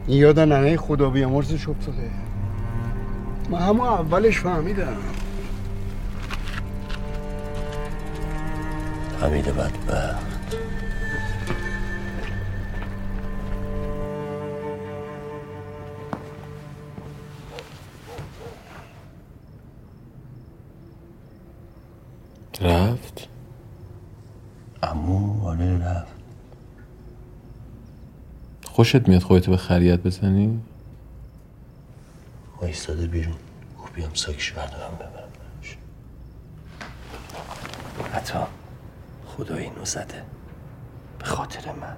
یاد 0.07 0.39
ننه 0.39 0.78
خدا 0.78 1.09
بیامرزش 1.09 1.70
افتاده. 1.70 2.11
من 3.49 3.59
همون 3.59 3.88
اولش 3.88 4.39
فهمیدم. 4.39 4.97
حمید 9.22 9.45
بدبخت. 9.45 10.34
رفت؟ 22.61 23.33
امو 24.84 25.48
آره 25.48 25.78
رفت. 25.78 26.14
خوشت 28.66 29.08
میاد 29.08 29.22
خودتو 29.22 29.52
به 29.52 29.58
خریت 29.58 30.00
بزنی؟ 30.00 30.62
وایستاده 32.62 33.08
بیرون. 33.08 33.36
گفت 33.84 33.94
بیام 33.94 34.14
ساکش 34.14 34.52
بردارم 34.52 34.96
ببرم 34.96 35.30
حتی 38.14 38.40
خدا 39.26 39.56
اینو 39.56 39.86
زده. 39.86 40.24
به 41.20 41.26
خاطر 41.26 41.72
من. 41.72 41.98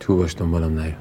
تو 0.00 0.16
باش 0.16 0.36
دنبالم 0.36 0.78
نیا. 0.80 0.94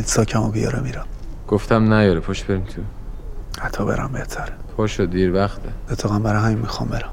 حمید 0.00 0.08
ساکمو 0.08 0.50
بیاره 0.50 0.80
میرم 0.80 1.06
گفتم 1.48 1.94
نیاره 1.94 2.20
پشت 2.20 2.46
بریم 2.46 2.64
تو. 2.64 2.82
حتی 3.60 3.84
برم 3.84 4.12
بهتره 4.12 4.52
پاشو 4.76 5.06
دیر 5.06 5.34
وقته. 5.34 5.68
اتفاقا 5.90 6.18
برای 6.18 6.42
همین 6.42 6.58
می‌خوام 6.58 6.88
برم. 6.88 7.10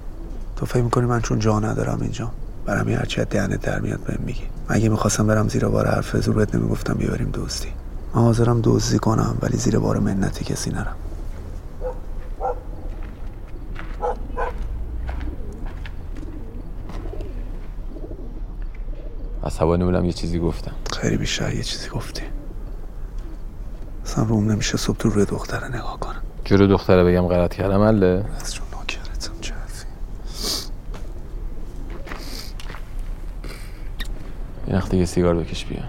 تو 0.56 0.66
فکر 0.66 0.82
می‌کنی 0.82 1.06
من 1.06 1.22
چون 1.22 1.40
جا 1.40 1.60
ندارم 1.60 2.02
اینجا؟ 2.02 2.32
برم 2.66 2.90
یه 2.90 2.98
هرچی 2.98 3.22
از 3.22 3.28
دهنت 3.30 3.62
در 3.62 3.80
میاد 3.80 4.00
بهم 4.00 4.24
میگی. 4.26 4.44
مگه 4.70 4.90
می‌خواستم 4.90 5.28
برم 5.28 5.48
زیر 5.50 5.66
بار 5.68 5.88
حرف 5.88 6.18
زور 6.18 6.36
بهت 6.36 6.56
نمی‌گفتم 6.56 6.94
بیاریم 6.94 7.30
دوستی؟ 7.30 7.70
من 8.16 8.22
حاضرم 8.22 8.62
دزدی 8.64 9.00
کنم 9.00 9.38
ولی 9.42 9.58
زیر 9.58 9.80
بار 9.80 10.00
منتی 10.00 10.46
کسی 10.46 10.70
نرم. 10.70 10.96
عصبانی 19.44 19.84
بودم 19.84 20.06
یه 20.06 20.14
چیزی 20.14 20.40
گفتم. 20.40 20.72
خیلی 21.02 21.18
بیشتر 21.18 21.54
یه 21.54 21.64
چیزی 21.64 21.90
گفتی. 21.90 22.24
اصلا 24.18 24.30
روم 24.30 24.52
نمیشه 24.52 24.78
صبح 24.78 24.98
تو 24.98 25.10
روی 25.10 25.26
دختره 25.26 25.68
نگاه 25.68 26.00
کنم. 26.00 26.22
جلو 26.46 26.68
دختره 26.68 27.04
بگم 27.04 27.28
غلط 27.28 27.54
کردم 27.54 27.82
اله 27.82 28.26
از 28.40 28.54
چون 28.54 28.68
نوکرتم 28.74 29.34
چه 29.42 29.54
حرفی. 29.54 29.86
یه 34.68 34.76
وقت 34.76 34.92
دیگه 34.92 35.06
سیگار 35.06 35.36
بکش 35.36 35.66
بیا. 35.66 35.84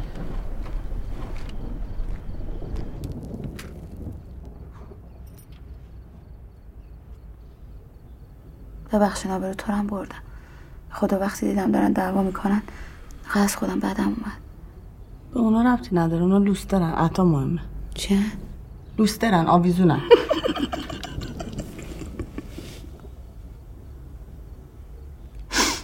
ببخشین 8.93 9.31
آبرو 9.31 9.55
تو 9.55 9.72
رو 9.72 9.79
هم 9.79 9.87
بردم. 9.87 10.22
خدا 10.91 11.18
وقتی 11.18 11.47
دیدم 11.47 11.72
دارن 11.72 11.93
دعوا 11.93 12.22
می‌کنن 12.22 12.62
از 13.35 13.57
خودم 13.57 13.81
بعدم 13.81 14.05
اومد. 14.05 14.39
به 15.35 15.41
اونا 15.41 15.74
ربطی 15.74 15.97
نداره 15.97 16.22
اونا 16.22 16.39
لوست 16.39 16.68
دارن 16.68 16.91
عطا 16.91 17.24
مهمه. 17.24 17.61
چه؟ 18.09 18.19
دوست 18.97 19.21
دارن 19.21 19.47
آویزونن. 19.47 20.01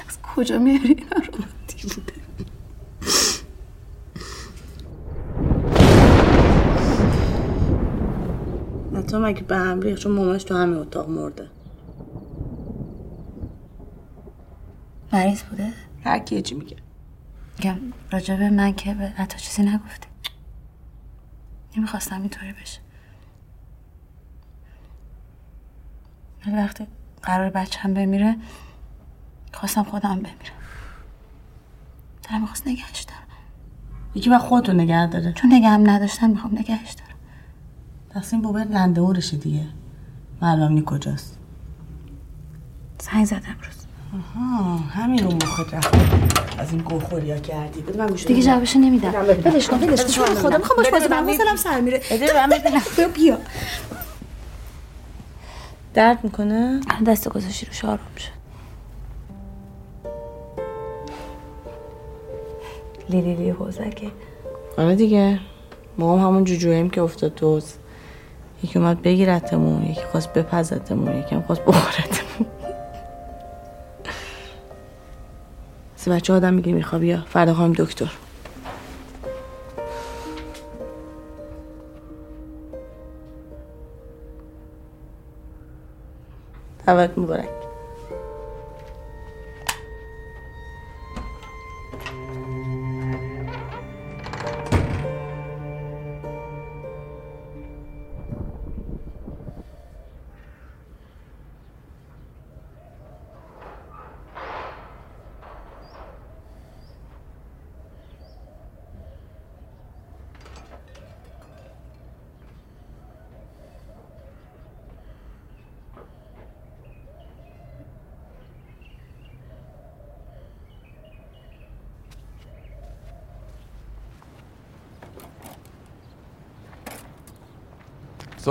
از 0.09 0.19
کجا 0.23 0.59
میاری 0.59 0.95
رو؟ 0.95 1.45
مگه 9.25 9.43
به 9.43 9.57
هم 9.57 9.95
چون 9.95 10.13
مامانش 10.13 10.45
تو 10.45 10.57
همین 10.57 10.79
اتاق 10.79 11.11
مرده. 11.11 11.51
مریض 15.13 15.43
بوده؟ 15.43 15.73
هر 16.05 16.19
کیه 16.19 16.43
چی 16.43 16.55
میگه. 16.55 16.77
میگم 17.59 17.79
راجبه 18.11 18.51
من 18.51 18.75
که 18.75 18.95
به 18.95 19.09
حتی 19.09 19.39
چیزی 19.39 19.63
نگفت 19.63 20.04
نمی‌خواستم 21.85 22.21
اینطوری 22.21 22.53
بشه. 22.53 22.81
ولی 26.47 26.57
وقتی 26.57 26.87
قرار 27.23 27.51
بچم 27.51 27.95
بمیره 27.95 28.37
خواستم 29.53 29.83
خودم 29.83 30.15
بمیرم. 30.15 30.55
دلم 32.23 32.41
می‌خواست 32.41 32.69
نگهش 32.69 33.01
دارم. 33.01 33.21
یکی 34.15 34.31
و 34.31 34.39
خودتو 34.39 34.73
نگه 34.73 35.07
داره. 35.07 35.33
چون 35.33 35.53
نگهم 35.55 35.91
نداشتم 35.91 36.31
می‌خوام 36.31 36.59
نگهش 36.59 36.93
دارم. 36.93 38.25
این 38.33 38.43
بابت 38.43 38.71
لنده 38.71 39.01
اورشه 39.01 39.37
دیگه. 39.37 39.67
معلوم 40.43 40.73
نی 40.73 40.83
کجاست. 40.87 41.39
زنگ 42.99 43.25
زدم 43.25 43.57
روز. 43.63 43.84
آها 44.15 44.77
همین 44.77 45.25
رو 45.25 45.33
مخت 45.35 45.75
رفت 45.75 45.95
از 46.59 46.73
این 46.73 46.81
گوخوریا 46.81 47.39
کردی. 47.39 47.83
بده 47.83 47.99
من 47.99 48.07
گوشت 48.07 48.27
دیگه 48.27 48.43
جوابشو 48.43 48.79
نمیدم. 48.79 49.13
ولش 49.45 49.69
کن 49.69 49.77
ولش 49.79 50.17
کن. 50.17 50.25
بده 50.25 50.35
خدا 50.35 50.59
می‌خوام 50.59 50.77
باش 50.77 50.87
بده 50.87 50.91
بازی 50.91 51.09
من 51.09 51.21
کنم 51.21 51.31
حوصلم 51.31 51.57
سر 51.57 51.81
میره. 51.81 51.99
بده 52.11 52.47
من 52.47 52.49
ببینم. 52.49 52.83
بیا 53.15 53.39
درد 55.95 56.25
می‌کنه؟ 56.25 56.81
دست 57.07 57.29
گذاشتی 57.29 57.67
روش 57.67 57.85
آروم 57.85 58.17
شد 58.17 58.45
لیلی 63.09 63.35
لی 63.35 63.51
حوزکه 63.51 64.11
آره 64.79 64.95
دیگه. 64.95 65.41
ما 65.99 66.19
هم 66.19 66.27
همون 66.27 66.45
جوجوهیم 66.45 66.91
که 66.91 67.01
افتاد 67.01 67.35
تو 67.35 67.47
حوض. 67.47 67.73
یکی 68.63 68.79
اومد 68.79 69.03
بگیرتمون 69.03 69.83
یکی 69.83 70.01
خواست 70.13 70.33
بپزتمون 70.33 71.19
یکی 71.19 71.35
هم 71.35 71.43
خواست 71.43 71.61
بخورتمون. 71.63 72.24
سه 76.05 76.11
بچه 76.11 76.33
آدم 76.33 76.55
میگه 76.55 76.73
میخوا 76.73 76.99
بیا. 76.99 77.21
فردا 77.29 77.55
خواهیم 77.55 77.73
دکتر. 77.73 78.13
دعوت 86.87 87.19
مبارک. 87.19 87.64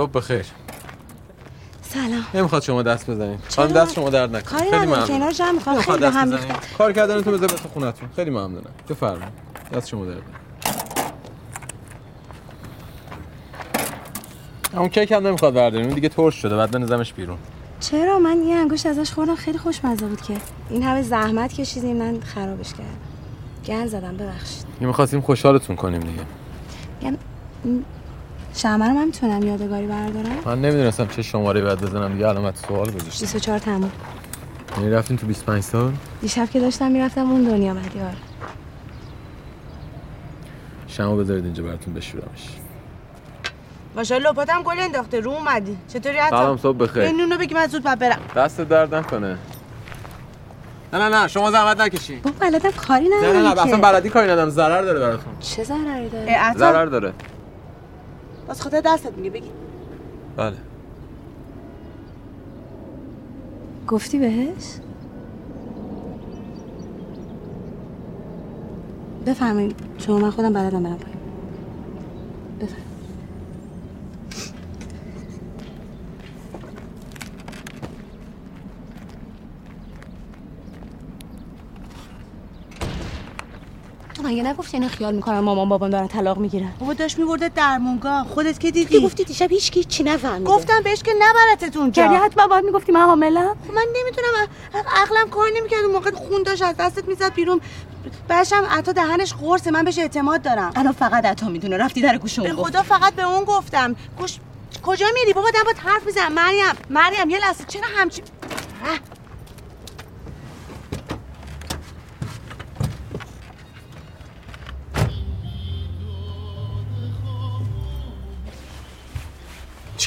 صبح 0.04 0.12
بخیر. 0.12 0.46
سلام. 1.82 2.26
نمی‌خواد 2.34 2.62
شما 2.62 2.82
دست 2.82 3.10
بزنید؟ 3.10 3.40
خانم 3.48 3.72
دست 3.72 3.94
شما 3.94 4.10
درد 4.10 4.36
نکنه. 4.36 4.58
خیلی 4.58 4.86
ممنون. 4.86 5.06
کنار 5.06 5.32
جمع. 5.32 5.50
نمی‌خواد 5.50 5.78
خیلی 5.78 5.98
به 5.98 6.10
هم 6.10 6.38
کار 6.78 6.92
کردن 6.92 7.22
تو 7.22 7.32
بذار 7.32 7.48
تو 7.48 7.68
خونتون. 7.68 8.08
خیلی 8.16 8.30
ممنونم 8.30 8.70
بفرمایید. 8.88 9.32
دست 9.74 9.88
شما 9.88 10.04
درد 10.04 10.16
نکنه. 10.18 10.34
اون 14.80 14.88
کیک 14.88 15.12
هم 15.12 15.26
نمی‌خواد 15.26 15.54
برداریم. 15.54 15.86
اون 15.86 15.94
دیگه 15.94 16.08
ترش 16.08 16.34
شده. 16.34 16.56
بعد 16.56 16.70
بنزمش 16.70 17.12
بیرون. 17.12 17.38
چرا؟ 17.80 18.18
من 18.18 18.42
یه 18.42 18.56
انگوش 18.56 18.86
ازش 18.86 19.12
خوردم. 19.12 19.36
خیلی 19.36 19.58
خوشمزه 19.58 20.06
بود 20.06 20.20
که. 20.20 20.36
این 20.70 20.82
همه 20.82 21.02
زحمت 21.02 21.52
کشیدیم. 21.52 21.96
من 21.96 22.20
خرابش 22.20 22.70
کردم. 22.72 22.98
گن 23.66 23.86
زدم. 23.86 24.16
ببخشید. 24.16 24.66
می‌خواستیم 24.80 25.20
خوشحالتون 25.20 25.76
کنیم 25.76 26.00
دیگه. 26.00 26.22
گن 27.02 27.16
شمه 28.54 28.88
رو 28.88 28.94
من 28.94 29.04
می‌تونم 29.04 29.42
یادگاری 29.42 29.86
بردارم؟ 29.86 30.36
من 30.46 30.60
نمی‌دونستم 30.60 31.06
چه 31.06 31.22
شماره 31.22 31.62
باید 31.62 31.80
بزنم. 31.80 32.12
دیگه 32.12 32.26
علامت 32.26 32.56
سوال 32.68 32.90
گذاشتم. 32.90 33.20
24 33.20 33.58
تموم 33.58 33.90
یعنی 34.76 34.90
رفتین 34.90 35.16
تو 35.16 35.26
25 35.26 35.62
سال 35.62 35.92
دیشب 36.20 36.50
که 36.50 36.60
داشتم 36.60 36.90
می‌رفتم 36.90 37.30
اون 37.30 37.44
دنیا 37.44 37.70
آره 37.70 38.16
شما 40.86 41.16
بذارید 41.16 41.44
اینجا 41.44 41.62
براتون 41.62 41.94
بشورمش. 41.94 42.48
ماشاءالله 43.96 44.32
پاتم 44.32 44.62
گل 44.62 44.78
انداخته. 44.78 45.20
رو 45.20 45.30
اومدی. 45.30 45.76
چطوری 45.88 46.18
حتی؟ 46.18 46.36
سلام 46.36 46.56
صبح 46.56 46.76
بخیر. 46.76 47.02
این 47.02 47.16
نونو 47.16 47.38
بگی 47.38 47.54
من 47.54 47.66
زود 47.66 47.82
باید 47.82 47.98
برم. 47.98 48.20
دست 48.36 48.60
درد 48.60 48.94
نکنه. 48.94 49.38
نه 50.92 50.98
نه 50.98 51.08
نه 51.08 51.28
شما 51.28 51.50
زحمت 51.50 51.80
نکشین. 51.80 52.20
با 52.20 52.30
بلدم 52.40 52.70
کاری 52.70 53.08
نه 53.08 53.16
ندارم 53.16 53.36
نه 53.36 53.48
نه 53.48 53.54
که. 53.54 53.60
اصلا 53.60 53.76
بلدی 53.76 54.08
کاری 54.08 54.30
ندارم. 54.30 54.50
ضرر 54.50 54.82
داره 54.82 55.00
براتون. 55.00 55.32
چه 55.40 55.64
ضرری 55.64 56.08
داره؟ 56.08 56.54
ضرر 56.56 56.86
داره. 56.86 57.12
باز 58.48 58.62
خدا 58.62 58.80
دستت 58.80 59.12
میگه 59.18 59.30
بگی. 59.30 59.50
بله. 60.36 60.56
گفتی 63.88 64.18
بهش؟ 64.18 64.80
بفرمایید 69.26 69.76
شما 69.98 70.18
من 70.18 70.30
خودم 70.30 70.52
بلدم 70.52 70.82
برم 70.82 70.98
پایین. 70.98 71.18
مگه 84.24 84.42
نگفتی 84.42 84.76
اینا 84.76 84.88
خیال 84.88 85.14
می‌کنم 85.14 85.40
مامان 85.40 85.68
بابام 85.68 85.90
دارن 85.90 86.08
طلاق 86.08 86.38
می‌گیرن 86.38 86.72
بابا 86.80 86.92
داشت 86.94 87.18
میبرده 87.18 87.48
درمونگاه 87.48 88.26
خودت 88.28 88.60
که 88.60 88.70
دیدی؟ 88.70 89.00
گفتی 89.00 89.24
دیشب 89.24 89.52
هیچ 89.52 89.70
کی 89.70 89.84
چی 89.84 90.02
نفهمیده. 90.02 90.50
گفتم 90.50 90.80
بهش 90.84 91.02
که 91.02 91.12
نبرتت 91.18 91.76
اونجا. 91.76 92.02
یعنی 92.02 92.16
حتما 92.16 92.46
باید 92.46 92.64
می‌گفتی 92.64 92.92
من 92.92 93.00
حاملم 93.00 93.56
خب 93.68 93.74
من 93.74 93.86
نمی‌تونم 94.00 94.48
عقلم 95.02 95.30
کار 95.30 95.48
نمی‌کرد. 95.56 95.84
اون 95.84 95.92
موقع 95.92 96.10
خون 96.10 96.42
داشت 96.42 96.62
از 96.62 96.76
دستت 96.76 97.08
می‌زد 97.08 97.34
بیرون. 97.34 97.60
بشم 98.30 98.64
عطا 98.70 98.92
دهنش 98.92 99.34
قرصه. 99.34 99.70
من 99.70 99.84
بهش 99.84 99.98
اعتماد 99.98 100.42
دارم. 100.42 100.72
الان 100.76 100.92
فقط 100.92 101.24
عطا 101.24 101.48
می‌دونه. 101.48 101.76
رفتی 101.76 102.00
در 102.00 102.18
گوش 102.18 102.38
اون 102.38 102.56
به. 102.56 102.62
خدا 102.62 102.82
فقط 102.82 103.14
به 103.14 103.22
اون 103.22 103.44
گفتم. 103.44 103.96
گوش 104.18 104.38
کجا 104.82 105.06
میری؟ 105.14 105.32
بابا 105.32 105.50
دم 105.50 105.62
با 105.64 105.90
حرف 105.90 106.06
میزن. 106.06 106.32
مریم 106.32 106.74
مریم 106.90 107.30
یه 107.30 107.38
لحظه. 107.38 107.64
چرا 107.68 107.82
همچی 107.96 108.22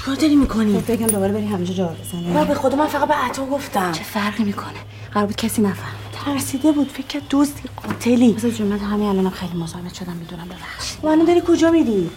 چیکار 0.08 0.22
داری 0.22 0.36
می‌کنی؟ 0.36 0.82
خب 0.82 0.92
بگم 0.92 1.08
دوباره 1.08 1.34
بری 1.34 1.46
همینجا 1.46 1.74
جا 1.74 1.88
بزنی. 1.88 2.46
به 2.46 2.56
خدا 2.56 2.76
من 2.76 2.88
فقط 2.88 3.08
به 3.08 3.14
عطا 3.14 3.46
گفتم. 3.46 3.92
چه 3.92 4.04
فرقی 4.04 4.44
می‌کنه؟ 4.44 4.80
قرار 5.12 5.26
بود 5.26 5.36
کسی 5.36 5.62
نفهم 5.62 5.96
ترسیده 6.12 6.72
بود 6.72 6.88
فکر 6.88 7.08
کرد 7.08 7.22
دزدی 7.30 7.70
قاتلی. 7.84 8.34
جون 8.34 8.68
من 8.68 8.78
همین 8.78 9.08
الانم 9.08 9.30
خیلی 9.30 9.54
مزاحمت 9.54 9.94
شدم 9.94 10.14
می‌دونم 10.14 10.48
ببخشید. 10.48 11.06
منو 11.06 11.26
داری 11.26 11.42
کجا 11.48 11.72
میری؟ 11.72 12.10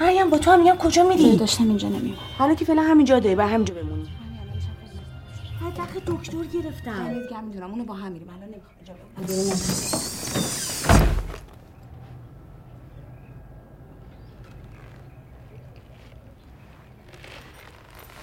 مریم 0.00 0.30
با 0.30 0.38
تو 0.38 0.50
هم 0.50 0.60
میگم 0.62 0.76
کجا 0.76 1.02
میری؟ 1.02 1.36
داشتم 1.36 1.64
اینجا 1.64 1.88
نمیمونم. 1.88 2.18
حالا 2.38 2.54
که 2.54 2.64
فعلا 2.64 2.82
همینجا 2.82 3.18
داری 3.18 3.34
با 3.34 3.46
همینجا 3.46 3.74
بمونی. 3.74 4.08
حداقل 5.60 6.00
دکتر 6.06 6.44
گرفتم. 6.44 7.22
دیگه 7.22 7.40
می‌دونم 7.40 7.70
اونو 7.70 7.84
با 7.84 7.94
هم 7.94 8.12
میریم. 8.12 8.28
الان 8.28 8.42
نمی‌خوام 8.42 8.76
اینجا 8.78 8.94
بمونم 8.94 9.26
بیرون 9.26 9.44
نمیرم. 9.44 10.12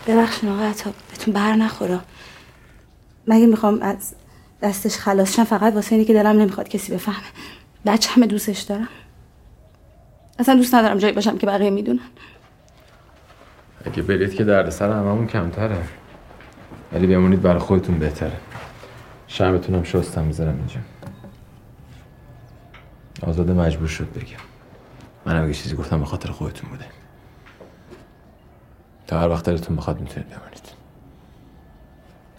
ببخشید 0.10 0.49
آقا 0.49 0.62
عطا 0.62 0.91
بهتون 1.10 1.34
بر 1.34 1.53
نخورا 1.53 1.99
مگه 3.28 3.47
می‌خوام 3.47 3.82
از 3.82 4.14
دستش 4.62 4.97
خلاص 4.97 5.36
شم 5.36 5.43
فقط 5.43 5.74
واسه 5.74 5.95
اینی 5.95 6.05
که 6.05 6.14
دلم 6.14 6.39
نمی‌خواد 6.39 6.70
کسی 6.70 6.93
بفهمه. 6.93 7.26
بچه 7.86 8.10
همه 8.10 8.28
دوستش 8.28 8.60
دارم 8.60 8.88
اصلا 10.39 10.55
دوست 10.55 10.76
ندارم 10.76 10.97
جایی 10.97 11.14
باشم 11.14 11.38
که 11.38 11.45
بقیه 11.45 11.70
می‌دونن. 11.70 11.99
اگه 13.86 14.01
برید 14.01 14.36
که 14.36 14.43
دردسر 14.43 14.91
هممون 14.91 15.28
کمتره. 15.28 15.78
ولی 16.93 17.07
بمونید 17.07 17.41
برای 17.41 17.60
خودتون 17.60 17.99
بهتره. 17.99 18.38
شرمتون 19.28 19.76
هم 19.76 19.84
شستم 19.84 20.24
می‌ذارم 20.24 20.57
اینجا. 20.57 20.80
آزاده 23.22 23.53
مجبور 23.53 23.88
شد 23.88 24.14
بگم. 24.14 24.38
منم 25.26 25.43
اگه 25.43 25.53
چیزی 25.53 25.76
گفتم 25.76 25.99
به 25.99 26.05
خاطر 26.05 26.32
خودتون 26.32 26.70
بوده. 26.70 26.86
تا 29.10 29.20
هر 29.20 29.30
وقت 29.30 29.45
دلتون 29.45 29.76
بخواد 29.76 30.01
می‌تونید 30.01 30.30
بمونید. 30.30 30.62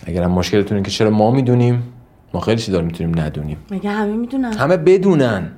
اگر 0.07 0.23
هم 0.23 0.31
مشکلتون 0.31 0.83
که 0.83 0.91
چرا 0.91 1.11
ما 1.11 1.31
می‌دونیم 1.31 1.93
ما 2.35 2.41
خیلی 2.41 2.61
چیزا 2.61 2.83
می‌تونیم 2.83 3.21
ندونیم. 3.21 3.57
مگه 3.71 3.91
همه 3.91 4.17
می‌دونن؟ 4.17 4.53
همه 4.53 4.77
بدونن. 4.77 5.53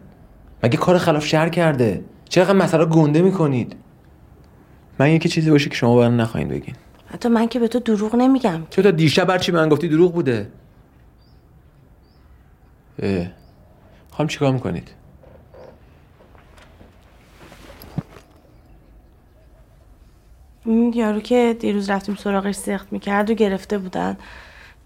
مگه 0.63 0.77
کار 0.77 0.99
خلاف 0.99 1.27
شهر 1.27 1.49
کرده؟ 1.49 2.05
چرا 2.29 2.53
مسئله 2.53 2.85
گنده 2.85 3.23
می‌کنید؟ 3.23 3.77
من 4.99 5.11
یکی 5.11 5.29
چیزی 5.29 5.51
باشه 5.51 5.71
که 5.71 5.77
شما 5.77 5.97
برام 5.97 6.21
نخواهید 6.21 6.49
بگین. 6.49 6.75
حتی 7.07 7.29
من 7.29 7.49
که 7.49 7.59
به 7.59 7.69
تو 7.69 7.79
دروغ 7.79 8.15
نمیگم. 8.15 8.63
چرا 8.71 8.83
تا 8.83 8.91
دیشب 8.91 9.31
هر 9.31 9.39
چی 9.39 9.53
به 9.53 9.59
من 9.59 9.69
گفتی 9.69 9.89
دروغ 9.89 10.15
بوده. 10.15 10.49
اه. 12.99 13.27
خواهم 14.11 14.29
چیکار 14.29 14.53
می‌کنید؟ 14.53 14.91
این 20.65 20.93
یارو 20.93 21.21
که 21.21 21.57
دیروز 21.61 21.91
رفتیم 21.91 22.15
سراغش 22.15 22.55
سخت 22.55 22.93
می‌کرد 22.93 23.31
و 23.31 23.35
گرفته 23.35 23.79
بودن. 23.79 24.17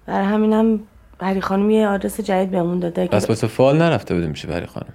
برای 0.07 0.27
همینم 0.27 0.81
بری 1.18 1.41
خانم 1.41 1.70
یه 1.70 1.89
آدرس 1.89 2.20
جدید 2.20 2.51
بهمون 2.51 2.79
داده 2.79 3.09
که 3.09 3.16
پس 3.16 3.29
واسه 3.29 3.47
فال 3.47 3.79
نرفته 3.79 4.14
بوده 4.14 4.27
میشه 4.27 4.49
بری 4.49 4.66
خانم. 4.66 4.95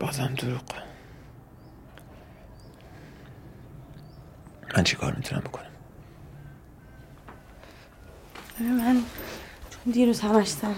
بازم 0.00 0.34
دروغ. 0.36 0.60
من 4.76 4.84
چی 4.84 4.96
کار 4.96 5.14
می‌تونم 5.16 5.40
بکنم؟ 5.40 5.66
من 8.60 9.02
چون 9.70 9.92
دیروز 9.92 10.20
همش 10.20 10.48
سر 10.48 10.74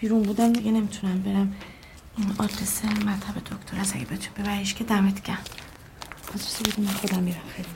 بیرون 0.00 0.22
بودم 0.22 0.52
دیگه 0.52 0.70
نمی‌تونم 0.70 1.22
برم. 1.22 1.54
آدرس 2.38 2.84
مطب 2.84 3.38
دکتر 3.38 3.80
از 3.80 3.92
اگه 3.94 4.04
بتون 4.04 4.44
ببریش 4.44 4.74
که 4.74 4.84
دمت 4.84 5.22
گرم. 5.22 5.38
آدرس 6.34 6.60
بدون 6.60 6.84
من 6.84 6.92
خودم 6.92 7.22
میرم. 7.22 7.40
خیلی. 7.56 7.68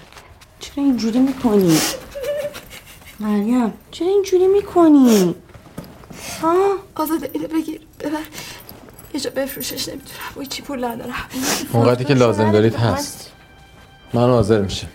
چرا 0.60 0.84
اینجوری 0.84 1.18
می‌کنی؟ 1.18 1.78
مریم 3.20 3.72
چرا 3.90 4.08
اینجوری 4.08 4.46
می‌کنی؟ 4.46 5.34
ها؟ 6.42 6.76
آزاده 6.94 7.30
اینو 7.32 7.48
بگیر. 7.48 7.80
ببر. 8.00 8.18
یه 9.14 9.20
جا 9.20 9.30
بفروشش 9.30 9.88
نمی‌تونم 9.88 10.20
وای 10.36 10.46
چی 10.46 10.62
پول 10.62 10.84
ندارم. 10.84 11.14
اونقدری 11.72 12.04
که 12.04 12.14
لازم 12.14 12.52
دارید 12.52 12.74
هست. 12.74 13.32
من 14.14 14.30
حاضر 14.30 14.60
میشه 14.62 14.86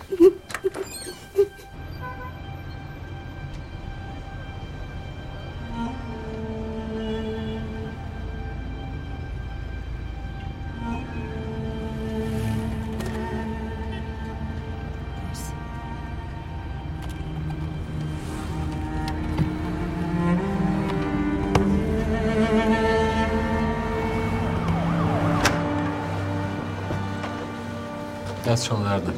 دست 28.62 28.70
شما 28.70 28.84
درد 28.84 29.12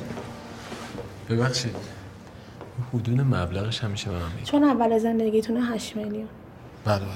ببخشید 1.30 1.76
حدود 2.94 3.20
مبلغش 3.20 3.84
همیشه 3.84 4.10
به 4.10 4.16
من 4.16 4.32
میگه. 4.32 4.44
چون 4.44 4.64
اول 4.64 4.98
زندگیتونه 4.98 5.60
8 5.60 5.96
میلیون. 5.96 6.28
بله 6.84 6.98
بله. 6.98 7.08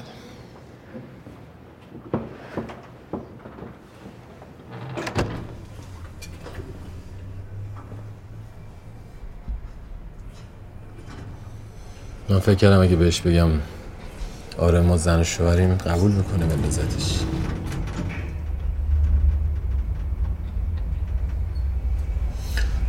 من 12.28 12.38
فکر 12.38 12.54
کردم 12.54 12.80
اگه 12.80 12.96
بهش 12.96 13.20
بگم 13.20 13.50
آره 14.58 14.80
ما 14.80 14.96
زن 14.96 15.20
و 15.20 15.24
شوهریم 15.24 15.74
قبول 15.74 16.12
می‌کنه 16.12 16.46
بندازتش 16.46 17.20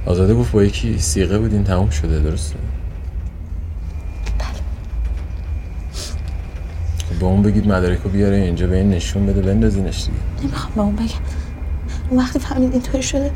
آزاده 0.10 0.34
گفت 0.34 0.52
با 0.52 0.64
یکی 0.64 1.00
سیغه 1.00 1.40
بودین 1.40 1.64
تموم 1.64 1.90
شده 1.90 2.20
درسته؟ 2.20 2.56
به 7.20 7.26
اون 7.26 7.42
بگید 7.42 7.68
مدارکو 7.68 8.10
بیاره 8.10 8.36
اینجا 8.36 8.68
به 8.68 8.78
این 8.78 8.90
نشون 8.90 9.26
بده 9.26 9.42
بندازینش 9.42 10.06
دیگه. 10.06 10.18
نمی‌خوام 10.44 10.76
به 10.76 10.82
اون 10.82 10.96
بگم. 10.96 11.16
اون 12.10 12.20
وقتی 12.20 12.40
فهمید 12.40 12.74
اینطوری 12.74 13.04
شده 13.04 13.32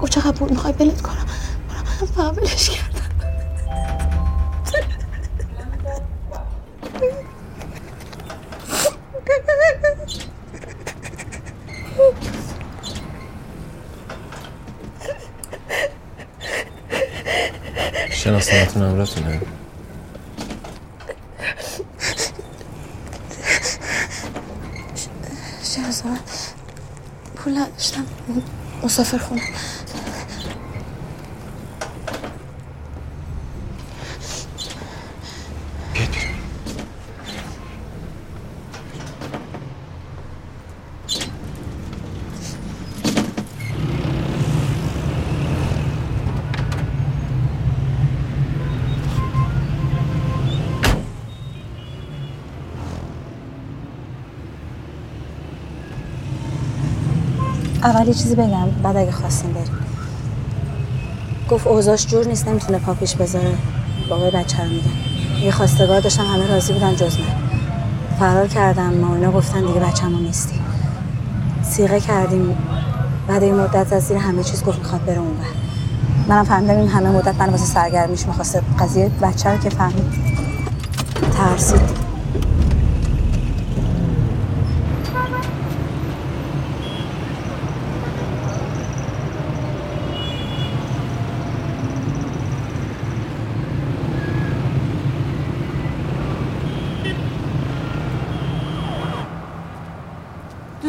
گفت 0.00 0.12
چقدر 0.12 0.32
پول 0.32 0.50
می‌خوای 0.50 0.72
بلت 0.72 1.02
کنم. 1.02 1.26
همراهتونه 18.86 19.40
شهرزاد 25.62 26.18
پول 27.36 27.58
نداشتم. 27.58 28.06
مسافر 28.82 29.18
خونه. 29.18 29.42
اول 57.86 58.12
چیزی 58.12 58.34
بگم 58.34 58.70
بعد 58.82 58.96
اگه 58.96 59.12
خواستیم 59.12 59.52
بریم. 59.52 59.72
گفت 61.50 61.66
اوضاش 61.66 62.06
جور 62.06 62.26
نیست 62.26 62.48
نمی‌تونه 62.48 62.78
پا 62.78 62.94
پیش 62.94 63.14
بذاره. 63.14 63.54
بابای 64.08 64.30
بچه 64.30 64.62
رو 64.62 64.68
میگن 64.68 64.90
یه 65.44 65.50
خواستگار 65.50 66.00
داشتم 66.00 66.22
همه 66.26 66.46
راضی 66.46 66.72
بودن 66.72 66.96
جز 66.96 67.18
من. 67.18 67.26
فرار 68.18 68.48
کردم 68.48 68.94
ما 68.94 69.14
اینا 69.14 69.32
گفتن 69.32 69.66
دیگه 69.66 69.80
بچه‌مون 69.80 70.22
نیستی. 70.22 70.60
سیغه 71.62 72.00
کردیم. 72.00 72.56
بعد 73.28 73.42
این 73.42 73.54
مدت 73.54 73.92
از 73.92 74.02
زیر 74.02 74.16
همه 74.16 74.44
چیز 74.44 74.64
گفت 74.64 74.78
می‌خواد 74.78 75.04
بره 75.04 75.18
اونور 75.18 75.46
منم 76.28 76.44
فهمیدم 76.44 76.76
این 76.76 76.88
همه 76.88 77.08
مدت 77.08 77.34
من 77.40 77.48
واسه 77.48 77.64
سرگرمیش 77.64 78.26
می‌خواسته 78.26 78.62
قضیه 78.78 79.10
بچه 79.22 79.50
رو 79.50 79.58
که 79.58 79.70
فهمید. 79.70 80.12
ترسید. 81.32 82.05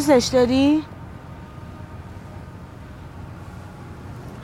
دوستش 0.07 0.27
داری؟ 0.27 0.83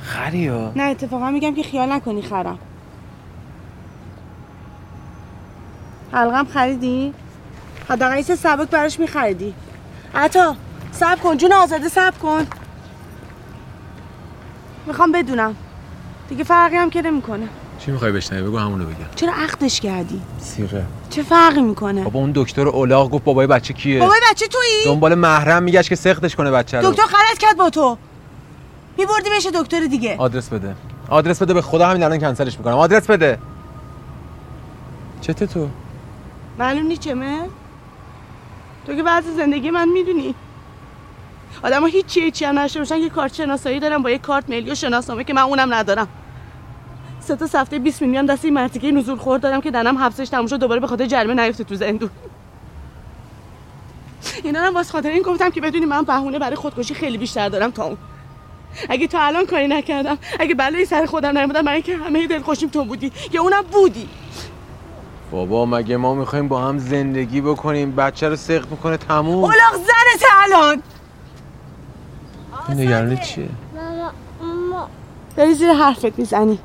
خریا 0.01 0.71
نه 0.75 0.83
اتفاقا 0.83 1.31
میگم 1.31 1.55
که 1.55 1.63
خیال 1.63 1.91
نکنی 1.91 2.21
خرم. 2.21 2.59
حلقم 6.11 6.45
خریدی؟ 6.45 7.13
حداقل 7.89 8.17
یه 8.17 8.23
سبک 8.23 8.69
براش 8.69 8.99
میخریدی. 8.99 9.53
عطا 10.15 10.55
سب 10.91 11.19
کن 11.19 11.37
جون 11.37 11.53
آزاده 11.53 11.89
سب 11.89 12.19
کن. 12.19 12.47
می‌خوام 14.87 15.11
بدونم. 15.11 15.55
دیگه 16.29 16.43
فرقی 16.43 16.75
هم 16.75 16.89
که 16.89 17.01
نمی‌کنه. 17.01 17.47
چی 17.79 17.91
می‌خوای 17.91 18.11
بشنوی؟ 18.11 18.41
بگو 18.41 18.57
همونو 18.57 18.85
بگم 18.85 19.15
چرا 19.15 19.33
عقدش 19.33 19.81
کردی؟ 19.81 20.21
سیغه. 20.39 20.85
چه 21.13 21.23
فرقی 21.23 21.61
می‌کنه؟ 21.61 22.03
بابا 22.03 22.19
اون 22.19 22.31
دکتر 22.35 22.67
اولاغ 22.67 23.11
گفت 23.11 23.23
بابای 23.23 23.47
بچه 23.47 23.73
کیه؟ 23.73 23.99
بابای 23.99 24.19
بچه 24.31 24.47
تویی؟ 24.47 24.85
دنبال 24.85 25.15
محرم 25.15 25.63
میگشت 25.63 25.89
که 25.89 25.95
سختش 25.95 26.35
کنه 26.35 26.51
بچه 26.51 26.81
رو. 26.81 26.91
دکتر 26.91 27.03
غلط 27.03 27.37
کرد 27.39 27.57
با 27.57 27.69
تو. 27.69 27.97
میبردی 28.97 29.29
بشه 29.37 29.51
دکتر 29.51 29.79
دیگه. 29.79 30.15
آدرس 30.17 30.49
بده. 30.49 30.75
آدرس 31.09 31.41
بده 31.41 31.53
به 31.53 31.61
خدا 31.61 31.87
همین 31.87 32.03
الان 32.03 32.19
کنسلش 32.19 32.57
می‌کنم. 32.57 32.73
آدرس 32.73 33.09
بده. 33.09 33.39
چته 35.21 35.47
تو؟ 35.47 35.67
معلوم 36.59 36.95
چمه. 36.95 37.39
تو 38.87 38.95
که 38.95 39.03
بعض 39.03 39.23
زندگی 39.37 39.71
من 39.71 39.89
می‌دونی. 39.89 40.35
آدم 41.63 41.87
هیچی 41.87 42.21
هیچی 42.21 42.45
هم 42.45 42.59
نشته 42.59 42.79
باشن 42.79 42.97
یه 42.97 43.09
کارت 43.09 43.33
شناسایی 43.33 43.79
دارم 43.79 44.03
با 44.03 44.09
یه 44.09 44.17
کارت 44.17 44.49
ملی 44.49 44.71
و 44.71 44.75
شناسنامه 44.75 45.23
که 45.23 45.33
من 45.33 45.41
اونم 45.41 45.73
ندارم. 45.73 46.07
سه 47.27 47.35
تا 47.35 47.59
هفته 47.59 47.79
20 47.79 48.01
میلیون 48.01 48.25
دست 48.25 48.45
این 48.45 48.53
مرتیکه 48.53 48.91
نزول 48.91 49.17
خورد. 49.17 49.41
دارم 49.41 49.61
که 49.61 49.71
دنم 49.71 49.97
حبسش 49.97 50.29
تموم 50.29 50.47
شد 50.47 50.59
دوباره 50.59 50.79
به 50.79 50.87
خاطر 50.87 51.05
جریمه 51.05 51.33
نیفته 51.33 51.63
تو 51.63 51.75
زندون. 51.75 52.09
اینا 54.43 54.59
هم 54.59 54.73
واسه 54.73 54.91
خاطر 54.91 55.09
این 55.09 55.23
گفتم 55.23 55.49
که 55.49 55.61
بدونی 55.61 55.85
من 55.85 56.01
بهونه 56.03 56.39
برای 56.39 56.55
خودکشی 56.55 56.93
خیلی 56.93 57.17
بیشتر 57.17 57.49
دارم 57.49 57.71
تا 57.71 57.83
اون. 57.83 57.97
اگه 58.89 59.07
تا 59.07 59.19
الان 59.21 59.45
کاری 59.45 59.67
نکردم 59.67 60.17
اگه 60.39 60.55
بلایی 60.55 60.85
سر 60.85 61.05
خودم 61.05 61.37
نیومدم 61.37 61.61
برای 61.61 61.75
اینکه 61.75 61.97
همه 61.97 62.27
دلخوشیم 62.27 62.69
تو 62.69 62.85
بودی. 62.85 63.11
یا 63.31 63.41
اونم 63.41 63.63
بودی. 63.71 64.09
بابا 65.31 65.65
مگه 65.65 65.97
ما 65.97 66.13
می‌خوایم 66.13 66.47
با 66.47 66.61
هم 66.61 66.77
زندگی 66.77 67.41
بکنیم؟ 67.41 67.95
بچه 67.95 68.29
رو 68.29 68.35
سخت 68.35 68.71
می‌کنه 68.71 68.97
تموم. 68.97 69.43
اولاق 69.43 69.75
زنت 69.75 70.23
الان! 70.43 70.81
این 72.69 72.79
نگرانی 72.79 73.17
چیه؟ 73.17 73.49
داری 75.37 75.53
زیر 75.53 75.73
حرفت 75.73 76.19
می‌زنی. 76.19 76.59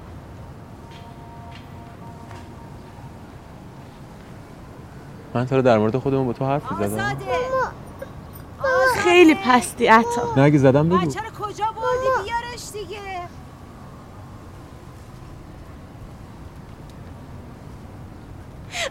من 5.34 5.46
تو 5.46 5.56
رو 5.56 5.62
در 5.62 5.78
مورد 5.78 5.96
خودمون 5.96 6.26
با 6.26 6.32
تو 6.32 6.44
حرف 6.46 6.72
می‌زدم 6.72 7.16
خیلی 8.96 9.34
پستی 9.34 9.86
عطا. 9.86 10.34
نه 10.36 10.42
اگه 10.42 10.58
زدم 10.58 10.88
بگو. 10.88 10.98
بچه 10.98 11.20
رو 11.20 11.46
کجا 11.46 11.64
بردی؟ 11.64 12.24
بیارش 12.24 12.70
دیگه. 12.72 12.98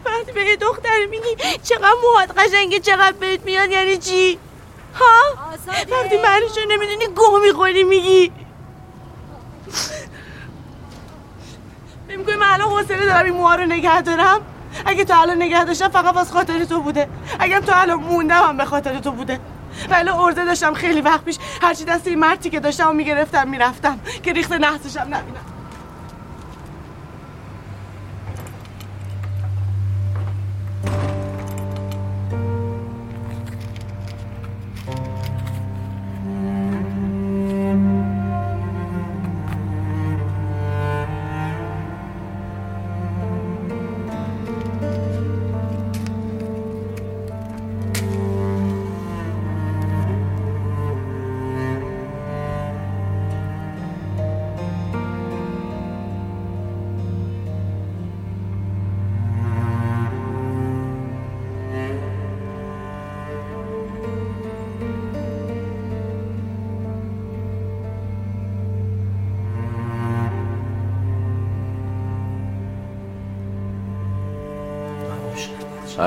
وقتی 0.04 0.32
به 0.32 0.44
یه 0.44 0.56
دختر 0.56 1.06
میگی 1.10 1.36
چقدر 1.62 1.94
موهات 2.02 2.38
قشنگه 2.38 2.80
چقدر 2.80 3.12
بهت 3.12 3.44
میاد 3.44 3.70
یعنی 3.70 3.96
چی؟ 3.96 4.38
ها؟ 4.94 5.22
وقتی 5.68 6.16
معنیشو 6.22 6.60
نمی‌دونی 6.68 7.06
گوه 7.06 7.42
می‌خوری 7.42 7.84
میگی. 7.84 8.32
نمیگوی 12.08 12.36
من 12.36 12.46
الان 12.46 12.68
حوصله 12.68 13.06
دارم 13.06 13.24
این 13.24 13.34
موها 13.34 13.54
رو 13.54 13.66
نگه 13.66 14.02
دارم؟ 14.02 14.40
اگه 14.86 15.04
تو 15.04 15.20
الان 15.20 15.36
نگه 15.36 15.64
داشتم 15.64 15.88
فقط 15.88 16.14
واسه 16.14 16.32
خاطر 16.32 16.64
تو 16.64 16.80
بوده. 16.80 17.08
اگه 17.38 17.60
تو 17.60 17.72
الان 17.74 17.98
موندم 17.98 18.42
هم 18.48 18.56
به 18.56 18.64
خاطر 18.64 18.98
تو 18.98 19.10
بوده. 19.10 19.40
ولی 19.90 20.10
ارزه 20.10 20.44
داشتم 20.44 20.74
خیلی 20.74 21.00
وقت 21.00 21.24
پیش 21.24 21.38
هرچی 21.62 21.84
دست 21.84 22.06
این 22.06 22.18
مرتی 22.18 22.50
که 22.50 22.60
داشتم 22.60 22.96
می‌گرفتم 22.96 23.48
می‌رفتم. 23.48 24.00
که 24.22 24.32
ریخت 24.32 24.52
نحسشم 24.52 25.00
نبینم. 25.00 25.47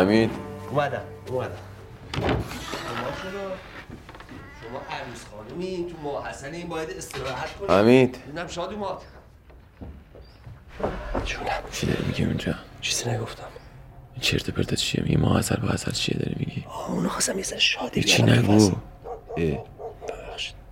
حمید 0.01 0.31
اومدم 0.69 1.01
اومدم. 1.27 1.51
شما 2.13 2.27
چرا؟ 3.21 3.51
شما 4.61 4.79
عروس 4.89 5.25
خانمی 5.31 5.87
تو 5.91 5.97
ماه 6.03 6.29
حسن 6.29 6.53
این 6.53 6.67
باید 6.67 6.89
استراحت 6.89 7.57
کنید 7.57 7.71
حمید. 7.71 8.17
ببینم 8.27 8.47
شادی 8.47 8.75
ما 8.75 9.01
جونم. 11.25 11.45
چی 11.71 11.85
داری 11.85 12.03
میگی 12.07 12.23
اونجا؟ 12.23 12.55
چیزی 12.81 13.09
نگفتم. 13.09 13.43
این 14.13 14.21
چرت 14.21 14.49
و 14.49 14.51
پرت 14.51 14.73
چیه؟ 14.73 15.03
میگی 15.03 15.15
ما 15.15 15.39
حسل 15.39 15.55
با 15.55 15.67
حسل 15.67 15.91
چیه 15.91 16.17
داری 16.17 16.35
میگی؟ 16.39 16.65
اونو 16.87 17.09
خواستم 17.09 17.37
یه 17.37 17.43
ذره 17.43 17.59
شادی 17.59 18.03
چی 18.03 18.23
نگو. 18.23 18.71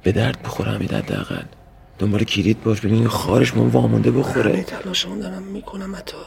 به 0.04 0.12
درد 0.12 0.42
بخوره 0.44 0.72
حمید 0.72 0.94
حداقل. 0.94 1.44
دنبال 2.00 2.24
کلید 2.24 2.64
باش 2.64 2.80
ببین 2.80 2.94
این 2.94 3.08
خارش 3.08 3.54
من 3.54 3.68
وامونده 3.68 4.12
همه 4.12 4.20
بخوره 4.20 4.64
تلاشمون 4.64 5.20
دارم 5.20 5.44
می‌کنم 5.44 5.96
حتی. 5.96 6.18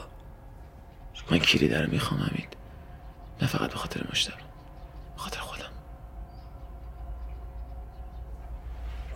من 1.30 1.38
کلید 1.38 1.74
رو 1.74 1.90
می‌خوام 1.90 2.20
حمید. 2.20 2.61
نه 3.42 3.48
فقط 3.48 3.70
به 3.70 3.76
خاطر 3.76 4.04
مشتبه 4.12 4.36
به 5.16 5.20
خاطر 5.20 5.40
خودم. 5.40 5.64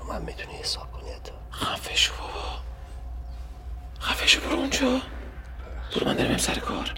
رو 0.01 0.07
من 0.12 0.23
می‌تونی 0.23 0.55
حساب 0.55 0.93
کنی 0.93 1.11
حتی. 1.11 1.32
خفه 1.51 1.94
شو 1.97 2.12
بابا. 2.19 2.61
خفه 4.01 4.27
شو 4.27 4.40
برو 4.40 4.57
اونجا. 4.57 5.01
برو 5.97 6.07
من 6.07 6.16
دارم 6.16 6.36
سر 6.36 6.59
کار. 6.59 6.94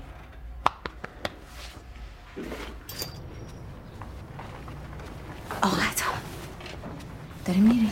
آقا 5.63 5.77
عطا 5.77 6.05
داری 7.45 7.61
میری؟ 7.61 7.91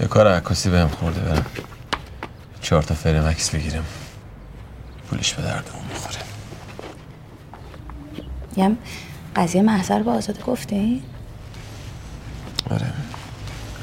یه 0.00 0.06
کار 0.06 0.26
عکاسی 0.26 0.70
بهم 0.70 0.88
خورده 0.88 1.20
برم. 1.20 1.46
چهار 2.60 2.82
تا 2.82 2.94
فر 2.94 3.28
مکس 3.28 3.50
بگیرم. 3.50 3.84
پولش 5.10 5.34
به 5.34 5.42
دردمون 5.42 5.84
می‌خوره. 5.84 6.31
یم 8.56 8.78
قضیه 9.36 9.62
محضر 9.62 10.02
با 10.02 10.12
آزاده 10.12 10.42
گفتی؟ 10.42 11.02
آره. 12.70 12.92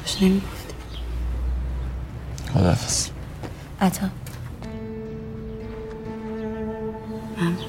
کاش 0.02 0.22
نمی‌گفتی. 0.24 0.74
خداحافظ. 2.54 3.10
عطا. 3.82 4.10
ممنون. 7.38 7.69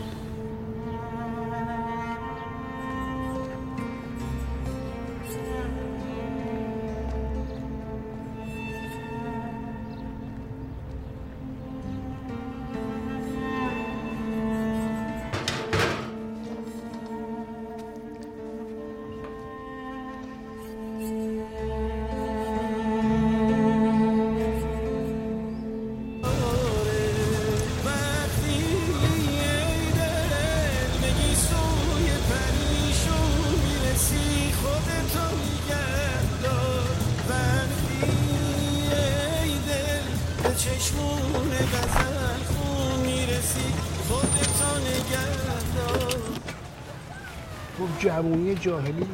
جاهلی. 48.60 49.06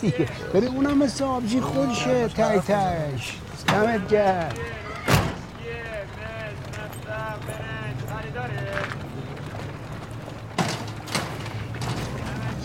دیگه 0.00 0.28
بری 0.54 0.66
اونم 0.66 0.98
مثل 0.98 1.24
آبجی 1.24 1.60
خودشه 1.60 2.28
تای 2.28 2.60
تایش 2.60 3.38
دمت 3.68 4.08
گرد 4.08 4.58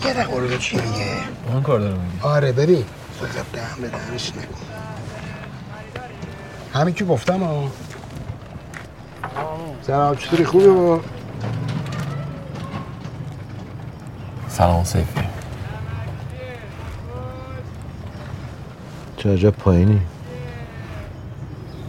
یه 0.04 0.12
دقیقه 0.12 0.40
رو 0.40 0.58
چی 0.58 0.76
میگه 0.76 1.16
من 1.54 1.62
کار 1.62 1.80
دارم 1.80 1.98
میگی 2.00 2.20
آره 2.22 2.52
ببین 2.52 2.84
خودت 3.18 3.52
دهم 3.52 3.82
به 3.82 3.88
دهنش 3.88 4.30
نکن. 4.30 4.66
همین 6.74 6.94
که 6.94 7.04
گفتم 7.04 7.40
ها 7.42 7.70
سلام 9.82 10.16
چطوری؟ 10.16 10.44
خوبه 10.44 10.68
با 10.72 11.00
سلام 14.48 14.84
سیفی. 14.84 15.25
چه 19.26 19.32
عجب 19.32 19.50
پایینی؟ 19.50 20.00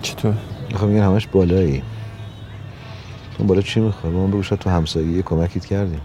چطور؟ 0.02 0.34
می‌خوام 0.72 0.92
میگن 0.92 1.04
همش 1.04 1.28
بالایی. 1.28 1.84
اون 3.38 3.48
بالا 3.48 3.62
چی 3.62 3.80
می‌خوای؟ 3.80 4.14
ما 4.14 4.28
بگو 4.28 4.42
تو 4.42 4.70
همسایگی 4.70 5.24
کمکیت 5.24 5.66
کردیم. 5.66 6.02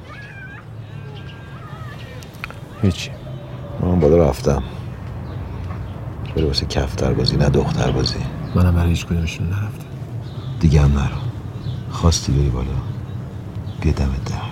هیچی. 2.82 3.10
من 3.80 4.00
بالا 4.00 4.28
رفتم. 4.28 4.62
بری 6.36 6.44
واسه 6.44 6.66
کفتر 6.66 7.12
بازی 7.12 7.36
نه 7.36 7.48
دختر 7.48 7.90
بازی 7.90 8.18
منم 8.54 8.74
برای 8.74 8.90
هیچ 8.90 9.06
کدومشون 9.06 9.46
نرفتم. 9.46 9.86
دیگه 10.60 10.80
هم 10.80 10.92
نرو. 10.92 11.16
خواستی 11.90 12.32
بری 12.32 12.48
بالا. 12.48 12.66
بیا 13.80 13.92
دم 13.92 14.10
در. 14.26 14.42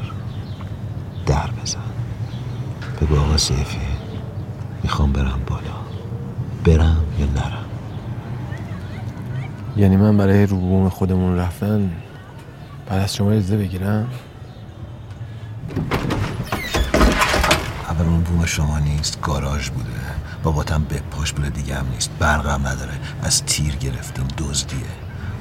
در 1.27 1.51
بزن. 1.63 1.79
بگو 3.01 3.17
آقا 3.17 3.37
سیفی. 3.37 3.79
می‌خوام 4.83 5.13
برم 5.13 5.41
بالا. 5.47 5.70
برم 6.65 7.05
یا 7.19 7.27
نرم؟ 7.27 7.65
یعنی 9.77 9.97
من 9.97 10.17
برای 10.17 10.47
رو 10.47 10.57
بوم 10.57 10.89
خودمون 10.89 11.37
رفتن 11.37 11.91
بعد 12.89 13.03
از 13.03 13.15
شما 13.15 13.31
اجازه 13.31 13.57
بگیرم؟ 13.57 14.09
اول 17.89 18.07
اون 18.07 18.21
بوم 18.21 18.45
شما 18.47 18.79
نیست 18.79 19.21
گاراژ 19.21 19.71
بوده. 19.71 19.91
باباتم 20.43 20.85
به 20.89 21.01
پاش 21.11 21.33
بوده 21.33 21.49
دیگه 21.49 21.75
هم 21.75 21.87
نیست. 21.95 22.11
برقم 22.19 22.67
نداره. 22.67 22.93
از 23.23 23.45
تیر 23.45 23.77
گرفتیم 23.77 24.25
دزدیه. 24.39 24.79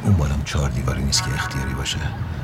اون 0.04 0.14
بالام 0.14 0.42
چهار 0.46 0.70
دیواری 0.70 1.04
نیست 1.04 1.24
که 1.24 1.34
اختیاری 1.34 1.74
باشه. 1.74 2.00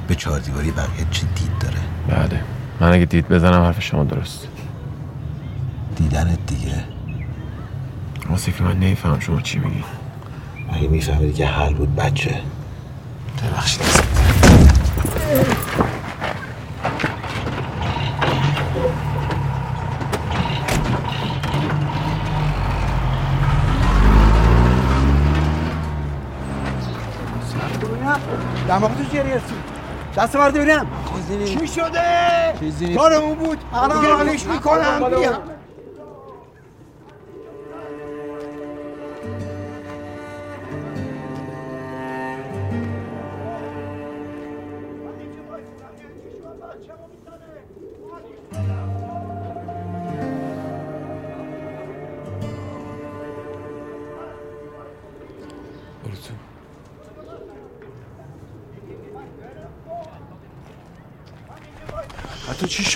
به 0.08 0.16
چهار 0.16 0.40
دیواری 0.40 0.72
بقیه 0.72 1.06
چی 1.12 1.26
دید 1.36 1.52
داره؟ 1.60 1.80
بله. 2.08 2.42
من 2.80 2.92
اگه 2.94 3.06
دید 3.06 3.28
بزنم 3.28 3.64
حرف 3.64 3.82
شما 3.82 4.04
درست. 4.04 4.48
دیدنت 5.96 6.46
دیگه. 6.48 6.95
آصفی 8.34 8.64
من 8.64 8.80
نمیفهم 8.80 9.20
شما 9.20 9.42
چی 9.42 9.60
میگی. 9.60 9.84
اگه 10.74 10.88
میفهمیدی 10.88 11.34
که 11.34 11.46
حل 11.46 11.74
بود 11.74 11.96
بچه. 11.96 12.42
ببخشید 13.44 13.82
دماغ 28.68 28.98
تو 28.98 29.04
چی 29.12 29.18
رسید 29.18 29.76
دست 30.18 30.36
مرد 30.36 30.54
ببینم. 30.54 30.88
چی 31.46 31.68
شده؟ 31.68 32.00
چیزی 32.60 32.86
نیست. 32.86 32.98
کارمون 32.98 33.36
بود. 33.36 33.58
الان 33.74 34.06
حالش 34.06 34.46
می‌کنم. 34.46 35.10
بیا. 35.10 35.55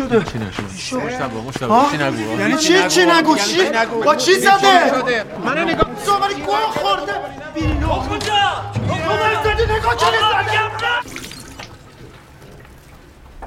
حتی 0.10 0.23
چی 0.23 0.31
شده؟ 0.31 0.77
چی 0.77 0.95
نشد؟ 0.95 0.95
مشتبه 0.95 1.41
مشتبه 1.48 1.73
ها؟ 1.73 1.91
چی 1.91 1.98
نگو؟ 1.98 2.40
یعنی 2.40 2.57
چی 2.57 2.88
چی 2.88 3.06
نگو؟ 3.06 3.36
چی؟ 3.38 3.57
با 4.06 4.15
چی 4.15 4.34
زده؟ 4.34 5.23
من 5.45 5.57
نگاه 5.57 5.90
زمانی 6.06 6.34
گوه 6.34 6.57
خورده. 6.57 7.14
بینو 7.56 7.88
کجا؟ 7.88 8.15
کجا؟ 8.90 9.44
زده 9.44 9.76
نگاه 9.76 9.95
چه 9.95 10.06
زده 10.06 10.60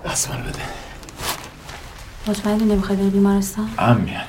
دستمال 0.05 0.39
بده. 0.39 0.59
مطمئنی 2.27 2.65
نمی‌خوای 2.65 2.99
بری 2.99 3.11
بیمارستان؟ 3.11 3.71
امنیت 3.79 4.27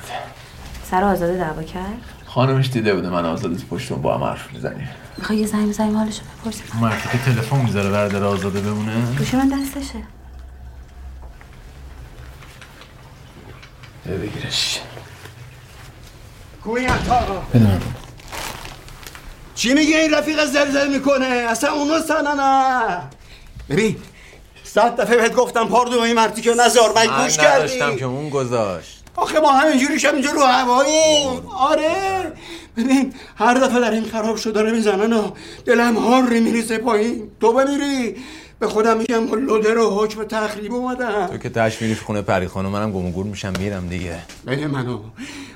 سر 0.92 1.04
آزاده 1.04 1.38
دعوا 1.38 1.64
کرد؟ 1.64 2.02
خانمش 2.26 2.70
دیده 2.70 2.94
بوده 2.94 3.10
من 3.10 3.26
آزاده 3.26 3.56
تو 3.56 3.76
پشتون 3.76 4.02
با 4.02 4.18
هم 4.18 4.24
حرف 4.24 4.54
می‌زنیم. 4.54 4.90
می‌خوای 5.18 5.40
یه 5.40 5.48
زنگ 5.48 5.70
بزنیم 5.70 5.98
حالشو 5.98 6.22
بپرسیم. 6.42 6.64
مردی 6.82 7.02
که 7.12 7.18
تلفن 7.18 7.58
می‌ذاره 7.58 7.90
برادر 7.90 8.24
آزاده 8.24 8.62
بمونه. 8.62 9.16
گوش 9.18 9.34
من 9.34 9.50
دستشه. 9.50 10.00
بگیرش 14.06 14.80
کوی 16.64 16.86
عطا 16.86 17.44
بدونم 17.54 17.82
چی 19.56 19.74
میگه 19.74 19.98
این 19.98 20.14
رفیق 20.14 20.46
زلزل 20.46 20.94
می‌کنه 20.94 21.26
اصلا 21.26 21.74
اونو 21.74 22.00
سنا 22.00 22.34
نه 22.34 23.02
ببین 23.70 23.96
صد 24.64 25.02
دفعه 25.02 25.18
بهت 25.18 25.34
گفتم 25.34 25.68
پاردو 25.68 26.00
این 26.00 26.16
مرتی 26.16 26.42
که 26.42 26.54
نزار 26.54 26.94
من 26.96 27.24
گوش 27.24 27.38
کردی 27.38 27.96
که 27.96 28.06
اون 28.06 28.30
گذاشت 28.30 29.04
آخه 29.16 29.40
ما 29.40 29.52
همینجوری 29.52 30.00
شب 30.00 30.14
اینجا 30.14 30.32
رو 30.32 30.44
هواییم 30.44 31.48
آره 31.48 32.34
ببین 32.78 33.14
هر 33.36 33.54
دفعه 33.54 33.80
در 33.80 33.92
این 33.92 34.06
خراب 34.06 34.38
شده 34.38 34.62
رو 34.62 34.72
می‌زنن 34.72 35.14
و 35.14 35.32
دلم 35.66 35.98
هار 35.98 36.24
میریزه 36.24 36.78
پایین 36.78 37.32
تو 37.42 37.54
بمیری 37.54 38.16
به 38.60 38.68
خودم 38.68 38.98
میگم 38.98 39.28
با 39.28 39.36
لودر 39.36 39.78
و 39.78 40.04
حکم 40.04 40.24
تخریب 40.24 40.74
اومدم 40.74 41.28
تو 41.28 41.38
که 41.38 41.50
تش 41.50 41.82
میری 41.82 41.96
خونه 41.96 42.22
پری 42.22 42.48
خانم 42.48 42.70
منم 42.70 42.92
گم 42.92 43.06
و 43.06 43.12
گور 43.12 43.26
میشم 43.26 43.54
میرم 43.60 43.88
دیگه. 43.88 44.20
بده 44.48 44.68
منو. 44.68 45.00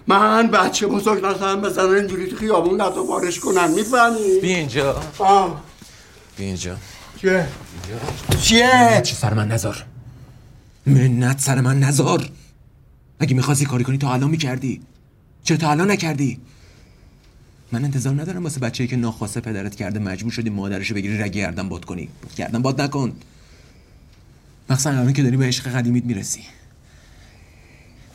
من 0.08 0.48
بچه 0.48 0.88
بزرگ 0.88 1.26
نشدم 1.26 1.62
بزنن 1.62 1.96
اینجوری 1.96 2.28
تو 2.28 2.36
خیابون 2.36 2.82
لطو 2.82 3.08
بارش 3.08 3.40
کنن 3.40 3.72
می‌فهمی؟ 3.72 4.40
بی 4.42 4.54
اینجا. 4.54 5.02
آه. 5.18 5.62
بی 6.38 6.44
اینجا. 6.44 6.76
چیه؟ 7.22 7.48
چیه؟ 8.42 9.02
چه 9.04 9.16
سر 9.16 9.34
من 9.34 9.48
نزار. 9.48 9.86
منت 10.86 11.40
سر 11.40 11.62
من 11.62 11.80
نزار. 11.80 12.30
اگه 13.20 13.36
می‌خواستی 13.36 13.66
کاری 13.66 13.84
کنی 13.84 13.98
تا 13.98 14.14
الان 14.14 14.30
می‌کردی. 14.30 14.82
چرا 15.44 15.58
تا 15.58 15.72
الان 15.72 15.92
نکردی؟ 15.92 16.40
من 17.72 17.86
انتظار 17.86 18.22
ندارم 18.22 18.44
واسه 18.44 18.60
بچه‌ای 18.60 18.88
که 18.88 18.96
ناخواسته 18.96 19.42
پدرت 19.42 19.76
کرده 19.76 20.00
مجبور 20.00 20.32
شدی 20.32 20.50
مادرشو 20.50 20.96
بگیری 20.96 21.18
رگ 21.18 21.32
گردن 21.32 21.70
باد 21.70 21.86
کنی. 21.86 22.10
گردن 22.36 22.62
باد 22.62 22.82
نکن. 22.82 23.14
مخصوصا 24.70 24.90
الان 24.90 25.14
که 25.14 25.24
داری 25.24 25.38
به 25.38 25.46
عشق 25.46 25.76
قدیمیت 25.76 26.06
می‌رسی. 26.06 26.44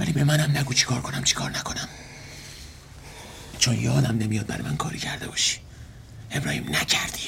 ولی 0.00 0.12
به 0.12 0.24
منم 0.24 0.58
نگو 0.58 0.74
چیکار 0.74 1.00
کنم 1.00 1.24
چیکار 1.24 1.50
نکنم. 1.50 1.88
چون 3.58 3.78
یادم 3.78 4.18
نمیاد 4.18 4.46
برای 4.46 4.62
من 4.62 4.76
کاری 4.76 4.98
کرده 4.98 5.26
باشی. 5.28 5.58
ابراهیم 6.30 6.64
نکردی. 6.68 7.22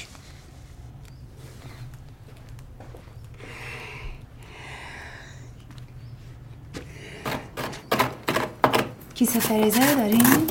کیسه 9.14 9.40
فریزر 9.40 9.94
داریم؟ 9.94 10.46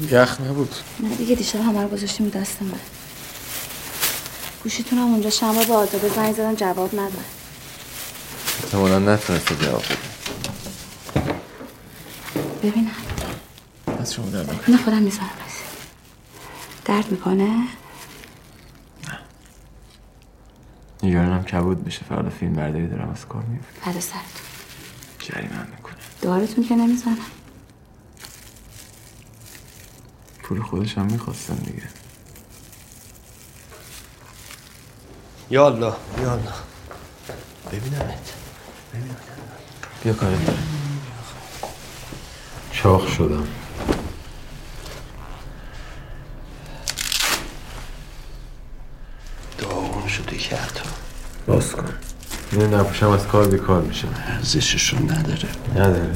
یخ 0.00 0.40
نبود. 0.40 0.74
نه 1.00 1.14
دیگه 1.14 1.34
دیشب 1.34 1.60
همه 1.60 1.82
رو 1.82 1.88
گذاشتیم 1.88 2.28
دست 2.28 2.62
من. 2.62 2.78
گوشیتون 4.62 4.98
هم 4.98 5.04
اونجا 5.04 5.30
شنبه 5.30 5.64
به 5.64 5.74
آزاده 5.74 6.08
زنگ 6.08 6.34
زدم 6.34 6.54
جواب 6.54 6.94
نداد. 6.94 7.24
احتمالا 8.64 8.98
نتونسته 8.98 9.56
جواب 9.56 9.82
بده. 9.82 9.96
ببینم 12.62 12.90
از 14.00 14.14
شما 14.14 14.30
در 14.30 14.42
نکنه. 14.42 14.70
نه 14.70 14.76
خودم 14.76 15.02
می‌زنم 15.02 15.30
بس 15.46 15.54
درد 16.84 17.10
می‌کنه؟ 17.10 17.64
نگرانم 21.02 21.44
کبود 21.44 21.84
بشه. 21.84 22.00
فردا 22.08 22.30
فیلم 22.30 22.52
برداری 22.52 22.86
دارم 22.86 23.10
از 23.10 23.26
کار 23.28 23.42
میفته 23.42 23.80
بعد 23.86 24.00
سرتون. 24.00 24.20
جریمه 25.18 25.54
هم 25.54 25.66
می‌کنه. 25.76 25.94
دارتون 26.22 26.64
که 26.64 26.74
نمی‌زنم. 26.74 27.16
پول 30.50 30.62
خودش 30.62 30.98
هم 30.98 31.06
می‌خواستم 31.06 31.54
دیگه. 31.54 31.82
یالا 35.50 35.96
یالا 36.22 36.52
ببینمت. 37.72 38.32
بیا 40.04 40.12
کارت 40.12 40.38
چاق 42.72 43.08
شدم. 43.08 43.46
داغون 49.58 50.08
شده 50.08 50.36
که 50.36 50.56
حتی. 50.56 50.80
باز 51.46 51.72
کن. 51.72 51.94
اینو 52.52 52.78
نپوشم 52.78 53.08
از 53.08 53.26
کار 53.26 53.46
بیکار 53.46 53.82
میشم 53.82 54.14
ارزشش 54.26 54.92
رو 54.92 54.98
نداره. 54.98 55.48
نداره؟ 55.76 56.14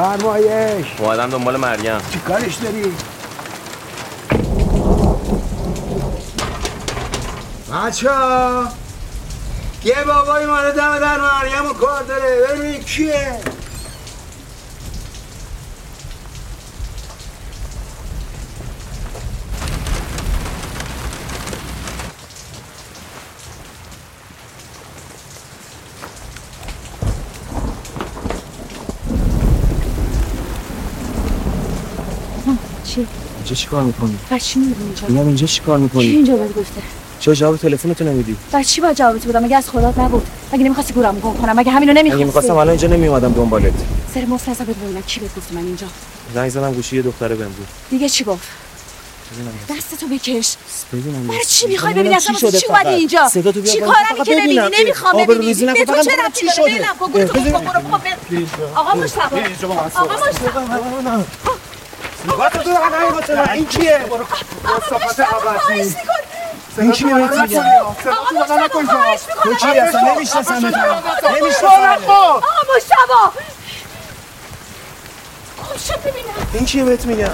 فرمایش. 0.00 0.86
اومدم 0.98 1.30
دنبال 1.30 1.56
مریم 1.56 1.98
چی 2.12 2.18
کارش 2.18 2.54
داری؟ 2.54 2.92
بچه 7.72 8.10
یه 9.84 10.04
بابای 10.06 10.46
مال 10.46 10.72
دم 10.72 10.98
در 10.98 11.18
مریم 11.18 11.70
و 11.70 11.72
کار 11.72 12.02
داره. 12.02 12.46
ببینید 12.46 12.84
کیه. 12.84 13.40
اینجا 33.50 33.62
چی 33.62 33.68
کار 33.68 33.82
می‌کنی؟ 33.82 34.18
چی 34.40 34.58
میگه 34.58 34.74
اینجا؟ 34.80 35.06
میگم 35.08 35.26
اینجا 35.26 35.46
چی 35.46 35.60
کار 35.60 35.78
کی 35.78 35.82
می‌کنی؟ 35.82 36.06
اینجا 36.06 36.36
بهت 36.36 36.54
گفته؟ 36.54 36.82
چرا 37.20 37.34
جواب 37.34 37.56
تلفنتو 37.56 38.04
نمیدی؟ 38.04 38.36
بچه 38.52 38.64
چی 38.64 38.80
باید 38.80 38.96
جوابت 38.96 39.26
بدم 39.26 39.44
مگه 39.44 39.56
از 39.56 39.70
خدات 39.70 39.98
نبود؟ 39.98 40.26
مگه 40.52 40.64
نمی‌خواستی 40.64 40.94
گورم 40.94 41.20
گم 41.20 41.34
کنم؟ 41.34 41.56
مگه 41.56 41.70
همینو 41.70 41.92
اگه 41.92 42.02
نمی‌خواستی 42.02 42.24
می‌خواستم 42.24 42.52
الان 42.52 42.68
اینجا 42.68 42.88
نمیومدم 42.88 43.32
دنبالت. 43.32 43.72
سر 44.14 44.24
مفرزا 44.24 44.64
بهت 44.64 44.76
ببینم 44.76 45.02
کی 45.02 45.20
بهت 45.20 45.36
گفت 45.36 45.52
من 45.52 45.60
اینجا. 45.60 45.86
زنگ 46.34 46.50
زدم 46.50 46.72
گوشی 46.72 46.96
یه 46.96 47.02
دختره 47.02 47.34
بهم 47.34 47.48
بود 47.48 47.66
دیگه 47.90 48.08
چی 48.08 48.24
گفت؟ 48.24 48.48
دستتو 49.70 50.06
بکش. 50.06 50.56
ببینم 50.92 51.26
برای 51.26 51.44
چی 51.44 51.66
می‌خوای 51.66 51.94
ببینی؟ 51.94 52.14
اصلا 52.14 52.34
چی 52.34 52.58
چی 52.58 52.66
اومدی. 52.66 52.88
اینجا؟ 52.88 53.28
صدا 53.28 53.52
تو 53.52 53.60
بیار 53.60 53.74
چی 53.74 53.80
کارمی 53.80 54.24
که 54.24 54.36
ببینی. 54.36 54.60
نمی‌خوام 54.80 55.26
ببینی. 55.26 55.54
به 55.54 55.84
تو 55.84 56.02
چه 56.02 56.10
ربطی 56.26 56.46
چی 56.48 56.60
داره. 56.60 56.72
ببینم 56.72 56.94
کن 57.00 57.12
برو 57.12 57.28
تو 57.28 57.40
ببین. 57.98 58.16
آقا 62.28 62.48
مشتبه 63.18 63.52
این 63.52 63.66
کیه؟ 63.66 64.00
عبدی 66.78 66.78
این 66.78 66.92
صدا 66.92 68.46
تو 68.46 68.56
نکن 68.56 68.86
تو 69.42 69.54
کی 69.54 69.78
اصلا 69.78 70.00
نمی‌شناسم 70.00 70.54
نمی‌شناسم 70.54 72.04
آقا 72.08 72.40
مشتبه. 72.76 73.40
خوشت 75.56 75.98
ببینم 75.98 76.28
این 76.52 76.64
کیه 76.64 76.84
بهت 76.84 77.06
میگم؟ 77.06 77.28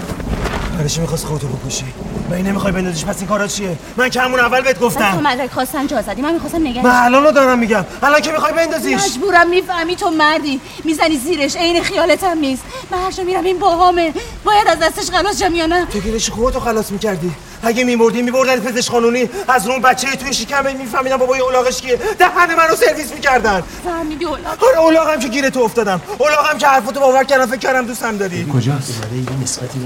برای 0.76 0.88
چی 0.88 1.00
می‌خواست 1.00 1.26
خودتو 1.26 1.46
بکشی؟ 1.46 1.94
من 2.30 2.36
نمی‌خوای 2.36 2.72
بندازیش 2.72 3.04
پس 3.04 3.18
این 3.18 3.26
کارا 3.26 3.46
چیه؟ 3.46 3.78
من 3.96 4.08
که 4.08 4.20
همون 4.20 4.40
اول 4.40 4.60
بهت 4.60 4.78
تو 4.78 4.86
گفتم 4.86 5.20
مدرک 5.24 5.50
خواستن 5.50 5.86
جا 5.86 6.02
زدی 6.02 6.22
من 6.22 6.32
می‌خواستم 6.32 6.60
نگه 6.60 6.82
من 6.82 6.90
الان 6.90 7.24
رو 7.24 7.32
دارم 7.32 7.58
میگم. 7.58 7.84
الان 8.02 8.20
که 8.20 8.32
می‌خوای 8.32 8.52
بندازیش. 8.52 9.04
مجبورم 9.04 9.48
می‌فهمی 9.48 9.96
تو 9.96 10.10
مردی. 10.10 10.60
می‌زنی 10.84 11.16
زیرش 11.16 11.56
عین 11.56 11.82
خیالت 11.82 12.24
هم 12.24 12.38
نیست. 12.38 12.62
من 12.90 12.98
هر 12.98 13.10
جا 13.10 13.24
میرم 13.24 13.44
این 13.44 13.58
باهامه. 13.58 14.12
باید 14.44 14.68
از 14.68 14.78
دستش 14.78 15.10
خلاص 15.10 15.42
شم 15.42 15.54
یا 15.54 15.66
نه؟ 15.66 15.86
تو 15.86 15.98
گیرش 15.98 16.30
خودتو 16.30 16.60
خلاص 16.60 16.90
می‌کردی. 16.90 17.32
اگه 17.66 17.84
میمردی 17.84 18.22
میبردن 18.22 18.60
پزشک 18.60 18.90
قانونی 18.90 19.30
از 19.48 19.68
اون 19.68 19.82
بچه 19.82 20.08
توی 20.08 20.34
شکم 20.34 20.76
میفهمیدن 20.76 21.16
بابای 21.16 21.40
اولاغش 21.40 21.80
کیه. 21.80 21.96
دهن 22.18 22.54
منو 22.54 22.76
سرویس 22.76 23.12
می‌کردن. 23.12 23.62
فهمیدی 23.84 24.24
اولا 24.24 24.50
آره 24.68 24.78
اولاغم 24.78 25.18
که 25.18 25.28
گیر 25.28 25.48
تو 25.48 25.60
افتادم. 25.60 26.00
اولاغم 26.18 26.58
که 26.58 26.66
حرفتو 26.66 27.00
باور 27.00 27.24
کردم 27.24 27.46
فکر 27.46 27.56
کردم 27.56 27.86
دوستم 27.86 28.16
داری. 28.16 28.46
کجاست؟ 28.54 29.02
یه 29.14 29.42
نسبتی 29.42 29.78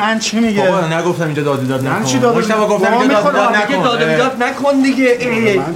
من 0.00 0.18
چی 0.18 0.40
میگه؟ 0.40 0.62
بابا 0.62 0.80
نگفتم 0.80 1.24
اینجا 1.24 1.42
داد 1.42 1.58
و 1.58 1.62
بیداد 1.62 1.80
نکن. 1.86 1.96
من 1.96 2.04
چی 2.04 2.18
داد 2.18 2.36
بیداد؟ 2.36 2.68
گفتم 2.68 2.98
اینجا 2.98 3.20
داد 3.20 3.56
نکن 3.56 3.82
داد 3.82 4.04
بیداد 4.04 4.42
نکن. 4.42 4.80
دیگه. 4.80 5.18
من؟ 5.28 5.74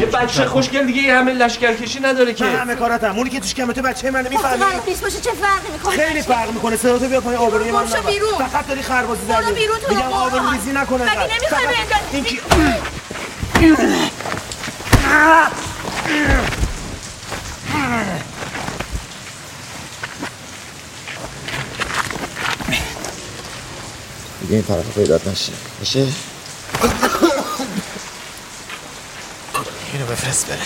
یه 0.00 0.06
بچه 0.06 0.46
خوشگل 0.46 0.86
دیگه 0.86 1.14
همه 1.14 1.32
لشکرکشی 1.32 2.00
نداره 2.00 2.34
که. 2.34 2.44
من 2.44 2.56
همه 2.56 2.74
کاراتم. 2.74 3.16
اونی 3.16 3.30
که 3.30 3.40
توش 3.40 3.54
کمه 3.54 3.72
تو 3.72 3.82
بچه 3.82 4.10
منو 4.10 4.28
می‌فهمی 4.28 4.58
فرق 4.58 4.88
نیست 4.88 5.02
باشه 5.02 5.20
چه 5.20 5.30
فرقی 5.30 5.72
می‌کنه؟ 5.72 5.96
خیلی 5.96 6.22
فرق 6.22 6.50
می‌کنه. 6.52 6.76
صدا 6.76 6.98
تو 6.98 7.08
بیا 7.08 7.20
پای 7.20 7.36
آبروی 7.36 7.70
من 7.70 7.84
برو 7.84 7.88
نبر. 7.88 8.10
بیرون. 8.10 8.30
فقط 8.38 8.66
داری 8.66 8.82
خربازی 8.82 9.20
برو 9.28 9.42
زدی 9.42 9.52
بیرون 9.52 9.76
تو 9.78 9.94
میگم 9.94 10.12
قرآن. 10.30 10.54
ریزی 10.54 10.72
نکنه 10.72 11.04
مگه. 11.04 11.34
نمی‌خوای؟ 11.34 11.66
این 12.12 12.24
کی 12.24 12.40
دیگه 24.40 24.54
این 24.54 24.62
طرف 24.62 24.94
پیدات 24.94 25.28
نشه 25.28 25.52
باشه 25.78 26.06
اینو 29.92 30.06
بفرست 30.06 30.46
بره 30.46 30.58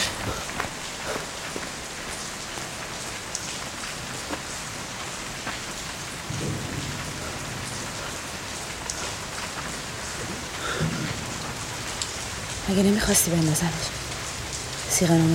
مگه 12.68 12.82
نمی‌خواستی 12.82 13.30
بندازنش؟ 13.30 13.72
سیغه 14.90 15.14
نامه 15.14 15.34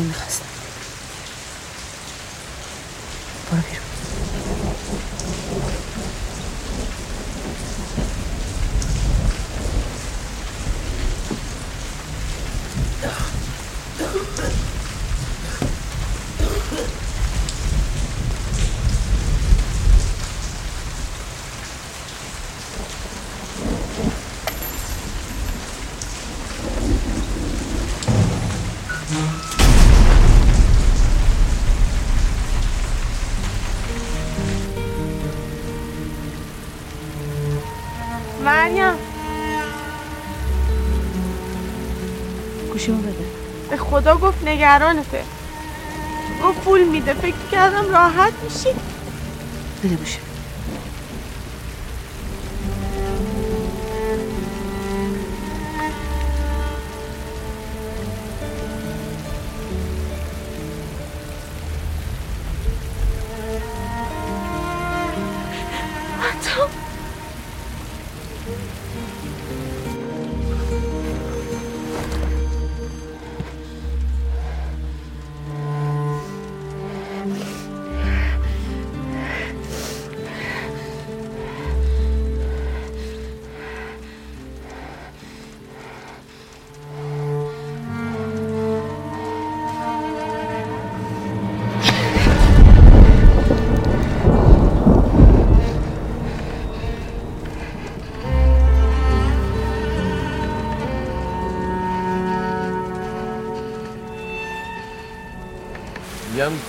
نگرانته. 44.63 45.23
گفت 46.43 46.61
پول 46.61 46.83
میده 46.83 47.13
فکر 47.13 47.35
کردم 47.51 47.91
راحت 47.91 48.33
میشی. 48.43 48.75
بده 49.83 49.95
گوشی 49.95 50.32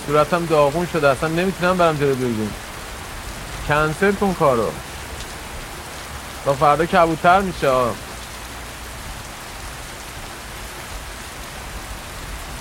صورتم 0.07 0.45
داغون 0.45 0.87
شده 0.93 1.09
اصلا 1.09 1.29
نمی‌تونم 1.29 1.77
برم 1.77 1.97
جلو 1.97 2.15
بیرون. 2.15 2.51
کنسل 3.67 4.11
کن 4.11 4.33
کارو. 4.33 4.71
تا 6.45 6.53
فردا 6.53 6.85
کبوتر 6.85 7.41
میشه. 7.41 7.71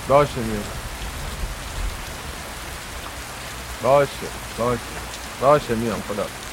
باشه 0.09 0.37
میام 0.37 0.62
باشه 3.83 4.09
باشه 4.59 4.81
باشه 5.41 5.75
میام 5.75 6.03
خدا. 6.09 6.44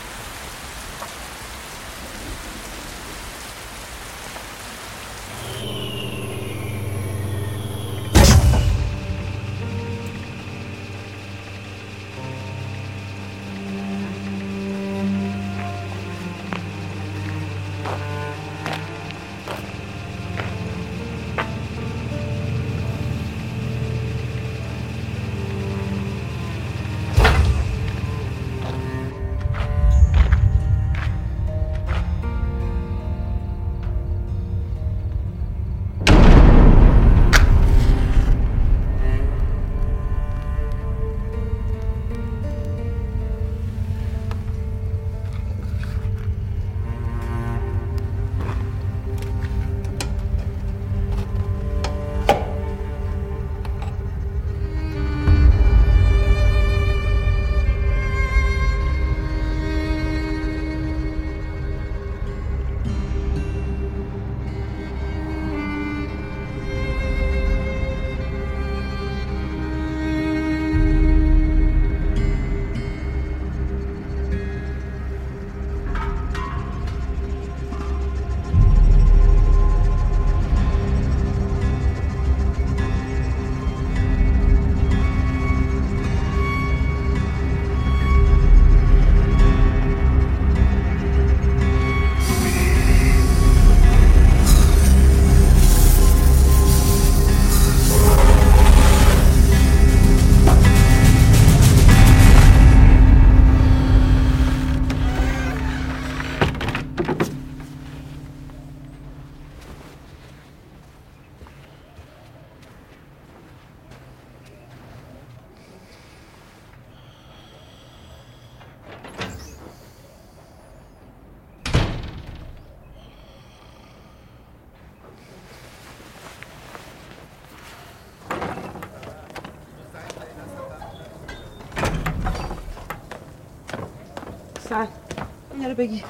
رو 135.72 135.78
بگی. 135.78 136.04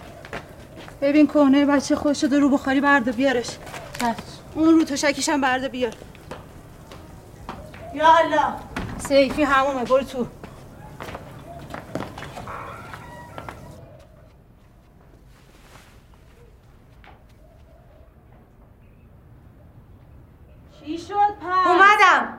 ببین 1.02 1.28
کهنه 1.28 1.66
بچه 1.66 1.96
خوش 1.96 2.22
شده 2.22 2.40
رو 2.40 2.50
بخاری 2.50 2.82
برده 2.82 3.12
بیارش. 3.12 3.48
چشم. 4.00 4.16
اون 4.56 4.80
رو 4.80 4.84
تشکیش 4.84 5.30
هم 5.30 5.42
برده 5.42 5.68
بیار. 5.70 5.94
یا 7.94 8.16
الله. 8.16 8.54
سیفی 9.08 9.44
همومه 9.44 9.84
برو 9.86 10.04
تو 10.04 10.28
چی 20.80 20.98
شد 20.98 21.14
پس؟ 21.42 21.68
اومدم 21.68 22.38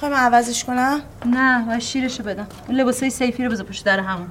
خواهی 0.00 0.13
من 0.13 0.13
عوضش 0.24 0.64
کنم؟ 0.64 1.00
نه 1.26 1.66
باید 1.66 1.80
شیرشو 1.80 2.22
بدم 2.22 2.46
اون 2.68 2.76
لباسای 2.76 3.10
سیفی 3.10 3.44
رو 3.44 3.50
بذار 3.50 3.66
پشت 3.66 3.84
در 3.84 4.00
همون 4.00 4.28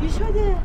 چی 0.00 0.08
شده؟ 0.10 0.56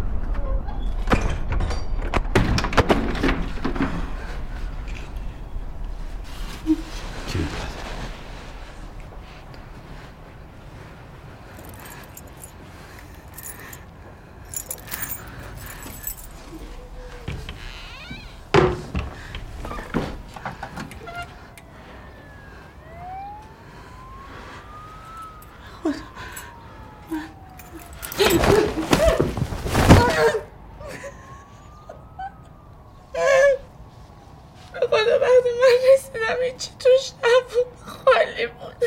به 34.74 34.80
خدا 34.88 35.20
وقتی 35.20 35.50
من 35.62 35.94
رسیدم 35.94 36.44
هیچی 36.44 36.70
توش 36.80 37.12
نبود 37.20 37.68
خالی 38.06 38.48
بود 38.48 38.84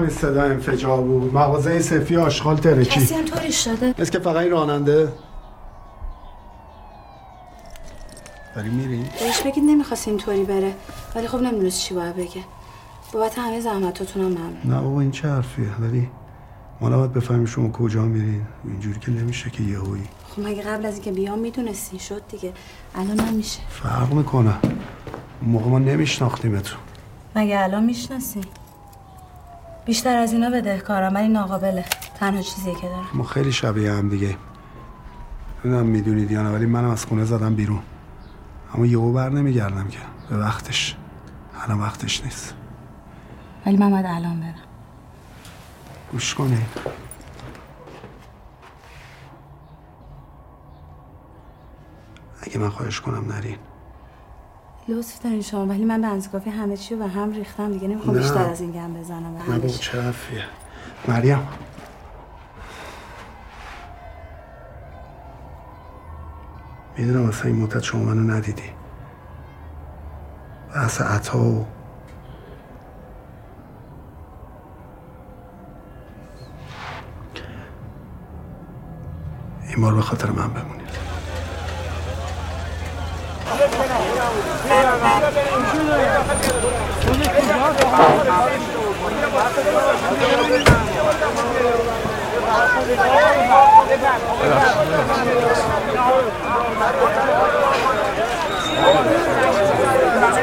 این 0.00 0.10
صدا 0.10 0.42
انفجار 0.42 1.00
بود. 1.00 1.34
مغازه 1.34 1.80
سفی 1.80 2.16
آشغال 2.16 2.56
ترکی 2.56 2.90
کسی 2.90 3.14
هم 3.14 3.24
طوریش 3.24 3.64
شده؟ 3.64 3.94
مثل 3.98 4.10
که 4.12 4.18
فقط 4.18 4.36
این 4.36 4.50
راننده. 4.50 5.12
داری 8.56 8.68
میری؟ 8.68 9.04
بهش 9.20 9.40
بگید 9.42 9.64
نمی‌خواست 9.64 10.08
اینطوری 10.08 10.44
بره. 10.44 10.72
ولی 11.14 11.28
خب 11.28 11.38
نمی‌دونست 11.38 11.80
چی 11.80 11.94
باید 11.94 12.16
بگه. 12.16 12.44
بابت 13.12 13.38
همه 13.38 13.60
زحمتاتون 13.60 14.22
هم 14.22 14.28
ممنون. 14.28 14.60
نه 14.64 14.80
بابا 14.80 15.00
این 15.00 15.10
چه 15.10 15.28
حرفیه؟ 15.28 15.66
ولی 15.80 16.10
ما 16.80 16.88
نباید 16.88 17.12
بفهمیم 17.12 17.46
شما 17.46 17.68
کجا 17.68 18.02
میرین. 18.02 18.46
اینجوری 18.64 19.00
که 19.00 19.10
نمیشه 19.10 19.50
که 19.50 19.62
یهویی. 19.62 20.04
خب 20.28 20.42
مگه 20.42 20.62
قبل 20.62 20.86
از 20.86 20.94
اینکه 20.94 21.12
بیام 21.12 21.38
می‌دونستی؟ 21.38 21.98
شد 21.98 22.22
دیگه. 22.28 22.52
الان 22.94 23.20
هم 23.20 23.34
میشه. 23.34 23.60
فرق 23.68 24.12
می‌کنه. 24.12 24.54
اون 25.42 25.50
موقع 25.50 25.66
ما 25.66 25.78
نمیشناختیمتون. 25.78 26.78
مگه 27.36 27.64
الان 27.64 27.84
می‌شناسی؟ 27.84 28.40
بیشتر 29.90 30.16
از 30.16 30.32
اینا 30.32 30.50
بدهکارم 30.50 31.14
ولی 31.14 31.28
ناقابله 31.28 31.84
تنها 32.14 32.42
چیزیه 32.42 32.74
که 32.74 32.88
دارم 32.88 33.06
ما 33.14 33.24
خیلی 33.24 33.52
شبیه 33.52 33.92
هم 33.92 34.08
دیگه. 34.08 34.36
نمی‌دونم 35.64 35.86
می‌دونید 35.86 36.30
یا 36.30 36.42
نه 36.42 36.50
ولی 36.50 36.66
منم 36.66 36.90
از 36.90 37.04
خونه 37.04 37.24
زدم 37.24 37.54
بیرون. 37.54 37.82
اما 38.74 38.86
یهو 38.86 39.12
بر 39.12 39.28
نمیگردم 39.28 39.88
که. 39.88 39.98
به 40.30 40.36
وقتش. 40.36 40.96
الان 41.64 41.80
وقتش 41.80 42.24
نیست. 42.24 42.54
ولی 43.66 43.76
من 43.76 43.90
باید 43.90 44.06
الان 44.06 44.40
برم. 44.40 44.54
گوش 46.12 46.34
کنید 46.34 46.66
اگه 52.42 52.58
من 52.58 52.70
خواهش 52.70 53.00
کنم 53.00 53.32
نرین. 53.32 53.58
لطف 54.88 55.22
دارین 55.22 55.42
شما 55.42 55.66
ولی 55.66 55.84
من 55.84 56.00
به 56.00 56.06
اندازه 56.06 56.30
کافی 56.30 56.50
همه 56.50 56.76
چی 56.76 56.94
رو 56.94 57.00
به 57.00 57.08
هم 57.08 57.32
ریختم 57.32 57.72
دیگه. 57.72 57.88
نمی‌خوام. 57.88 58.16
بیشتر 58.16 58.50
از 58.50 58.60
این 58.60 58.72
گم 58.72 58.94
بزنم. 58.94 59.36
نه 59.48 59.58
بابا. 59.58 59.68
چه 59.68 60.02
حرفیه. 60.02 60.44
مریم. 61.08 61.48
می‌دونم 66.98 67.28
اصلا 67.28 67.50
این 67.50 67.62
مدت 67.62 67.82
شما 67.82 68.04
منو 68.04 68.32
ندیدی. 68.34 68.62
بحث 70.74 71.00
عطا 71.00 71.38
و 71.38 71.66
این 79.68 79.80
بار 79.82 79.94
به 79.94 80.00
خاطر 80.00 80.30
من 80.30 80.48
بمونید 80.54 80.79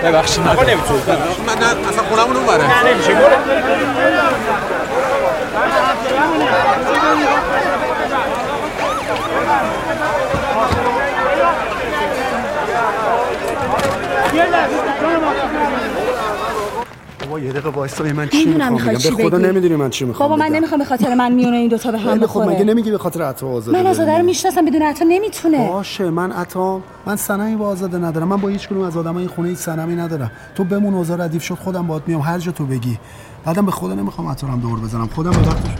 ببخشید. 0.03 0.43
من 0.43 0.55
نمی‌تونم 0.67 1.17
من 1.47 1.53
نه 1.53 1.89
اصلا 1.89 2.03
خونمون 2.09 2.35
اون 2.35 2.45
بره 2.45 2.67
نه 2.67 2.93
نمیشه. 2.93 3.17
بابا 17.25 17.39
یه 17.39 17.51
دقیقه 17.51 17.69
وایسا 17.69 18.03
من 18.03 18.29
چی 18.29 18.45
می‌خوام 18.45 18.75
بگم؟ 18.75 19.15
به 19.15 19.23
خدا. 19.23 19.37
نمی‌دونی 19.37 19.75
من 19.75 19.89
چی 19.89 20.05
می‌خوام 20.05 20.29
بابا 20.29 20.43
من 20.43 20.55
نمی‌خوام 20.55 20.79
به 20.79 20.85
خاطر 20.85 21.13
من 21.13 21.31
میونه 21.31 21.57
این 21.57 21.69
دوتا 21.69 21.91
به 21.91 21.97
هم 21.97 22.05
خب 22.05 22.15
مگه 22.15 22.23
بخوره. 22.23 22.63
نمیگی 22.63 22.91
به 22.91 22.97
خاطر 22.97 23.21
عطا 23.21 23.47
آزاده 23.47 23.77
من 23.77 23.87
آزاده 23.87 24.17
رو؟ 24.17 24.23
می‌شناسم 24.23 24.65
بدون 24.65 24.81
عطا 24.81 25.05
نمی‌تونه. 25.07 25.67
باشه 25.67 26.09
من 26.09 26.31
عطا 26.31 26.81
من 27.05 27.15
سنمی 27.15 27.55
با 27.55 27.67
آزاده 27.67 27.97
ندارم. 27.97 28.27
من 28.27 28.37
با 28.37 28.47
هیچ 28.47 28.67
کدوم 28.67 28.81
از 28.81 28.97
آدمای 28.97 29.23
این 29.23 29.27
خونه 29.27 29.49
هیچ 29.49 29.59
سنمی 29.59 29.95
ندارم. 29.95 30.31
تو 30.55 30.63
بمون 30.63 30.93
اوضاع 30.93 31.25
ردیف 31.25 31.43
شد 31.43 31.55
خودم 31.55 31.87
باهات 31.87 32.03
میام. 32.07 32.21
هر 32.21 32.39
جا 32.39 32.51
تو 32.51 32.65
بگی. 32.65 32.99
بعدم 33.45 33.65
به 33.65 33.71
خدا 33.71 33.93
نمی‌خوام 33.93 34.27
عطا 34.27 34.47
رو 34.47 34.53
هم 34.53 34.59
دور 34.59 34.79
بزنم. 34.79 35.09
خودم 35.15 35.31
به 35.31 35.37
وقتش 35.37 35.71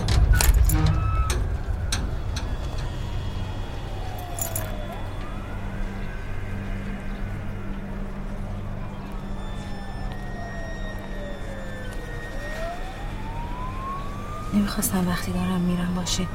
نمی‌خواستم 14.77 15.09
وقتی 15.09 15.31
دارم 15.31 15.61
میرم 15.61 15.93
باشی 15.95 16.27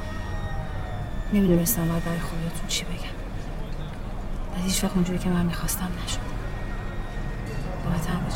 نمی‌دونستم 1.32 1.89
باید 1.89 2.05
برای 2.05 2.20
خوبیتون 2.20 2.69
چی 2.69 2.85
بگم. 2.85 2.94
ولی 4.55 4.62
هیچ 4.64 4.85
وقت 4.85 4.94
اونجوری 4.94 5.19
که 5.19 5.28
من 5.28 5.47
می‌خواستم 5.47 5.89
نشد. 6.05 6.19
بابت 7.85 8.06
همه 8.06 8.31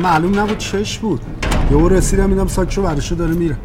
معلوم 0.00 0.40
نبود 0.40 0.58
چش 0.58 0.98
بود. 0.98 1.20
یهو 1.70 1.88
رسیدم 1.88 2.30
میدم 2.30 2.46
ساکشو 2.46 2.82
ورشو 2.82 3.14
داره 3.14 3.34
میره. 3.34 3.56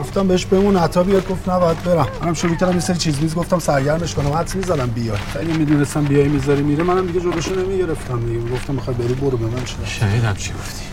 گفتم 0.00 0.28
بهش 0.28 0.46
بمون 0.46 0.76
عطا 0.76 1.02
بیاد. 1.02 1.28
گفت 1.28 1.48
نه 1.48 1.58
باید 1.58 1.82
برم. 1.82 2.06
منم 2.22 2.34
شروع 2.34 2.54
کردم 2.56 2.74
یه 2.74 2.80
سری 2.80 2.98
چیز 2.98 3.22
میز 3.22 3.34
گفتم 3.34 3.58
سرگرمش 3.58 4.14
کنم. 4.14 4.32
حدس 4.32 4.56
می‌زدم 4.56 4.86
بیاد 4.86 5.18
خیلی 5.32 5.52
می‌دونستم 5.52 6.04
بیای 6.04 6.28
می‌ذاری 6.28 6.62
میره. 6.62 6.84
منم 6.84 7.06
دیگه 7.06 7.20
جلوشو 7.20 7.54
نمی‌گرفتم. 7.54 8.20
دیگه 8.20 8.52
گفتم 8.52 8.74
می‌خوای 8.74 8.96
بری 8.96 9.14
برو 9.14 9.36
به 9.36 9.46
من 9.46 9.64
چه 9.64 9.74
شنیدم 9.84 10.34
چی 10.34 10.52
گفتی. 10.52 10.84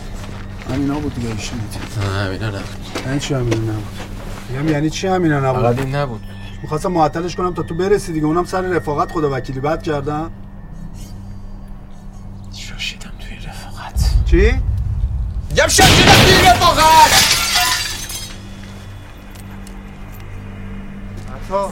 همینا 0.74 0.94
بود 0.94 1.14
دیگه 1.14 1.28
ایشون 1.28 1.58
نه 1.96 2.24
همینا 2.24 2.48
نبود. 2.48 2.62
یعنی 3.06 3.20
چی 3.20 3.34
همینا 3.34 3.56
نبود؟ 3.56 3.84
میگم 4.50 4.68
یعنی 4.68 4.90
چی 4.90 5.06
همینا 5.06 5.40
نبود؟ 5.40 5.62
فقط 5.62 5.78
این 5.78 5.94
نبود. 5.94 6.20
می‌خواستم 6.62 6.92
معطلش 6.92 7.36
کنم 7.36 7.54
تا 7.54 7.62
تو 7.62 7.74
برسی 7.74 8.12
دیگه. 8.12 8.26
اونم 8.26 8.44
سر 8.44 8.60
رفاقت 8.60 9.12
خدا 9.12 9.30
وکیلی. 9.32 9.60
بد 9.60 9.82
کردم. 9.82 10.30
رفاقت 14.26 14.30
چی؟ 14.30 14.60
میگم 15.50 15.68
شاشیدم 15.68 16.12
توی 16.12 16.48
رفاقت 16.48 17.35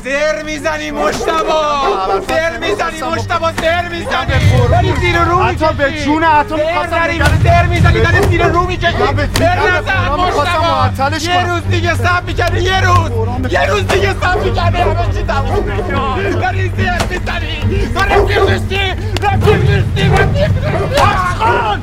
زر 0.04 0.42
می‌زنی 0.42 0.90
مشتبا. 0.90 2.20
زر 2.28 2.58
می‌زنی 2.58 3.02
مشتبا 3.02 3.52
زر 3.52 3.88
می‌زنی. 3.88 4.68
داری 4.70 4.92
زیر 5.00 5.18
رو 5.18 5.42
حتی 5.42 5.66
به 5.78 5.92
جون 6.04 6.24
حتی 6.24 6.54
می‌خواستم. 6.54 7.08
زر 7.44 7.66
می‌زنی 7.66 8.00
داری 8.00 8.22
زیر 8.30 8.46
رو 8.46 8.64
می‌کشی. 8.66 8.96
زر 9.38 9.70
نزن 9.70 10.24
می‌خواستم 10.26 10.58
مشتبا. 10.58 11.32
یه. 11.32 11.46
روز 11.46 11.62
دیگه 11.70 11.94
سب 11.94 12.26
می‌کنی 12.26 12.60
یه 12.60 12.80
روز. 12.80 13.10
یه 13.52 13.66
روز 13.66 13.86
دیگه 13.86 14.12
سب 14.12 14.44
می‌کنی 14.44 14.58
همه 14.58 15.12
چی 15.14 15.22
تموم 15.22 15.64
داری 16.40 16.72
زر 16.76 17.00
می‌زنی. 17.10 17.88
تو 17.94 18.00
رفیق 18.00 18.50
نیستی. 18.50 18.78
رفیق 19.22 19.70
نیستی 19.70 20.00
رفیق 20.02 20.30
نیستی. 20.30 20.44
آسخان 21.00 21.82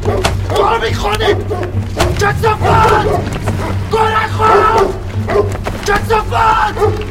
تو 0.55 0.79
می‌خونی 0.81 1.35
کسافت 2.19 3.05
گره 3.91 4.27
خود 4.37 4.95
کسافت 5.85 7.10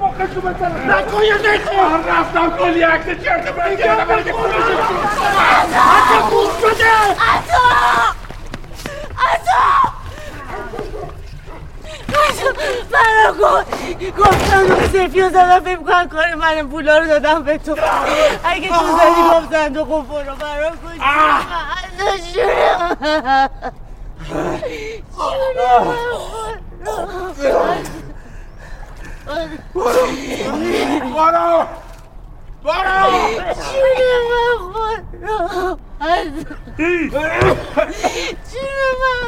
آخشو 0.19 0.41
بزنم 0.41 0.91
نکن 0.91 1.23
یه 1.23 1.35
کلی 2.59 2.83
عکس 2.83 3.05
چرت 3.23 3.55
گفت 13.41 14.17
گفتم 14.17 14.67
رو 14.67 14.87
سفی 14.87 15.21
رو 15.21 15.29
زدم 15.29 15.59
فکر 15.59 15.75
کنم 15.75 16.09
کار 16.09 16.35
من 16.35 16.69
پولا 16.69 16.97
رو 16.97 17.07
دادم 17.07 17.43
به 17.43 17.57
تو 17.57 17.75
اگه 18.43 18.69
تو 18.69 18.75
زدی 18.75 19.21
گفت 19.31 19.51
صندوق 19.51 19.91
و 19.91 20.01
برو 20.01 20.35
برام 20.35 20.71
کن 20.71 21.01
عطا 29.41 29.47
جونم 29.47 29.59
برو 29.73 30.05
برو 31.13 31.65
برو 32.63 33.11
جون 38.51 38.89
من 39.01 39.21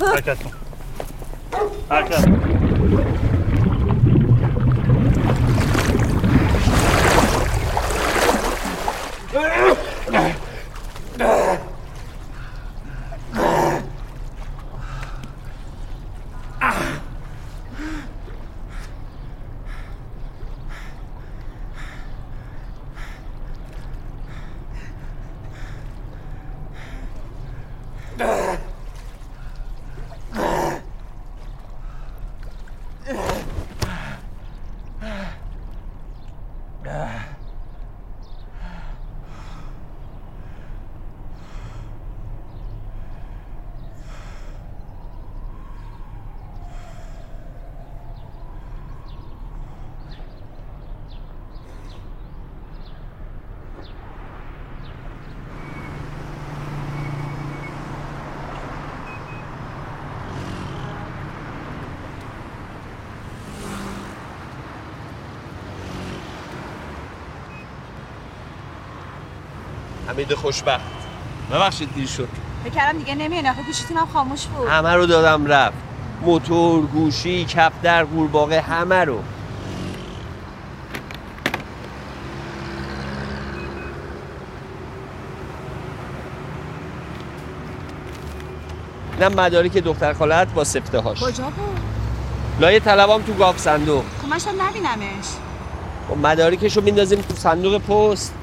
حرکت 0.00 0.38
کن 0.42 0.52
حرکت 9.32 9.78
حمید 70.22 70.34
خوشبخت. 70.34 70.84
ببخشید 71.52 71.94
دیر 71.94 72.06
شد. 72.06 72.28
فکرم 72.64 72.98
دیگه 72.98 73.14
نمیاد 73.14 73.46
آخه 73.46 73.62
گوشیتون 73.62 73.96
هم 73.96 74.06
خاموش 74.06 74.46
بود. 74.46 74.68
همه 74.68 74.94
رو 74.94 75.06
دادم 75.06 75.46
رفت. 75.46 75.76
موتور 76.22 76.86
گوشی 76.86 77.44
کفتر 77.44 78.04
قورباغه 78.04 78.60
همه 78.60 79.04
رو. 79.04 79.22
اینم 89.20 89.40
مدارک 89.40 89.72
دختر 89.72 90.12
خالت 90.12 90.54
با 90.54 90.64
سفته 90.64 90.98
هاش 91.00 91.20
کجا 91.22 91.44
بود؟ 91.44 91.80
لایه 92.60 92.80
طلبام 92.80 93.22
تو 93.22 93.32
گاف 93.32 93.58
صندوق. 93.58 94.04
کمش 94.22 94.46
هم 94.46 94.62
نبینمش. 94.62 95.26
خب 96.08 96.16
مدارکشو 96.26 96.80
میندازیم 96.80 97.20
تو 97.20 97.34
صندوق 97.34 97.78
پست. 97.78 98.34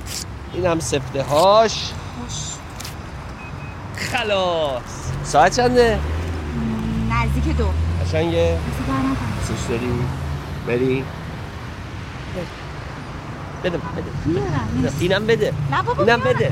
اینم 0.53 0.79
سفته 0.79 1.23
هاش 1.23 1.91
خلاص 3.95 4.81
ساعت 5.23 5.55
چنده؟ 5.55 5.99
نزدیک 7.09 7.57
دو 7.57 7.65
قشنگه؟ 8.05 8.57
دوست 9.47 9.69
داری؟ 9.69 9.91
بری؟ 10.67 11.03
بده 13.63 13.77
بده. 13.77 14.91
اینم 14.99 15.25
بده 15.27 15.53
نه 15.71 15.83
بابا 15.83 16.03
اینم. 16.03 16.19
بده 16.19 16.51